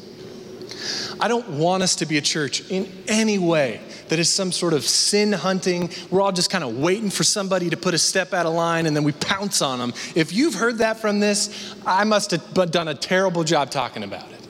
I 1.23 1.29
don't 1.29 1.51
want 1.51 1.83
us 1.83 1.95
to 1.95 2.05
be 2.05 2.17
a 2.17 2.21
church 2.21 2.69
in 2.69 2.85
any 3.07 3.37
way 3.37 3.79
that 4.09 4.19
is 4.19 4.27
some 4.27 4.51
sort 4.51 4.73
of 4.73 4.83
sin 4.83 5.31
hunting. 5.31 5.89
We're 6.11 6.19
all 6.19 6.33
just 6.33 6.49
kind 6.49 6.65
of 6.65 6.77
waiting 6.77 7.09
for 7.09 7.23
somebody 7.23 7.69
to 7.69 7.77
put 7.77 7.93
a 7.93 7.97
step 7.97 8.33
out 8.33 8.45
of 8.45 8.53
line 8.53 8.87
and 8.87 8.93
then 8.93 9.05
we 9.05 9.13
pounce 9.13 9.61
on 9.61 9.79
them. 9.79 9.93
If 10.15 10.33
you've 10.33 10.55
heard 10.55 10.79
that 10.79 10.99
from 10.99 11.21
this, 11.21 11.73
I 11.85 12.03
must 12.03 12.31
have 12.31 12.71
done 12.71 12.89
a 12.89 12.93
terrible 12.93 13.45
job 13.45 13.71
talking 13.71 14.03
about 14.03 14.29
it. 14.31 14.41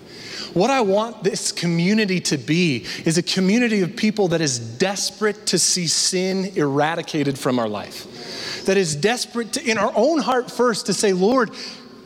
What 0.56 0.72
I 0.72 0.82
want 0.82 1.24
this 1.24 1.52
community 1.52 2.20
to 2.22 2.40
be 2.40 2.88
is 3.06 3.20
a 3.20 3.24
community 3.24 3.82
of 3.82 3.96
people 3.96 4.30
that 4.30 4.42
is 4.42 4.58
desperate 4.58 5.46
to 5.48 5.60
see 5.60 5.86
sin 5.86 6.54
eradicated 6.56 7.38
from 7.38 7.60
our 7.60 7.70
life. 7.70 8.64
That 8.66 8.78
is 8.78 8.96
desperate 8.96 9.54
to, 9.54 9.64
in 9.64 9.78
our 9.78 9.94
own 9.96 10.22
heart 10.22 10.50
first, 10.50 10.88
to 10.88 10.94
say, 10.96 11.14
Lord, 11.14 11.52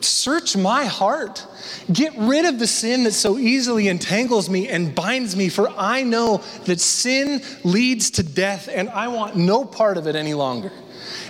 search 0.04 0.56
my 0.56 0.84
heart. 0.84 1.46
Get 1.92 2.14
rid 2.16 2.44
of 2.44 2.58
the 2.58 2.66
sin 2.66 3.04
that 3.04 3.12
so 3.12 3.38
easily 3.38 3.88
entangles 3.88 4.48
me 4.48 4.68
and 4.68 4.94
binds 4.94 5.36
me, 5.36 5.48
for 5.48 5.68
I 5.70 6.02
know 6.02 6.42
that 6.64 6.80
sin 6.80 7.42
leads 7.64 8.10
to 8.12 8.22
death, 8.22 8.68
and 8.72 8.88
I 8.88 9.08
want 9.08 9.36
no 9.36 9.64
part 9.64 9.96
of 9.96 10.06
it 10.06 10.16
any 10.16 10.34
longer. 10.34 10.72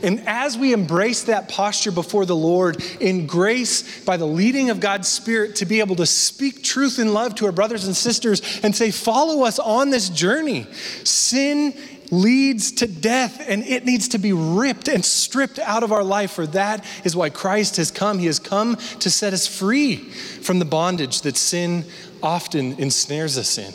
And 0.02 0.26
as 0.26 0.57
we 0.57 0.72
embrace 0.72 1.24
that 1.24 1.48
posture 1.48 1.90
before 1.90 2.24
the 2.24 2.37
Lord 2.37 2.83
in 3.00 3.26
grace 3.26 4.04
by 4.04 4.16
the 4.16 4.26
leading 4.26 4.70
of 4.70 4.81
God's 4.81 5.09
Spirit 5.09 5.57
to 5.57 5.66
be 5.66 5.81
able 5.81 5.96
to 5.96 6.07
speak 6.07 6.62
truth 6.62 6.98
in 6.98 7.12
love 7.12 7.35
to 7.37 7.46
our 7.46 7.52
brothers 7.52 7.87
and 7.87 7.96
sisters 7.96 8.61
and 8.62 8.74
say, 8.74 8.90
Follow 8.90 9.44
us 9.44 9.59
on 9.59 9.90
this 9.90 10.09
journey. 10.09 10.66
Sin 11.04 11.74
leads 12.10 12.72
to 12.72 12.86
death 12.86 13.44
and 13.48 13.62
it 13.64 13.84
needs 13.84 14.08
to 14.08 14.18
be 14.18 14.32
ripped 14.32 14.88
and 14.88 15.04
stripped 15.04 15.58
out 15.58 15.82
of 15.82 15.92
our 15.92 16.04
life, 16.04 16.32
for 16.32 16.46
that 16.48 16.84
is 17.04 17.14
why 17.14 17.30
Christ 17.30 17.76
has 17.76 17.90
come. 17.90 18.18
He 18.18 18.26
has 18.26 18.38
come 18.38 18.76
to 18.76 19.10
set 19.10 19.32
us 19.32 19.46
free 19.46 19.96
from 19.96 20.58
the 20.58 20.64
bondage 20.64 21.22
that 21.22 21.36
sin 21.36 21.84
often 22.22 22.74
ensnares 22.74 23.36
us 23.38 23.58
in. 23.58 23.72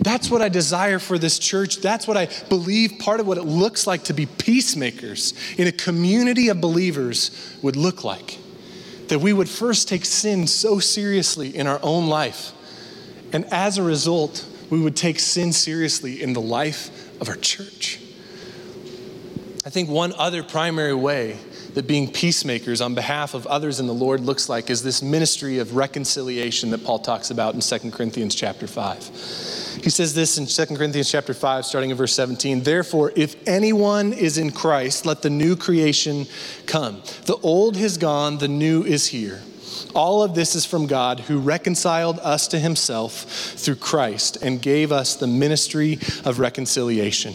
That's 0.00 0.30
what 0.30 0.42
I 0.42 0.48
desire 0.48 0.98
for 0.98 1.18
this 1.18 1.38
church. 1.38 1.80
That's 1.80 2.08
what 2.08 2.16
I 2.16 2.28
believe 2.48 2.98
part 2.98 3.20
of 3.20 3.28
what 3.28 3.38
it 3.38 3.44
looks 3.44 3.86
like 3.86 4.04
to 4.04 4.12
be 4.12 4.26
peacemakers 4.26 5.34
in 5.56 5.68
a 5.68 5.72
community 5.72 6.48
of 6.48 6.60
believers 6.60 7.56
would 7.62 7.76
look 7.76 8.02
like. 8.02 8.38
That 9.08 9.20
we 9.20 9.32
would 9.32 9.48
first 9.48 9.88
take 9.88 10.04
sin 10.04 10.46
so 10.46 10.80
seriously 10.80 11.56
in 11.56 11.66
our 11.66 11.78
own 11.82 12.08
life. 12.08 12.52
And 13.32 13.44
as 13.52 13.78
a 13.78 13.82
result, 13.82 14.44
we 14.70 14.80
would 14.80 14.96
take 14.96 15.20
sin 15.20 15.52
seriously 15.52 16.22
in 16.22 16.32
the 16.32 16.40
life 16.40 16.90
of 17.24 17.30
our 17.30 17.36
church. 17.36 17.98
I 19.64 19.70
think 19.70 19.88
one 19.88 20.12
other 20.18 20.42
primary 20.42 20.94
way 20.94 21.38
that 21.72 21.86
being 21.86 22.12
peacemakers 22.12 22.82
on 22.82 22.94
behalf 22.94 23.32
of 23.32 23.46
others 23.46 23.80
in 23.80 23.86
the 23.86 23.94
Lord 23.94 24.20
looks 24.20 24.50
like 24.50 24.68
is 24.68 24.82
this 24.82 25.02
ministry 25.02 25.58
of 25.58 25.74
reconciliation 25.74 26.68
that 26.70 26.84
Paul 26.84 26.98
talks 26.98 27.30
about 27.30 27.54
in 27.54 27.60
2 27.60 27.90
Corinthians 27.92 28.34
chapter 28.34 28.66
5. 28.66 29.06
He 29.82 29.88
says 29.88 30.14
this 30.14 30.36
in 30.36 30.44
2 30.46 30.76
Corinthians 30.76 31.10
chapter 31.10 31.32
5 31.32 31.64
starting 31.64 31.88
in 31.88 31.96
verse 31.96 32.12
17, 32.12 32.62
"Therefore 32.62 33.10
if 33.16 33.36
anyone 33.48 34.12
is 34.12 34.36
in 34.36 34.50
Christ, 34.50 35.06
let 35.06 35.22
the 35.22 35.30
new 35.30 35.56
creation 35.56 36.26
come. 36.66 37.02
The 37.24 37.36
old 37.36 37.78
has 37.78 37.96
gone, 37.96 38.36
the 38.36 38.48
new 38.48 38.84
is 38.84 39.06
here." 39.06 39.40
All 39.94 40.22
of 40.22 40.34
this 40.34 40.54
is 40.54 40.64
from 40.64 40.86
God 40.86 41.20
who 41.20 41.38
reconciled 41.38 42.18
us 42.20 42.48
to 42.48 42.58
himself 42.58 43.24
through 43.56 43.76
Christ 43.76 44.36
and 44.36 44.60
gave 44.60 44.90
us 44.90 45.14
the 45.14 45.26
ministry 45.26 45.98
of 46.24 46.38
reconciliation. 46.38 47.34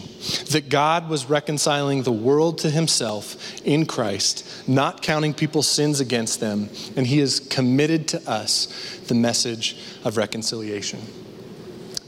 That 0.50 0.68
God 0.68 1.08
was 1.08 1.26
reconciling 1.26 2.02
the 2.02 2.12
world 2.12 2.58
to 2.58 2.70
himself 2.70 3.60
in 3.64 3.86
Christ, 3.86 4.68
not 4.68 5.02
counting 5.02 5.32
people's 5.32 5.68
sins 5.68 6.00
against 6.00 6.40
them, 6.40 6.68
and 6.96 7.06
he 7.06 7.18
has 7.20 7.40
committed 7.40 8.08
to 8.08 8.30
us 8.30 9.00
the 9.08 9.14
message 9.14 9.76
of 10.04 10.16
reconciliation. 10.16 11.00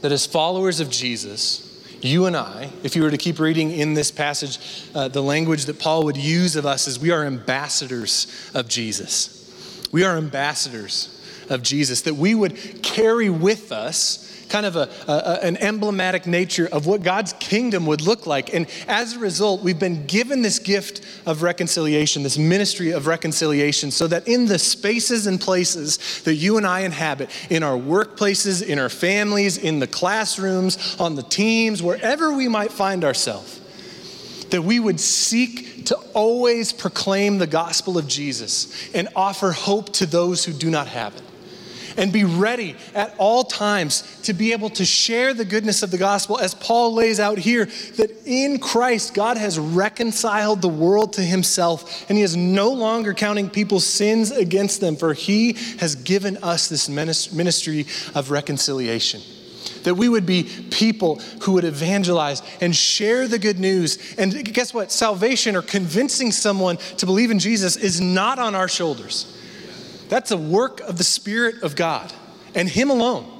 That 0.01 0.11
as 0.11 0.25
followers 0.25 0.79
of 0.79 0.89
Jesus, 0.89 1.69
you 2.01 2.25
and 2.25 2.35
I, 2.35 2.69
if 2.83 2.95
you 2.95 3.03
were 3.03 3.11
to 3.11 3.17
keep 3.17 3.39
reading 3.39 3.71
in 3.71 3.93
this 3.93 4.11
passage, 4.11 4.59
uh, 4.93 5.07
the 5.07 5.23
language 5.23 5.65
that 5.65 5.79
Paul 5.79 6.03
would 6.03 6.17
use 6.17 6.55
of 6.55 6.65
us 6.65 6.87
is 6.87 6.99
we 6.99 7.11
are 7.11 7.23
ambassadors 7.23 8.51
of 8.53 8.67
Jesus. 8.67 9.42
We 9.93 10.03
are 10.03 10.17
ambassadors 10.17 11.17
of 11.49 11.61
Jesus, 11.61 12.01
that 12.01 12.15
we 12.15 12.35
would 12.35 12.81
carry 12.81 13.29
with 13.29 13.71
us 13.71 14.29
kind 14.49 14.65
of 14.65 14.75
a, 14.75 14.89
a, 15.07 15.39
an 15.43 15.57
emblematic 15.57 16.27
nature 16.27 16.67
of 16.71 16.85
what 16.85 17.01
God's 17.01 17.33
kingdom 17.33 17.85
would 17.85 18.01
look 18.01 18.27
like. 18.27 18.53
And 18.53 18.67
as 18.87 19.15
a 19.15 19.19
result, 19.19 19.61
we've 19.61 19.79
been 19.79 20.05
given 20.05 20.41
this 20.41 20.59
gift 20.59 21.01
of 21.25 21.41
reconciliation, 21.41 22.23
this 22.23 22.37
ministry 22.37 22.91
of 22.91 23.07
reconciliation, 23.07 23.91
so 23.91 24.07
that 24.07 24.27
in 24.27 24.47
the 24.47 24.59
spaces 24.59 25.27
and 25.27 25.39
places 25.39 26.21
that 26.23 26.35
you 26.35 26.57
and 26.57 26.67
I 26.67 26.81
inhabit, 26.81 27.29
in 27.49 27.63
our 27.63 27.77
workplaces, 27.77 28.63
in 28.63 28.79
our 28.79 28.89
families, 28.89 29.57
in 29.57 29.79
the 29.79 29.87
classrooms, 29.87 30.97
on 30.99 31.15
the 31.15 31.23
teams, 31.23 31.81
wherever 31.81 32.33
we 32.33 32.47
might 32.47 32.71
find 32.71 33.03
ourselves, 33.03 33.59
that 34.49 34.61
we 34.63 34.79
would 34.79 34.99
seek 34.99 35.72
to 35.87 35.95
always 36.13 36.73
proclaim 36.73 37.37
the 37.37 37.47
gospel 37.47 37.97
of 37.97 38.07
Jesus 38.07 38.89
and 38.93 39.07
offer 39.15 39.51
hope 39.51 39.93
to 39.93 40.05
those 40.05 40.45
who 40.45 40.53
do 40.53 40.69
not 40.69 40.87
have 40.87 41.15
it. 41.15 41.21
And 41.95 42.11
be 42.11 42.23
ready 42.23 42.75
at 42.95 43.13
all 43.19 43.43
times 43.43 44.21
to 44.23 44.33
be 44.33 44.51
able 44.51 44.71
to 44.71 44.83
share 44.83 45.33
the 45.35 45.45
goodness 45.45 45.83
of 45.83 45.91
the 45.91 45.99
gospel, 45.99 46.39
as 46.39 46.55
Paul 46.55 46.95
lays 46.95 47.19
out 47.19 47.37
here 47.37 47.65
that 47.65 48.09
in 48.25 48.57
Christ, 48.57 49.13
God 49.13 49.37
has 49.37 49.59
reconciled 49.59 50.63
the 50.63 50.69
world 50.69 51.13
to 51.13 51.21
himself, 51.21 52.09
and 52.09 52.17
he 52.17 52.23
is 52.23 52.35
no 52.35 52.71
longer 52.71 53.13
counting 53.13 53.47
people's 53.47 53.85
sins 53.85 54.31
against 54.31 54.81
them, 54.81 54.95
for 54.95 55.13
he 55.13 55.53
has 55.77 55.93
given 55.93 56.37
us 56.37 56.67
this 56.67 56.89
ministry 56.89 57.85
of 58.15 58.31
reconciliation 58.31 59.21
that 59.83 59.95
we 59.95 60.09
would 60.09 60.25
be 60.25 60.43
people 60.71 61.19
who 61.41 61.53
would 61.53 61.63
evangelize 61.63 62.41
and 62.61 62.75
share 62.75 63.27
the 63.27 63.39
good 63.39 63.59
news. 63.59 64.15
And 64.17 64.45
guess 64.53 64.73
what? 64.73 64.91
Salvation 64.91 65.55
or 65.55 65.61
convincing 65.61 66.31
someone 66.31 66.77
to 66.97 67.05
believe 67.05 67.31
in 67.31 67.39
Jesus 67.39 67.75
is 67.75 67.99
not 67.99 68.39
on 68.39 68.55
our 68.55 68.67
shoulders. 68.67 69.37
That's 70.09 70.31
a 70.31 70.37
work 70.37 70.79
of 70.81 70.97
the 70.97 71.03
Spirit 71.03 71.63
of 71.63 71.75
God 71.75 72.13
and 72.53 72.69
Him 72.69 72.89
alone. 72.89 73.32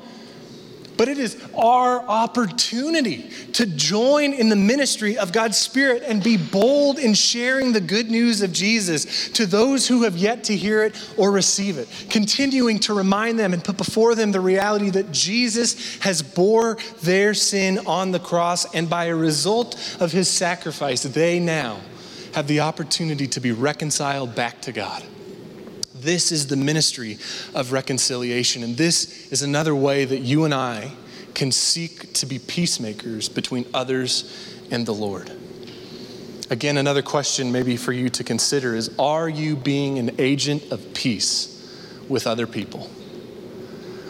But 0.97 1.07
it 1.07 1.17
is 1.17 1.41
our 1.57 2.01
opportunity 2.01 3.29
to 3.53 3.65
join 3.65 4.33
in 4.33 4.49
the 4.49 4.55
ministry 4.55 5.17
of 5.17 5.31
God's 5.31 5.57
Spirit 5.57 6.03
and 6.05 6.23
be 6.23 6.37
bold 6.37 6.99
in 6.99 7.13
sharing 7.13 7.73
the 7.73 7.81
good 7.81 8.09
news 8.09 8.41
of 8.41 8.51
Jesus 8.51 9.29
to 9.29 9.45
those 9.45 9.87
who 9.87 10.03
have 10.03 10.17
yet 10.17 10.43
to 10.45 10.55
hear 10.55 10.83
it 10.83 10.95
or 11.17 11.31
receive 11.31 11.77
it, 11.77 11.87
continuing 12.09 12.79
to 12.79 12.93
remind 12.93 13.39
them 13.39 13.53
and 13.53 13.63
put 13.63 13.77
before 13.77 14.15
them 14.15 14.31
the 14.31 14.41
reality 14.41 14.89
that 14.91 15.11
Jesus 15.11 15.97
has 15.99 16.21
bore 16.21 16.77
their 17.01 17.33
sin 17.33 17.79
on 17.85 18.11
the 18.11 18.19
cross 18.19 18.73
and 18.73 18.89
by 18.89 19.05
a 19.05 19.15
result 19.15 19.75
of 19.99 20.11
his 20.11 20.29
sacrifice 20.29 21.03
they 21.03 21.39
now 21.39 21.79
have 22.33 22.47
the 22.47 22.59
opportunity 22.61 23.27
to 23.27 23.39
be 23.39 23.51
reconciled 23.51 24.35
back 24.35 24.61
to 24.61 24.71
God. 24.71 25.03
This 26.03 26.31
is 26.31 26.47
the 26.47 26.55
ministry 26.55 27.17
of 27.53 27.71
reconciliation. 27.71 28.63
And 28.63 28.77
this 28.77 29.31
is 29.31 29.41
another 29.41 29.75
way 29.75 30.05
that 30.05 30.19
you 30.19 30.45
and 30.45 30.53
I 30.53 30.91
can 31.33 31.51
seek 31.51 32.13
to 32.13 32.25
be 32.25 32.39
peacemakers 32.39 33.29
between 33.29 33.65
others 33.73 34.55
and 34.71 34.85
the 34.85 34.93
Lord. 34.93 35.31
Again, 36.49 36.77
another 36.77 37.01
question 37.01 37.51
maybe 37.51 37.77
for 37.77 37.93
you 37.93 38.09
to 38.09 38.23
consider 38.23 38.75
is 38.75 38.93
Are 38.99 39.29
you 39.29 39.55
being 39.55 39.97
an 39.97 40.11
agent 40.19 40.71
of 40.71 40.93
peace 40.93 41.49
with 42.07 42.27
other 42.27 42.45
people? 42.45 42.89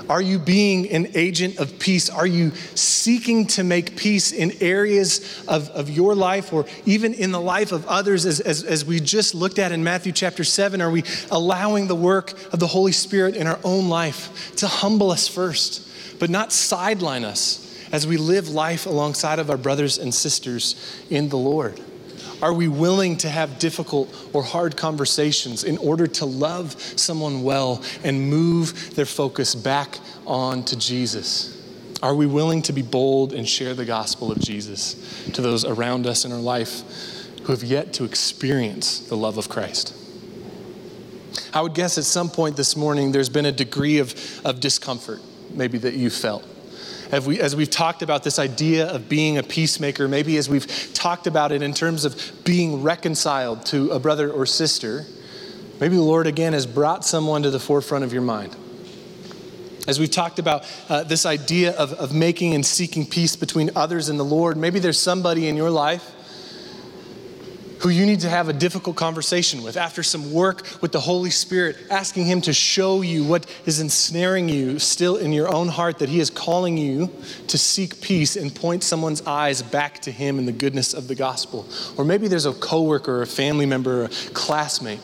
Are 0.10 0.22
you 0.22 0.38
being 0.38 0.90
an 0.90 1.08
agent 1.16 1.60
of 1.60 1.80
peace? 1.80 2.10
Are 2.10 2.28
you 2.28 2.52
seeking 2.76 3.48
to 3.48 3.64
make 3.64 3.96
peace 3.96 4.32
in 4.32 4.52
areas 4.60 5.44
of, 5.48 5.70
of 5.70 5.90
your 5.90 6.14
life 6.14 6.52
or 6.52 6.66
even 6.86 7.14
in 7.14 7.32
the 7.32 7.40
life 7.40 7.72
of 7.72 7.88
others, 7.88 8.26
as, 8.26 8.40
as, 8.40 8.64
as 8.64 8.84
we 8.84 9.00
just 9.00 9.34
looked 9.34 9.60
at 9.60 9.72
in 9.72 9.84
Matthew 9.84 10.12
chapter 10.12 10.44
7? 10.44 10.82
Are 10.82 10.92
we 10.92 11.04
allowing 11.32 11.88
the 11.88 11.96
work 11.96 12.34
of 12.54 12.60
the 12.60 12.68
Holy 12.68 12.92
Spirit 12.92 13.36
in 13.36 13.48
our 13.48 13.60
own 13.64 13.88
life 13.88 14.56
to 14.58 14.68
humble 14.68 15.12
us 15.12 15.28
first, 15.28 15.88
but 16.20 16.30
not 16.30 16.52
sideline 16.52 17.24
us 17.24 17.60
as 17.92 18.06
we 18.06 18.18
live 18.18 18.50
life 18.50 18.86
alongside 18.86 19.40
of 19.40 19.50
our 19.50 19.58
brothers 19.58 19.98
and 19.98 20.14
sisters 20.14 20.76
in 21.10 21.30
the 21.30 21.38
Lord? 21.38 21.80
Are 22.44 22.52
we 22.52 22.68
willing 22.68 23.16
to 23.20 23.30
have 23.30 23.58
difficult 23.58 24.14
or 24.34 24.44
hard 24.44 24.76
conversations 24.76 25.64
in 25.64 25.78
order 25.78 26.08
to 26.08 26.26
love 26.26 26.74
someone 27.00 27.42
well 27.42 27.82
and 28.04 28.30
move 28.30 28.96
their 28.96 29.06
focus 29.06 29.56
back 29.56 29.98
on 30.28 30.66
to 30.66 30.78
Jesus? 30.78 31.58
Are 32.04 32.14
we 32.14 32.26
willing 32.26 32.62
to 32.64 32.74
be 32.74 32.82
bold 32.82 33.32
and 33.32 33.48
share 33.48 33.74
the 33.74 33.86
gospel 33.86 34.30
of 34.30 34.42
Jesus 34.42 34.96
to 35.32 35.42
those 35.42 35.64
around 35.64 36.06
us 36.06 36.26
in 36.26 36.34
our 36.34 36.40
life 36.40 36.82
who 37.44 37.54
have 37.54 37.64
yet 37.64 37.94
to 37.94 38.04
experience 38.04 39.00
the 39.00 39.16
love 39.16 39.38
of 39.38 39.48
Christ? 39.48 39.96
I 41.54 41.62
would 41.62 41.74
guess 41.74 41.98
at 41.98 42.04
some 42.04 42.30
point 42.30 42.58
this 42.58 42.76
morning 42.76 43.14
there's 43.14 43.30
been 43.30 43.46
a 43.46 43.54
degree 43.54 44.00
of, 44.00 44.14
of 44.46 44.60
discomfort, 44.60 45.22
maybe 45.54 45.78
that 45.78 45.94
you 45.94 46.10
felt 46.10 46.44
as, 47.14 47.28
we, 47.28 47.40
as 47.40 47.56
we've 47.56 47.70
talked 47.70 48.02
about 48.02 48.24
this 48.24 48.40
idea 48.40 48.88
of 48.88 49.08
being 49.08 49.38
a 49.38 49.44
peacemaker, 49.44 50.08
maybe 50.08 50.36
as 50.38 50.50
we've 50.50 50.92
talked 50.96 51.28
about 51.28 51.52
it 51.52 51.62
in 51.62 51.72
terms 51.72 52.06
of 52.06 52.20
being 52.44 52.82
reconciled 52.82 53.68
to 53.68 53.92
a 53.92 54.00
brother 54.00 54.32
or 54.32 54.48
sister, 54.48 55.06
maybe 55.80 55.96
the 55.96 56.02
Lord 56.02 56.26
again 56.26 56.54
has 56.54 56.66
brought 56.66 57.06
someone 57.06 57.44
to 57.44 57.52
the 57.52 57.60
forefront 57.60 58.04
of 58.04 58.14
your 58.14 58.24
mind. 58.24 58.56
As 59.88 60.00
we've 60.00 60.10
talked 60.10 60.40
about 60.40 60.66
uh, 60.90 61.04
this 61.04 61.28
idea 61.28 61.74
of, 61.74 61.94
of 61.94 62.16
making 62.16 62.56
and 62.56 62.66
seeking 62.66 63.06
peace 63.06 63.36
between 63.36 63.70
others 63.76 64.10
and 64.10 64.20
the 64.20 64.26
Lord, 64.26 64.58
maybe 64.58 64.80
there's 64.80 65.00
somebody 65.00 65.48
in 65.48 65.56
your 65.56 65.70
life 65.70 66.13
who 67.80 67.90
you 67.90 68.06
need 68.06 68.22
to 68.22 68.30
have 68.30 68.50
a 68.50 68.54
difficult 68.54 68.96
conversation 68.96 69.64
with 69.64 69.78
after 69.78 70.04
some 70.04 70.32
work 70.32 70.66
with 70.82 70.92
the 70.92 71.00
Holy 71.00 71.30
Spirit, 71.30 71.78
asking 71.90 72.26
Him 72.26 72.42
to 72.42 72.54
show 72.54 73.02
you 73.02 73.24
what 73.24 73.46
is 73.66 73.80
ensnaring 73.80 74.50
you 74.50 74.80
still 74.80 75.18
in 75.18 75.32
your 75.32 75.54
own 75.54 75.68
heart, 75.68 76.00
that 76.00 76.10
He 76.10 76.20
is 76.20 76.30
calling 76.30 76.78
you 76.78 77.12
to 77.48 77.58
seek 77.58 78.02
peace 78.02 78.36
and 78.36 78.54
point 78.54 78.84
someone's 78.84 79.22
eyes 79.24 79.62
back 79.62 80.00
to 80.02 80.12
Him 80.12 80.40
and 80.40 80.48
the 80.48 80.54
goodness 80.54 80.94
of 80.94 81.08
the 81.08 81.16
gospel. 81.16 81.68
Or 81.98 82.06
maybe 82.06 82.28
there's 82.28 82.46
a 82.46 82.54
coworker, 82.54 83.20
or 83.20 83.22
a 83.24 83.28
family 83.28 83.66
member, 83.66 84.04
or 84.04 84.06
a 84.06 84.10
classmate 84.34 85.00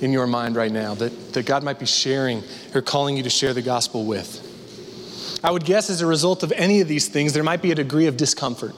in 0.00 0.12
your 0.12 0.26
mind 0.26 0.56
right 0.56 0.72
now 0.72 0.94
that, 0.94 1.32
that 1.32 1.46
God 1.46 1.62
might 1.62 1.78
be 1.78 1.86
sharing 1.86 2.42
or 2.74 2.82
calling 2.82 3.16
you 3.16 3.22
to 3.24 3.30
share 3.30 3.54
the 3.54 3.62
gospel 3.62 4.04
with. 4.04 4.44
I 5.42 5.50
would 5.50 5.64
guess 5.64 5.90
as 5.90 6.00
a 6.00 6.06
result 6.06 6.42
of 6.42 6.52
any 6.52 6.80
of 6.80 6.88
these 6.88 7.08
things, 7.08 7.32
there 7.32 7.44
might 7.44 7.62
be 7.62 7.70
a 7.70 7.74
degree 7.74 8.06
of 8.06 8.16
discomfort 8.16 8.74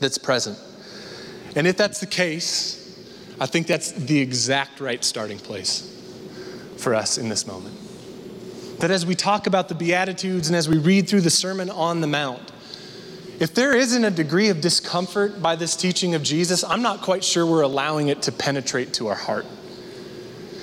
that's 0.00 0.18
present. 0.18 0.58
And 1.56 1.66
if 1.66 1.76
that's 1.76 2.00
the 2.00 2.06
case, 2.06 2.80
I 3.40 3.46
think 3.46 3.66
that's 3.66 3.92
the 3.92 4.20
exact 4.20 4.80
right 4.80 5.02
starting 5.04 5.38
place 5.38 5.90
for 6.78 6.94
us 6.94 7.18
in 7.18 7.28
this 7.28 7.46
moment. 7.46 7.76
That 8.80 8.90
as 8.90 9.06
we 9.06 9.14
talk 9.14 9.46
about 9.46 9.68
the 9.68 9.74
Beatitudes 9.74 10.48
and 10.48 10.56
as 10.56 10.68
we 10.68 10.78
read 10.78 11.08
through 11.08 11.22
the 11.22 11.30
Sermon 11.30 11.70
on 11.70 12.00
the 12.00 12.06
Mount, 12.06 12.52
if 13.40 13.54
there 13.54 13.74
isn't 13.74 14.04
a 14.04 14.10
degree 14.10 14.48
of 14.48 14.60
discomfort 14.60 15.42
by 15.42 15.56
this 15.56 15.74
teaching 15.74 16.14
of 16.14 16.22
Jesus, 16.22 16.62
I'm 16.62 16.82
not 16.82 17.02
quite 17.02 17.24
sure 17.24 17.44
we're 17.44 17.62
allowing 17.62 18.08
it 18.08 18.22
to 18.22 18.32
penetrate 18.32 18.92
to 18.94 19.08
our 19.08 19.16
heart. 19.16 19.46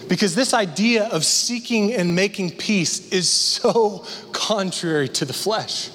Because 0.07 0.35
this 0.35 0.53
idea 0.53 1.05
of 1.05 1.25
seeking 1.25 1.93
and 1.93 2.15
making 2.15 2.51
peace 2.51 3.11
is 3.11 3.29
so 3.29 4.05
contrary 4.31 5.09
to 5.09 5.25
the 5.25 5.33
flesh. 5.33 5.89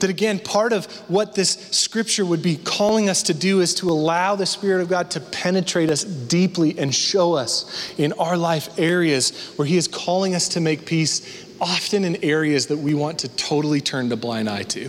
That 0.00 0.08
again, 0.10 0.38
part 0.38 0.72
of 0.72 0.86
what 1.08 1.34
this 1.34 1.50
scripture 1.70 2.24
would 2.24 2.42
be 2.42 2.56
calling 2.56 3.10
us 3.10 3.22
to 3.24 3.34
do 3.34 3.60
is 3.60 3.74
to 3.76 3.90
allow 3.90 4.34
the 4.34 4.46
Spirit 4.46 4.80
of 4.80 4.88
God 4.88 5.10
to 5.12 5.20
penetrate 5.20 5.90
us 5.90 6.04
deeply 6.04 6.78
and 6.78 6.94
show 6.94 7.34
us 7.34 7.94
in 7.98 8.14
our 8.14 8.36
life 8.36 8.78
areas 8.78 9.52
where 9.56 9.66
He 9.66 9.76
is 9.76 9.86
calling 9.86 10.34
us 10.34 10.48
to 10.48 10.60
make 10.60 10.86
peace, 10.86 11.46
often 11.60 12.04
in 12.04 12.16
areas 12.24 12.66
that 12.68 12.78
we 12.78 12.94
want 12.94 13.18
to 13.20 13.28
totally 13.28 13.82
turn 13.82 14.10
a 14.10 14.16
blind 14.16 14.48
eye 14.48 14.62
to. 14.62 14.88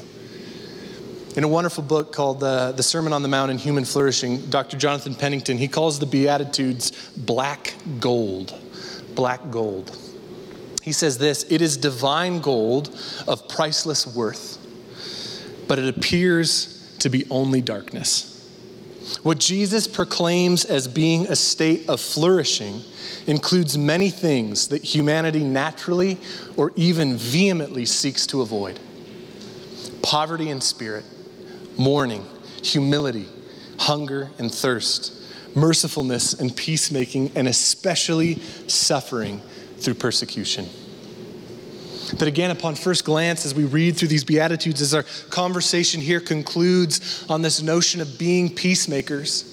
In 1.35 1.43
a 1.43 1.47
wonderful 1.47 1.83
book 1.83 2.13
called 2.13 2.41
uh, 2.41 2.71
The 2.71 2.83
Sermon 2.83 3.11
on 3.11 3.21
the 3.21 3.29
Mount 3.29 3.51
and 3.51 3.59
Human 3.59 3.83
Flourishing, 3.83 4.49
Dr. 4.49 4.77
Jonathan 4.77 5.15
Pennington, 5.15 5.57
he 5.57 5.67
calls 5.67 5.99
the 5.99 6.05
Beatitudes 6.05 6.91
black 7.17 7.73
gold. 7.99 8.53
Black 9.13 9.51
gold. 9.51 9.97
He 10.81 10.93
says 10.93 11.17
this 11.17 11.45
it 11.49 11.61
is 11.61 11.75
divine 11.75 12.39
gold 12.39 12.97
of 13.27 13.47
priceless 13.49 14.07
worth 14.07 14.60
but 15.71 15.79
it 15.79 15.87
appears 15.87 16.97
to 16.99 17.07
be 17.07 17.25
only 17.29 17.61
darkness. 17.61 18.45
What 19.23 19.39
Jesus 19.39 19.87
proclaims 19.87 20.65
as 20.65 20.85
being 20.85 21.27
a 21.27 21.35
state 21.37 21.87
of 21.87 22.01
flourishing 22.01 22.81
includes 23.25 23.77
many 23.77 24.09
things 24.09 24.67
that 24.67 24.83
humanity 24.83 25.45
naturally 25.45 26.17
or 26.57 26.73
even 26.75 27.15
vehemently 27.15 27.85
seeks 27.85 28.27
to 28.27 28.41
avoid 28.41 28.81
poverty 30.01 30.49
and 30.49 30.61
spirit, 30.61 31.05
mourning, 31.77 32.25
humility, 32.61 33.27
hunger 33.79 34.29
and 34.39 34.53
thirst, 34.53 35.23
mercifulness 35.55 36.37
and 36.37 36.53
peacemaking, 36.53 37.31
and 37.33 37.47
especially 37.47 38.41
suffering 38.67 39.39
through 39.77 39.93
persecution. 39.93 40.67
That 42.13 42.27
again, 42.27 42.51
upon 42.51 42.75
first 42.75 43.05
glance, 43.05 43.45
as 43.45 43.55
we 43.55 43.63
read 43.63 43.95
through 43.97 44.09
these 44.09 44.23
Beatitudes, 44.23 44.81
as 44.81 44.93
our 44.93 45.03
conversation 45.29 46.01
here 46.01 46.19
concludes 46.19 47.25
on 47.29 47.41
this 47.41 47.61
notion 47.61 48.01
of 48.01 48.19
being 48.19 48.53
peacemakers, 48.53 49.47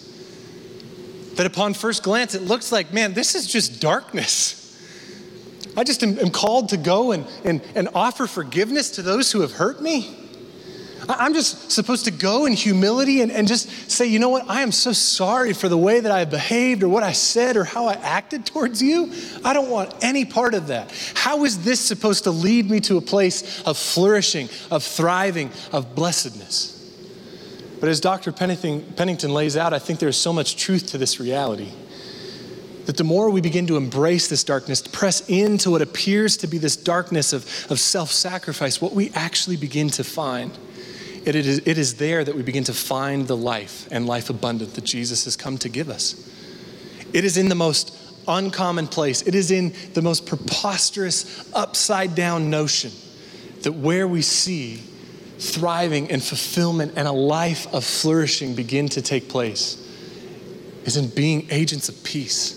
that 1.35 1.47
upon 1.47 1.75
first 1.75 2.03
glance, 2.03 2.35
it 2.35 2.43
looks 2.43 2.73
like, 2.73 2.93
man, 2.93 3.15
this 3.15 3.35
is 3.35 3.47
just 3.47 3.81
darkness. 3.81 4.59
I 5.77 5.85
just 5.85 6.03
am, 6.03 6.19
am 6.19 6.31
called 6.31 6.71
to 6.71 6.77
go 6.77 7.13
and, 7.13 7.25
and, 7.45 7.63
and 7.77 7.89
offer 7.95 8.27
forgiveness 8.27 8.91
to 8.93 9.03
those 9.03 9.31
who 9.31 9.43
have 9.43 9.53
hurt 9.53 9.81
me. 9.81 10.28
I'm 11.09 11.33
just 11.33 11.71
supposed 11.71 12.05
to 12.05 12.11
go 12.11 12.45
in 12.45 12.53
humility 12.53 13.23
and, 13.23 13.33
and 13.33 13.49
just 13.49 13.91
say, 13.91 14.07
you 14.07 14.19
know 14.19 14.29
what? 14.29 14.49
I 14.49 14.61
am 14.61 14.73
so 14.73 14.93
sorry 14.93 15.55
for 15.55 15.69
the 15.69 15.79
way 15.79 16.01
that 16.01 16.13
I 16.13 16.27
behaved 16.27 16.83
or 16.83 16.89
what 16.89 17.03
I 17.03 17.13
said 17.13 17.57
or 17.57 17.65
how 17.65 17.87
I 17.87 17.95
acted 17.95 18.45
towards 18.45 18.83
you. 18.83 19.11
I 19.43 19.55
don't 19.55 19.71
want 19.71 19.95
any 20.03 20.27
part 20.27 20.53
of 20.53 20.67
that. 20.67 20.93
How 21.15 21.45
is 21.45 21.65
this 21.65 21.81
supposed 21.81 22.25
to 22.25 22.31
lead 22.31 22.71
me 22.71 22.81
to 22.81 22.99
a 22.99 23.01
place 23.01 23.63
of 23.63 23.79
flourishing, 23.79 24.51
of 24.71 24.85
thriving, 24.85 25.51
of 25.73 25.95
blessedness? 25.95 26.75
But 27.81 27.89
as 27.89 28.01
Dr. 28.01 28.31
Pennington, 28.31 28.83
Pennington 28.95 29.33
lays 29.33 29.57
out, 29.57 29.73
I 29.73 29.79
think 29.79 30.01
there's 30.01 30.17
so 30.17 30.33
much 30.35 30.57
truth 30.57 30.89
to 30.89 30.99
this 30.99 31.19
reality 31.21 31.71
that 32.85 32.97
the 32.97 33.05
more 33.05 33.31
we 33.31 33.43
begin 33.43 33.67
to 33.67 33.77
embrace 33.77 34.29
this 34.29 34.43
darkness, 34.43 34.81
to 34.81 34.91
press 34.91 35.29
into 35.29 35.71
what 35.71 35.83
appears 35.83 36.39
to 36.39 36.47
be 36.47 36.57
this 36.57 36.75
darkness 36.75 37.35
of, 37.35 37.45
of 37.71 37.79
self 37.79 38.11
sacrifice, 38.11 38.81
what 38.81 38.95
we 38.95 39.11
actually 39.15 39.57
begin 39.57 39.91
to 39.91 40.03
find 40.03 40.59
it 41.35 41.47
is, 41.47 41.59
it 41.67 41.79
is 41.79 41.95
there 41.95 42.25
that 42.25 42.35
we 42.35 42.43
begin 42.43 42.65
to 42.65 42.73
find 42.73 43.27
the 43.27 43.37
life 43.37 43.89
and 43.91 44.07
life 44.07 44.31
abundant 44.31 44.75
that 44.75 44.85
Jesus 44.85 45.25
has 45.25 45.37
come 45.37 45.59
to 45.59 45.69
give 45.69 45.89
us. 45.89 46.15
It 47.13 47.25
is 47.25 47.37
in 47.37 47.49
the 47.49 47.55
most 47.55 47.97
uncommon 48.29 48.87
place, 48.87 49.23
it 49.23 49.35
is 49.35 49.51
in 49.51 49.75
the 49.95 50.03
most 50.03 50.27
preposterous, 50.27 51.51
upside 51.55 52.15
down 52.15 52.51
notion 52.51 52.93
that 53.63 53.73
where 53.73 54.07
we 54.07 54.23
see 54.23 54.83
thriving 55.39 56.11
and 56.11 56.23
fulfillment 56.23 56.93
and 56.97 57.09
a 57.09 57.13
life 57.13 57.73
of 57.73 57.85
flourishing 57.85 58.55
begin 58.55 58.89
to 58.89 59.01
take 59.01 59.29
place 59.29 59.85
is 60.85 60.97
in 60.97 61.09
being 61.09 61.47
agents 61.51 61.89
of 61.89 62.03
peace. 62.05 62.55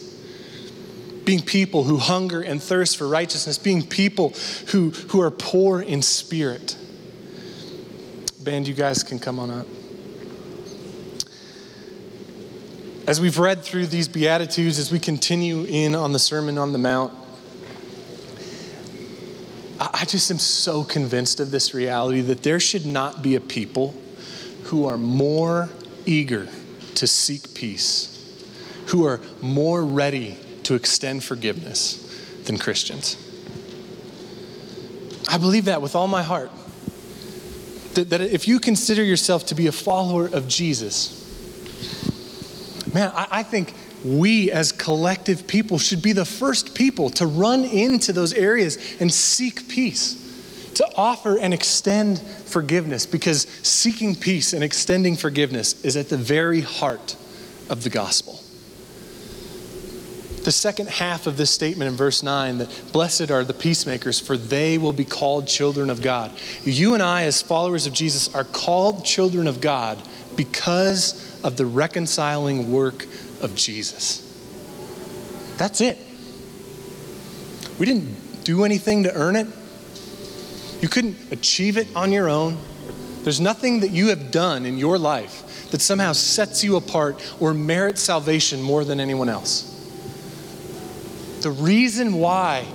being 1.25 1.41
people 1.41 1.83
who 1.83 1.97
hunger 1.97 2.41
and 2.41 2.61
thirst 2.61 2.97
for 2.97 3.07
righteousness, 3.07 3.57
being 3.57 3.83
people 3.85 4.33
who, 4.67 4.89
who 4.89 5.21
are 5.21 5.31
poor 5.31 5.81
in 5.81 6.01
spirit. 6.01 6.75
Band, 8.43 8.67
you 8.67 8.73
guys 8.73 9.03
can 9.03 9.19
come 9.19 9.37
on 9.37 9.51
up. 9.51 9.67
As 13.07 13.21
we've 13.21 13.37
read 13.37 13.63
through 13.63 13.87
these 13.87 14.07
Beatitudes, 14.07 14.79
as 14.79 14.91
we 14.91 14.97
continue 14.97 15.63
in 15.65 15.93
on 15.93 16.11
the 16.11 16.17
Sermon 16.17 16.57
on 16.57 16.71
the 16.71 16.79
Mount, 16.79 17.13
I 19.79 20.05
just 20.05 20.31
am 20.31 20.39
so 20.39 20.83
convinced 20.83 21.39
of 21.39 21.51
this 21.51 21.73
reality 21.75 22.21
that 22.21 22.41
there 22.41 22.59
should 22.59 22.85
not 22.85 23.21
be 23.21 23.35
a 23.35 23.39
people 23.39 23.93
who 24.65 24.87
are 24.87 24.97
more 24.97 25.69
eager 26.07 26.47
to 26.95 27.05
seek 27.07 27.53
peace, 27.53 28.43
who 28.87 29.05
are 29.05 29.19
more 29.41 29.83
ready 29.83 30.37
to 30.63 30.73
extend 30.73 31.23
forgiveness 31.23 31.97
than 32.45 32.57
Christians. 32.57 33.17
I 35.29 35.37
believe 35.37 35.65
that 35.65 35.81
with 35.81 35.95
all 35.95 36.07
my 36.07 36.23
heart. 36.23 36.51
That, 37.95 38.09
that 38.09 38.21
if 38.21 38.47
you 38.47 38.59
consider 38.59 39.03
yourself 39.03 39.45
to 39.47 39.55
be 39.55 39.67
a 39.67 39.71
follower 39.71 40.27
of 40.27 40.47
Jesus, 40.47 41.17
man, 42.93 43.11
I, 43.13 43.27
I 43.31 43.43
think 43.43 43.73
we 44.03 44.51
as 44.51 44.71
collective 44.71 45.45
people 45.47 45.77
should 45.77 46.01
be 46.01 46.13
the 46.13 46.25
first 46.25 46.73
people 46.73 47.09
to 47.11 47.27
run 47.27 47.63
into 47.63 48.13
those 48.13 48.33
areas 48.33 48.77
and 48.99 49.13
seek 49.13 49.67
peace, 49.67 50.17
to 50.75 50.87
offer 50.95 51.37
and 51.37 51.53
extend 51.53 52.19
forgiveness, 52.19 53.05
because 53.05 53.43
seeking 53.61 54.15
peace 54.15 54.53
and 54.53 54.63
extending 54.63 55.15
forgiveness 55.15 55.83
is 55.83 55.97
at 55.97 56.09
the 56.09 56.17
very 56.17 56.61
heart 56.61 57.15
of 57.69 57.83
the 57.83 57.89
gospel. 57.89 58.39
The 60.43 60.51
second 60.51 60.89
half 60.89 61.27
of 61.27 61.37
this 61.37 61.51
statement 61.51 61.89
in 61.89 61.95
verse 61.95 62.23
9 62.23 62.57
that 62.59 62.83
blessed 62.91 63.29
are 63.29 63.43
the 63.43 63.53
peacemakers, 63.53 64.19
for 64.19 64.37
they 64.37 64.79
will 64.79 64.93
be 64.93 65.05
called 65.05 65.47
children 65.47 65.89
of 65.91 66.01
God. 66.01 66.31
You 66.63 66.95
and 66.95 67.03
I, 67.03 67.23
as 67.23 67.41
followers 67.41 67.85
of 67.85 67.93
Jesus, 67.93 68.33
are 68.33 68.43
called 68.43 69.05
children 69.05 69.47
of 69.47 69.61
God 69.61 70.01
because 70.35 71.39
of 71.43 71.57
the 71.57 71.65
reconciling 71.65 72.71
work 72.71 73.05
of 73.41 73.53
Jesus. 73.55 74.27
That's 75.57 75.79
it. 75.79 75.99
We 77.77 77.85
didn't 77.85 78.43
do 78.43 78.63
anything 78.63 79.03
to 79.03 79.13
earn 79.13 79.35
it. 79.35 79.47
You 80.81 80.87
couldn't 80.87 81.17
achieve 81.31 81.77
it 81.77 81.87
on 81.95 82.11
your 82.11 82.29
own. 82.29 82.57
There's 83.23 83.39
nothing 83.39 83.81
that 83.81 83.91
you 83.91 84.07
have 84.07 84.31
done 84.31 84.65
in 84.65 84.79
your 84.79 84.97
life 84.97 85.69
that 85.69 85.81
somehow 85.81 86.13
sets 86.13 86.63
you 86.63 86.75
apart 86.75 87.21
or 87.39 87.53
merits 87.53 88.01
salvation 88.01 88.61
more 88.61 88.83
than 88.83 88.99
anyone 88.99 89.29
else. 89.29 89.67
The 91.41 91.51
reason 91.51 92.15
why 92.15 92.65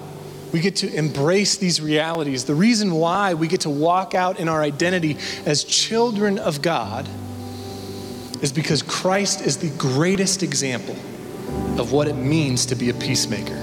we 0.52 0.60
get 0.60 0.76
to 0.76 0.92
embrace 0.92 1.56
these 1.56 1.80
realities, 1.80 2.44
the 2.44 2.54
reason 2.54 2.92
why 2.94 3.34
we 3.34 3.46
get 3.46 3.60
to 3.62 3.70
walk 3.70 4.14
out 4.14 4.40
in 4.40 4.48
our 4.48 4.62
identity 4.62 5.18
as 5.44 5.62
children 5.62 6.38
of 6.38 6.62
God 6.62 7.08
is 8.42 8.52
because 8.52 8.82
Christ 8.82 9.40
is 9.40 9.58
the 9.58 9.70
greatest 9.78 10.42
example 10.42 10.96
of 11.78 11.92
what 11.92 12.08
it 12.08 12.14
means 12.14 12.66
to 12.66 12.74
be 12.74 12.90
a 12.90 12.94
peacemaker. 12.94 13.62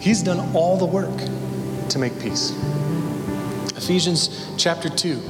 He's 0.00 0.22
done 0.22 0.54
all 0.54 0.76
the 0.76 0.86
work 0.86 1.16
to 1.90 1.98
make 1.98 2.18
peace. 2.20 2.52
Ephesians 3.76 4.46
chapter 4.58 4.90
2. 4.90 5.20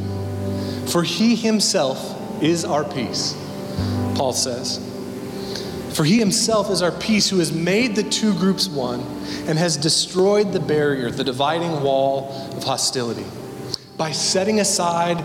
For 0.89 1.05
he 1.05 1.37
himself 1.37 2.43
is 2.43 2.65
our 2.65 2.83
peace, 2.83 3.35
Paul 4.17 4.33
says. 4.33 4.90
For 5.95 6.05
he 6.05 6.19
himself 6.19 6.71
is 6.71 6.83
our 6.83 6.93
peace, 6.93 7.29
who 7.29 7.39
has 7.39 7.53
made 7.53 7.97
the 7.97 8.03
two 8.05 8.33
groups 8.35 8.69
one 8.69 9.01
and 9.47 9.59
has 9.59 9.77
destroyed 9.77 10.53
the 10.53 10.61
barrier, 10.61 11.11
the 11.11 11.25
dividing 11.25 11.83
wall 11.83 12.31
of 12.57 12.65
hostility, 12.65 13.27
by 13.97 14.13
setting 14.13 14.61
aside 14.61 15.19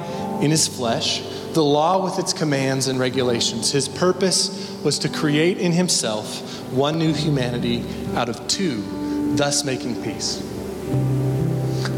in 0.44 0.52
his 0.52 0.68
flesh 0.68 1.22
the 1.54 1.64
law 1.64 2.04
with 2.04 2.20
its 2.20 2.34
commands 2.34 2.88
and 2.88 3.00
regulations. 3.00 3.72
His 3.72 3.88
purpose 3.88 4.78
was 4.84 5.00
to 5.00 5.10
create 5.10 5.58
in 5.58 5.72
himself 5.72 6.42
one 6.74 7.00
new 7.00 7.14
humanity 7.14 7.86
out 8.14 8.28
of 8.28 8.46
two, 8.50 8.84
thus 9.38 9.64
making 9.64 10.04
peace. 10.04 10.42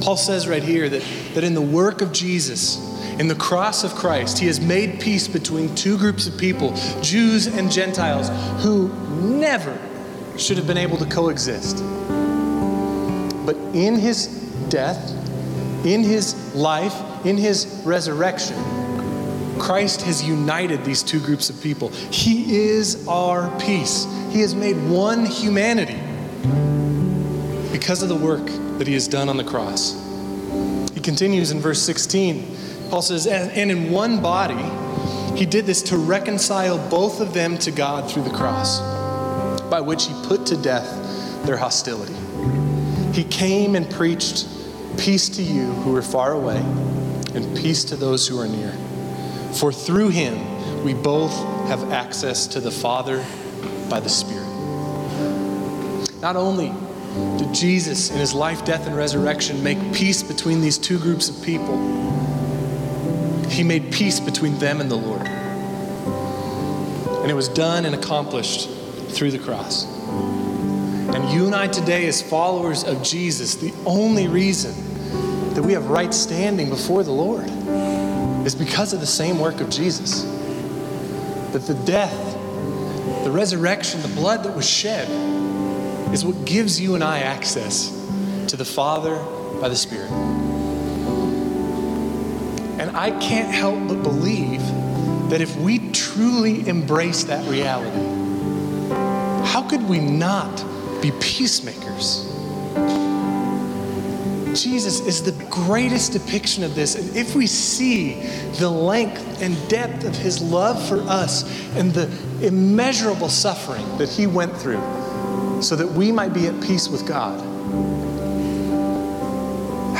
Paul 0.01 0.15
says 0.15 0.47
right 0.47 0.61
here 0.61 0.87
that, 0.89 1.03
that 1.33 1.43
in 1.43 1.55
the 1.55 1.61
work 1.61 2.01
of 2.01 2.11
Jesus, 2.11 2.77
in 3.19 3.27
the 3.27 3.35
cross 3.35 3.83
of 3.83 3.95
Christ, 3.95 4.37
he 4.37 4.45
has 4.45 4.59
made 4.59 4.99
peace 4.99 5.27
between 5.27 5.73
two 5.75 5.97
groups 5.97 6.27
of 6.27 6.37
people, 6.37 6.73
Jews 7.01 7.47
and 7.47 7.71
Gentiles, 7.71 8.29
who 8.63 8.89
never 9.21 9.77
should 10.37 10.57
have 10.57 10.67
been 10.67 10.77
able 10.77 10.97
to 10.97 11.05
coexist. 11.05 11.77
But 13.45 13.55
in 13.73 13.97
his 13.97 14.27
death, 14.69 15.11
in 15.85 16.03
his 16.03 16.53
life, 16.53 16.93
in 17.25 17.37
his 17.37 17.81
resurrection, 17.85 18.57
Christ 19.57 20.03
has 20.03 20.23
united 20.23 20.85
these 20.85 21.01
two 21.01 21.19
groups 21.19 21.49
of 21.49 21.59
people. 21.61 21.89
He 21.89 22.55
is 22.55 23.07
our 23.07 23.49
peace. 23.59 24.05
He 24.29 24.41
has 24.41 24.53
made 24.53 24.77
one 24.87 25.25
humanity 25.25 25.99
because 27.71 28.03
of 28.03 28.09
the 28.09 28.15
work 28.15 28.45
that 28.77 28.85
he 28.85 28.93
has 28.93 29.07
done 29.07 29.29
on 29.29 29.37
the 29.37 29.43
cross. 29.43 29.93
He 30.93 30.99
continues 30.99 31.51
in 31.51 31.59
verse 31.59 31.81
16. 31.81 32.55
Paul 32.89 33.01
says, 33.01 33.27
and, 33.27 33.71
in 33.71 33.91
one 33.91 34.21
body, 34.21 34.55
he 35.37 35.45
did 35.45 35.65
this 35.65 35.81
to 35.83 35.97
reconcile 35.97 36.77
both 36.89 37.19
of 37.21 37.33
them 37.33 37.57
to 37.59 37.71
God 37.71 38.09
through 38.09 38.23
the 38.23 38.29
cross, 38.29 38.79
by 39.69 39.81
which 39.81 40.05
he 40.05 40.13
put 40.25 40.45
to 40.47 40.57
death 40.57 41.45
their 41.45 41.57
hostility. 41.57 42.15
He 43.13 43.23
came 43.23 43.75
and 43.75 43.89
preached 43.89 44.47
peace 44.97 45.29
to 45.29 45.43
you 45.43 45.65
who 45.65 45.95
are 45.95 46.01
far 46.01 46.33
away, 46.33 46.57
and 46.57 47.55
peace 47.55 47.83
to 47.85 47.95
those 47.95 48.27
who 48.27 48.39
are 48.39 48.47
near. 48.47 48.71
For 49.53 49.71
through 49.71 50.09
him 50.09 50.83
we 50.83 50.93
both 50.93 51.33
have 51.67 51.91
access 51.91 52.47
to 52.47 52.59
the 52.59 52.71
Father 52.71 53.23
by 53.89 53.99
the 53.99 54.09
Spirit. 54.09 54.47
Not 56.21 56.35
only 56.35 56.73
did 57.37 57.53
Jesus, 57.53 58.11
in 58.11 58.17
his 58.17 58.33
life, 58.33 58.65
death, 58.65 58.87
and 58.87 58.95
resurrection, 58.95 59.63
make 59.63 59.77
peace 59.93 60.23
between 60.23 60.61
these 60.61 60.77
two 60.77 60.99
groups 60.99 61.29
of 61.29 61.43
people, 61.43 61.75
he 63.57 63.63
made 63.63 63.91
peace 63.91 64.19
between 64.19 64.59
them 64.59 64.79
and 64.79 64.89
the 64.89 64.95
Lord. 64.95 65.25
And 67.21 67.31
it 67.31 67.33
was 67.33 67.49
done 67.49 67.85
and 67.85 67.95
accomplished 67.95 68.69
through 69.09 69.31
the 69.31 69.39
cross. 69.39 69.85
And 71.15 71.27
you 71.31 71.47
and 71.47 71.55
I 71.55 71.67
today, 71.67 72.05
as 72.07 72.21
followers 72.21 72.83
of 72.83 73.01
Jesus, 73.01 73.55
the 73.55 73.73
only 73.85 74.27
reason 74.27 74.75
that 75.55 75.63
we 75.63 75.73
have 75.73 75.87
right 75.87 76.13
standing 76.13 76.69
before 76.69 77.03
the 77.03 77.11
Lord 77.11 77.49
is 78.45 78.53
because 78.53 78.93
of 78.93 78.99
the 78.99 79.07
same 79.07 79.39
work 79.39 79.59
of 79.59 79.71
Jesus. 79.71 80.21
That 81.51 81.63
the 81.65 81.73
death, 81.85 82.33
the 83.23 83.31
resurrection, 83.31 84.03
the 84.03 84.07
blood 84.09 84.43
that 84.43 84.55
was 84.55 84.69
shed 84.69 85.09
is 86.13 86.23
what 86.23 86.45
gives 86.45 86.79
you 86.79 86.93
and 86.93 87.03
I 87.03 87.21
access 87.21 87.89
to 88.49 88.55
the 88.55 88.65
Father 88.65 89.17
by 89.59 89.67
the 89.67 89.75
Spirit. 89.75 90.26
I 92.97 93.11
can't 93.11 93.53
help 93.53 93.87
but 93.87 94.01
believe 94.01 94.61
that 95.29 95.39
if 95.39 95.55
we 95.57 95.91
truly 95.91 96.67
embrace 96.67 97.25
that 97.25 97.47
reality, 97.47 97.95
how 99.47 99.61
could 99.61 99.87
we 99.87 99.99
not 99.99 100.65
be 100.99 101.11
peacemakers? 101.19 102.25
Jesus 104.59 104.99
is 105.01 105.21
the 105.21 105.31
greatest 105.51 106.13
depiction 106.13 106.63
of 106.63 106.73
this. 106.73 106.95
And 106.95 107.15
if 107.15 107.35
we 107.35 107.45
see 107.45 108.15
the 108.57 108.67
length 108.67 109.43
and 109.43 109.55
depth 109.69 110.03
of 110.03 110.15
his 110.15 110.41
love 110.41 110.83
for 110.89 110.99
us 111.01 111.43
and 111.75 111.93
the 111.93 112.09
immeasurable 112.41 113.29
suffering 113.29 113.85
that 113.99 114.09
he 114.09 114.25
went 114.25 114.57
through 114.57 114.81
so 115.61 115.75
that 115.75 115.87
we 115.87 116.11
might 116.11 116.33
be 116.33 116.47
at 116.47 116.59
peace 116.63 116.89
with 116.89 117.05
God, 117.05 117.56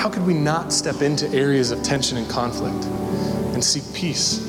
how 0.08 0.14
could 0.14 0.26
we 0.26 0.34
not 0.34 0.72
step 0.72 1.02
into 1.02 1.28
areas 1.32 1.72
of 1.72 1.84
tension 1.84 2.16
and 2.16 2.30
conflict 2.30 2.86
and 3.54 3.62
seek 3.62 3.84
peace 3.94 4.40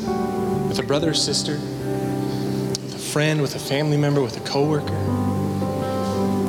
with 0.68 0.78
a 0.78 0.84
brother 0.84 1.10
or 1.10 1.14
sister, 1.14 1.54
with 1.54 2.94
a 2.94 2.98
friend, 2.98 3.42
with 3.42 3.56
a 3.56 3.58
family 3.58 3.96
member, 3.96 4.22
with 4.22 4.36
a 4.36 4.48
coworker? 4.48 4.94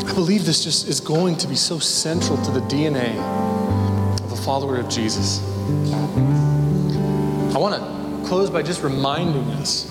I 0.07 0.13
believe 0.13 0.45
this 0.45 0.63
just 0.63 0.87
is 0.87 0.99
going 0.99 1.37
to 1.37 1.47
be 1.47 1.55
so 1.55 1.79
central 1.79 2.37
to 2.37 2.51
the 2.51 2.59
DNA 2.59 3.17
of 4.23 4.31
a 4.31 4.35
follower 4.35 4.77
of 4.77 4.87
Jesus. 4.89 5.41
I 7.55 7.57
want 7.57 7.81
to 7.81 8.27
close 8.29 8.51
by 8.51 8.61
just 8.61 8.83
reminding 8.83 9.49
us 9.53 9.85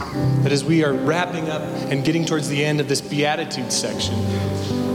that 0.45 0.53
as 0.53 0.65
we 0.65 0.85
are 0.85 0.93
wrapping 0.93 1.51
up 1.51 1.63
and 1.91 2.05
getting 2.05 2.25
towards 2.25 2.49
the 2.49 2.65
end 2.65 2.81
of 2.81 2.87
this 2.87 3.01
Beatitude 3.01 3.73
section, 3.73 4.15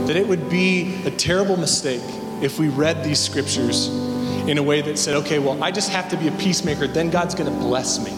that 0.06 0.16
it 0.16 0.26
would 0.26 0.48
be 0.48 1.04
a 1.04 1.10
terrible 1.10 1.58
mistake 1.58 2.00
if 2.40 2.58
we 2.58 2.68
read 2.70 3.04
these 3.04 3.20
scriptures 3.20 4.03
in 4.48 4.58
a 4.58 4.62
way 4.62 4.82
that 4.82 4.98
said, 4.98 5.16
okay, 5.16 5.38
well, 5.38 5.62
I 5.62 5.70
just 5.70 5.90
have 5.90 6.08
to 6.10 6.16
be 6.16 6.28
a 6.28 6.32
peacemaker, 6.32 6.86
then 6.86 7.10
God's 7.10 7.34
going 7.34 7.52
to 7.52 7.58
bless 7.58 7.98
me. 7.98 8.12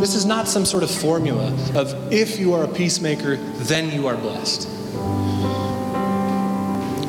This 0.00 0.14
is 0.14 0.26
not 0.26 0.46
some 0.46 0.64
sort 0.64 0.82
of 0.82 0.90
formula 0.90 1.52
of 1.74 2.12
if 2.12 2.38
you 2.38 2.52
are 2.52 2.64
a 2.64 2.68
peacemaker, 2.68 3.36
then 3.36 3.90
you 3.92 4.06
are 4.06 4.16
blessed. 4.16 4.68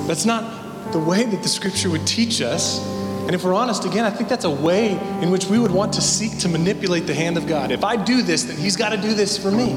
That's 0.08 0.26
not 0.26 0.94
the 0.94 1.00
way 1.00 1.24
that 1.26 1.44
the 1.44 1.50
scripture 1.50 1.90
would 1.90 2.08
teach 2.08 2.42
us. 2.42 2.80
And 3.26 3.36
if 3.36 3.44
we're 3.44 3.54
honest, 3.54 3.84
again, 3.84 4.06
I 4.06 4.10
think 4.10 4.30
that's 4.30 4.46
a 4.46 4.50
way 4.50 4.92
in 5.22 5.32
which 5.32 5.48
we 5.48 5.60
would 5.60 5.72
want 5.72 5.92
to 5.94 6.02
seek 6.02 6.38
to 6.40 6.48
manipulate 6.48 7.08
the 7.08 7.14
hand 7.14 7.38
of 7.38 7.46
God. 7.46 7.72
If 7.72 7.84
I 7.84 7.98
do 7.98 8.22
this, 8.22 8.44
then 8.44 8.56
He's 8.56 8.78
got 8.78 8.90
to 8.90 8.98
do 8.98 9.14
this 9.14 9.38
for 9.38 9.52
me. 9.52 9.74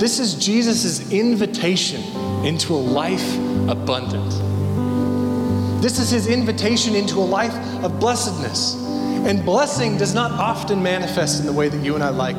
This 0.00 0.18
is 0.18 0.34
Jesus' 0.34 1.12
invitation 1.12 2.02
into 2.44 2.74
a 2.74 2.76
life 2.76 3.36
abundant. 3.68 4.41
This 5.82 5.98
is 5.98 6.10
His 6.10 6.28
invitation 6.28 6.94
into 6.94 7.16
a 7.16 7.26
life 7.26 7.52
of 7.82 7.98
blessedness. 7.98 8.76
And 9.26 9.44
blessing 9.44 9.98
does 9.98 10.14
not 10.14 10.30
often 10.30 10.80
manifest 10.80 11.40
in 11.40 11.46
the 11.46 11.52
way 11.52 11.68
that 11.68 11.84
you 11.84 11.96
and 11.96 12.04
I 12.04 12.10
like. 12.10 12.36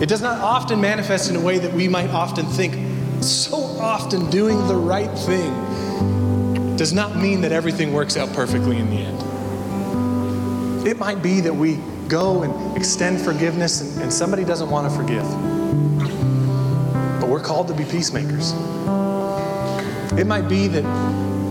It 0.00 0.08
does 0.08 0.22
not 0.22 0.38
often 0.38 0.80
manifest 0.80 1.28
in 1.28 1.34
a 1.34 1.40
way 1.40 1.58
that 1.58 1.72
we 1.72 1.88
might 1.88 2.10
often 2.10 2.46
think. 2.46 2.74
So 3.20 3.56
often, 3.56 4.30
doing 4.30 4.64
the 4.68 4.76
right 4.76 5.10
thing 5.10 6.76
does 6.76 6.92
not 6.92 7.16
mean 7.16 7.40
that 7.40 7.50
everything 7.50 7.92
works 7.92 8.16
out 8.16 8.32
perfectly 8.32 8.78
in 8.78 8.90
the 8.90 8.96
end. 8.96 10.86
It 10.86 10.98
might 10.98 11.20
be 11.20 11.40
that 11.40 11.54
we 11.54 11.80
go 12.06 12.44
and 12.44 12.76
extend 12.76 13.20
forgiveness 13.20 13.80
and, 13.80 14.02
and 14.02 14.12
somebody 14.12 14.44
doesn't 14.44 14.70
want 14.70 14.88
to 14.88 14.96
forgive. 14.96 15.28
But 17.20 17.28
we're 17.28 17.42
called 17.42 17.66
to 17.68 17.74
be 17.74 17.84
peacemakers. 17.84 18.52
It 20.16 20.26
might 20.26 20.48
be 20.48 20.68
that 20.68 20.84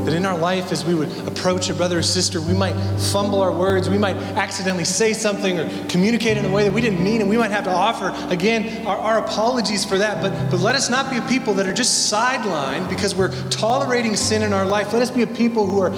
that 0.05 0.13
in 0.13 0.25
our 0.25 0.37
life, 0.37 0.71
as 0.71 0.83
we 0.85 0.95
would 0.95 1.09
approach 1.27 1.69
a 1.69 1.73
brother 1.73 1.99
or 1.99 2.01
sister, 2.01 2.41
we 2.41 2.53
might 2.53 2.75
fumble 3.11 3.41
our 3.41 3.51
words, 3.51 3.89
we 3.89 3.97
might 3.97 4.15
accidentally 4.15 4.85
say 4.85 5.13
something 5.13 5.59
or 5.59 5.87
communicate 5.87 6.37
in 6.37 6.45
a 6.45 6.49
way 6.49 6.63
that 6.63 6.73
we 6.73 6.81
didn't 6.81 7.03
mean, 7.03 7.21
and 7.21 7.29
we 7.29 7.37
might 7.37 7.51
have 7.51 7.63
to 7.65 7.69
offer, 7.71 8.13
again, 8.31 8.85
our, 8.87 8.97
our 8.97 9.17
apologies 9.19 9.85
for 9.85 9.97
that. 9.97 10.21
But, 10.21 10.51
but 10.51 10.59
let 10.59 10.75
us 10.75 10.89
not 10.89 11.09
be 11.11 11.17
a 11.17 11.21
people 11.23 11.53
that 11.55 11.67
are 11.67 11.73
just 11.73 12.11
sidelined 12.11 12.89
because 12.89 13.15
we're 13.15 13.31
tolerating 13.49 14.15
sin 14.15 14.41
in 14.41 14.53
our 14.53 14.65
life. 14.65 14.93
Let 14.93 15.01
us 15.01 15.11
be 15.11 15.21
a 15.21 15.27
people 15.27 15.67
who 15.67 15.79
are 15.81 15.91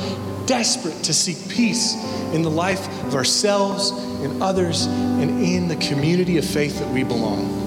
desperate 0.45 1.03
to 1.03 1.13
seek 1.13 1.49
peace 1.49 1.95
in 2.33 2.41
the 2.41 2.49
life 2.49 2.87
of 3.05 3.15
ourselves, 3.15 3.91
in 4.21 4.41
others, 4.41 4.85
and 4.85 5.41
in 5.43 5.67
the 5.67 5.75
community 5.77 6.37
of 6.37 6.45
faith 6.45 6.79
that 6.79 6.89
we 6.89 7.03
belong. 7.03 7.61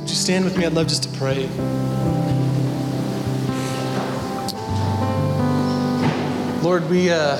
Would 0.00 0.08
you 0.08 0.16
stand 0.16 0.44
with 0.44 0.56
me? 0.56 0.64
I'd 0.64 0.72
love 0.72 0.88
just 0.88 1.04
to 1.04 1.18
pray. 1.18 1.48
Lord, 6.62 6.90
we 6.90 7.08
uh, 7.10 7.38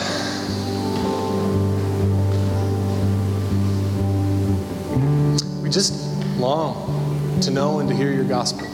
we 5.61 5.69
just 5.69 5.93
long 6.39 7.39
to 7.43 7.51
know 7.51 7.81
and 7.81 7.89
to 7.91 7.95
hear 7.95 8.13
your 8.13 8.25
gospel. 8.25 8.67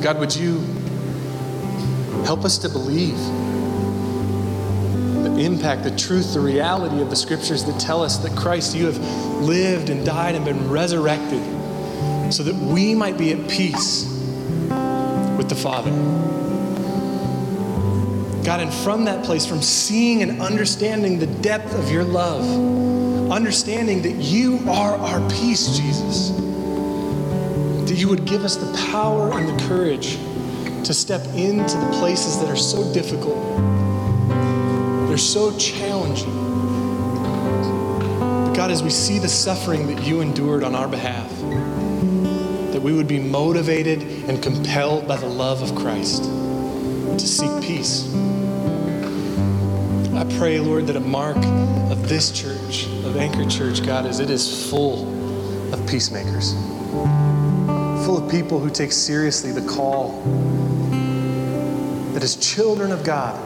God, 0.00 0.20
would 0.20 0.36
you 0.36 0.60
help 2.24 2.44
us 2.44 2.56
to 2.58 2.68
believe 2.68 3.16
the 5.24 5.44
impact, 5.44 5.82
the 5.82 5.96
truth, 5.96 6.32
the 6.34 6.40
reality 6.40 7.02
of 7.02 7.10
the 7.10 7.16
scriptures 7.16 7.64
that 7.64 7.80
tell 7.80 8.00
us 8.00 8.18
that 8.18 8.36
Christ, 8.36 8.76
you 8.76 8.86
have 8.86 8.98
lived 9.42 9.90
and 9.90 10.06
died 10.06 10.36
and 10.36 10.44
been 10.44 10.70
resurrected 10.70 11.42
so 12.32 12.44
that 12.44 12.54
we 12.54 12.94
might 12.94 13.18
be 13.18 13.32
at 13.32 13.50
peace 13.50 14.04
with 15.36 15.48
the 15.48 15.56
Father. 15.56 15.90
God, 18.48 18.60
and 18.60 18.72
from 18.72 19.04
that 19.04 19.26
place, 19.26 19.44
from 19.44 19.60
seeing 19.60 20.22
and 20.22 20.40
understanding 20.40 21.18
the 21.18 21.26
depth 21.26 21.74
of 21.74 21.90
your 21.90 22.02
love, 22.02 23.30
understanding 23.30 24.00
that 24.00 24.14
you 24.14 24.58
are 24.66 24.94
our 24.94 25.20
peace, 25.28 25.76
Jesus, 25.76 26.30
that 27.90 27.96
you 27.98 28.08
would 28.08 28.24
give 28.24 28.44
us 28.44 28.56
the 28.56 28.72
power 28.90 29.38
and 29.38 29.46
the 29.46 29.64
courage 29.66 30.16
to 30.86 30.94
step 30.94 31.22
into 31.34 31.76
the 31.76 31.96
places 32.00 32.40
that 32.40 32.48
are 32.48 32.56
so 32.56 32.90
difficult, 32.94 33.36
they're 35.08 35.18
so 35.18 35.54
challenging. 35.58 36.34
But 38.46 38.54
God, 38.54 38.70
as 38.70 38.82
we 38.82 38.88
see 38.88 39.18
the 39.18 39.28
suffering 39.28 39.94
that 39.94 40.06
you 40.06 40.22
endured 40.22 40.64
on 40.64 40.74
our 40.74 40.88
behalf, 40.88 41.28
that 42.72 42.80
we 42.80 42.94
would 42.94 43.08
be 43.08 43.18
motivated 43.18 44.00
and 44.26 44.42
compelled 44.42 45.06
by 45.06 45.18
the 45.18 45.28
love 45.28 45.60
of 45.60 45.76
Christ 45.76 46.22
to 46.22 47.26
seek 47.26 47.50
peace. 47.62 48.10
Pray, 50.36 50.60
Lord, 50.60 50.86
that 50.86 50.96
a 50.96 51.00
mark 51.00 51.36
of 51.90 52.08
this 52.08 52.30
church, 52.30 52.86
of 53.04 53.16
Anchor 53.16 53.48
Church, 53.48 53.84
God, 53.84 54.06
is 54.06 54.20
it 54.20 54.30
is 54.30 54.70
full 54.70 55.06
of 55.74 55.86
peacemakers, 55.88 56.52
full 58.04 58.24
of 58.24 58.30
people 58.30 58.60
who 58.60 58.70
take 58.70 58.92
seriously 58.92 59.52
the 59.52 59.66
call 59.66 60.22
that 62.12 62.22
as 62.22 62.36
children 62.36 62.92
of 62.92 63.04
God, 63.04 63.36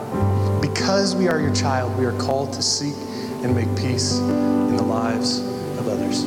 because 0.63 1.15
we 1.15 1.29
are 1.29 1.41
your 1.41 1.55
child, 1.55 1.99
we 1.99 2.07
are 2.07 2.19
called 2.19 2.53
to 2.55 2.63
seek 2.63 2.95
and 3.43 3.55
make 3.55 3.69
peace 3.77 4.19
in 4.19 4.77
the 4.77 4.83
lives 4.83 5.41
of 5.79 5.89
others. 5.89 6.25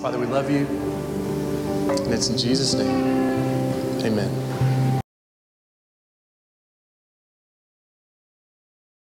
Father, 0.00 0.18
we 0.18 0.26
love 0.26 0.50
you, 0.50 0.66
and 1.88 2.12
it's 2.12 2.28
in 2.28 2.38
Jesus' 2.38 2.74
name. 2.74 4.04
Amen. 4.04 4.39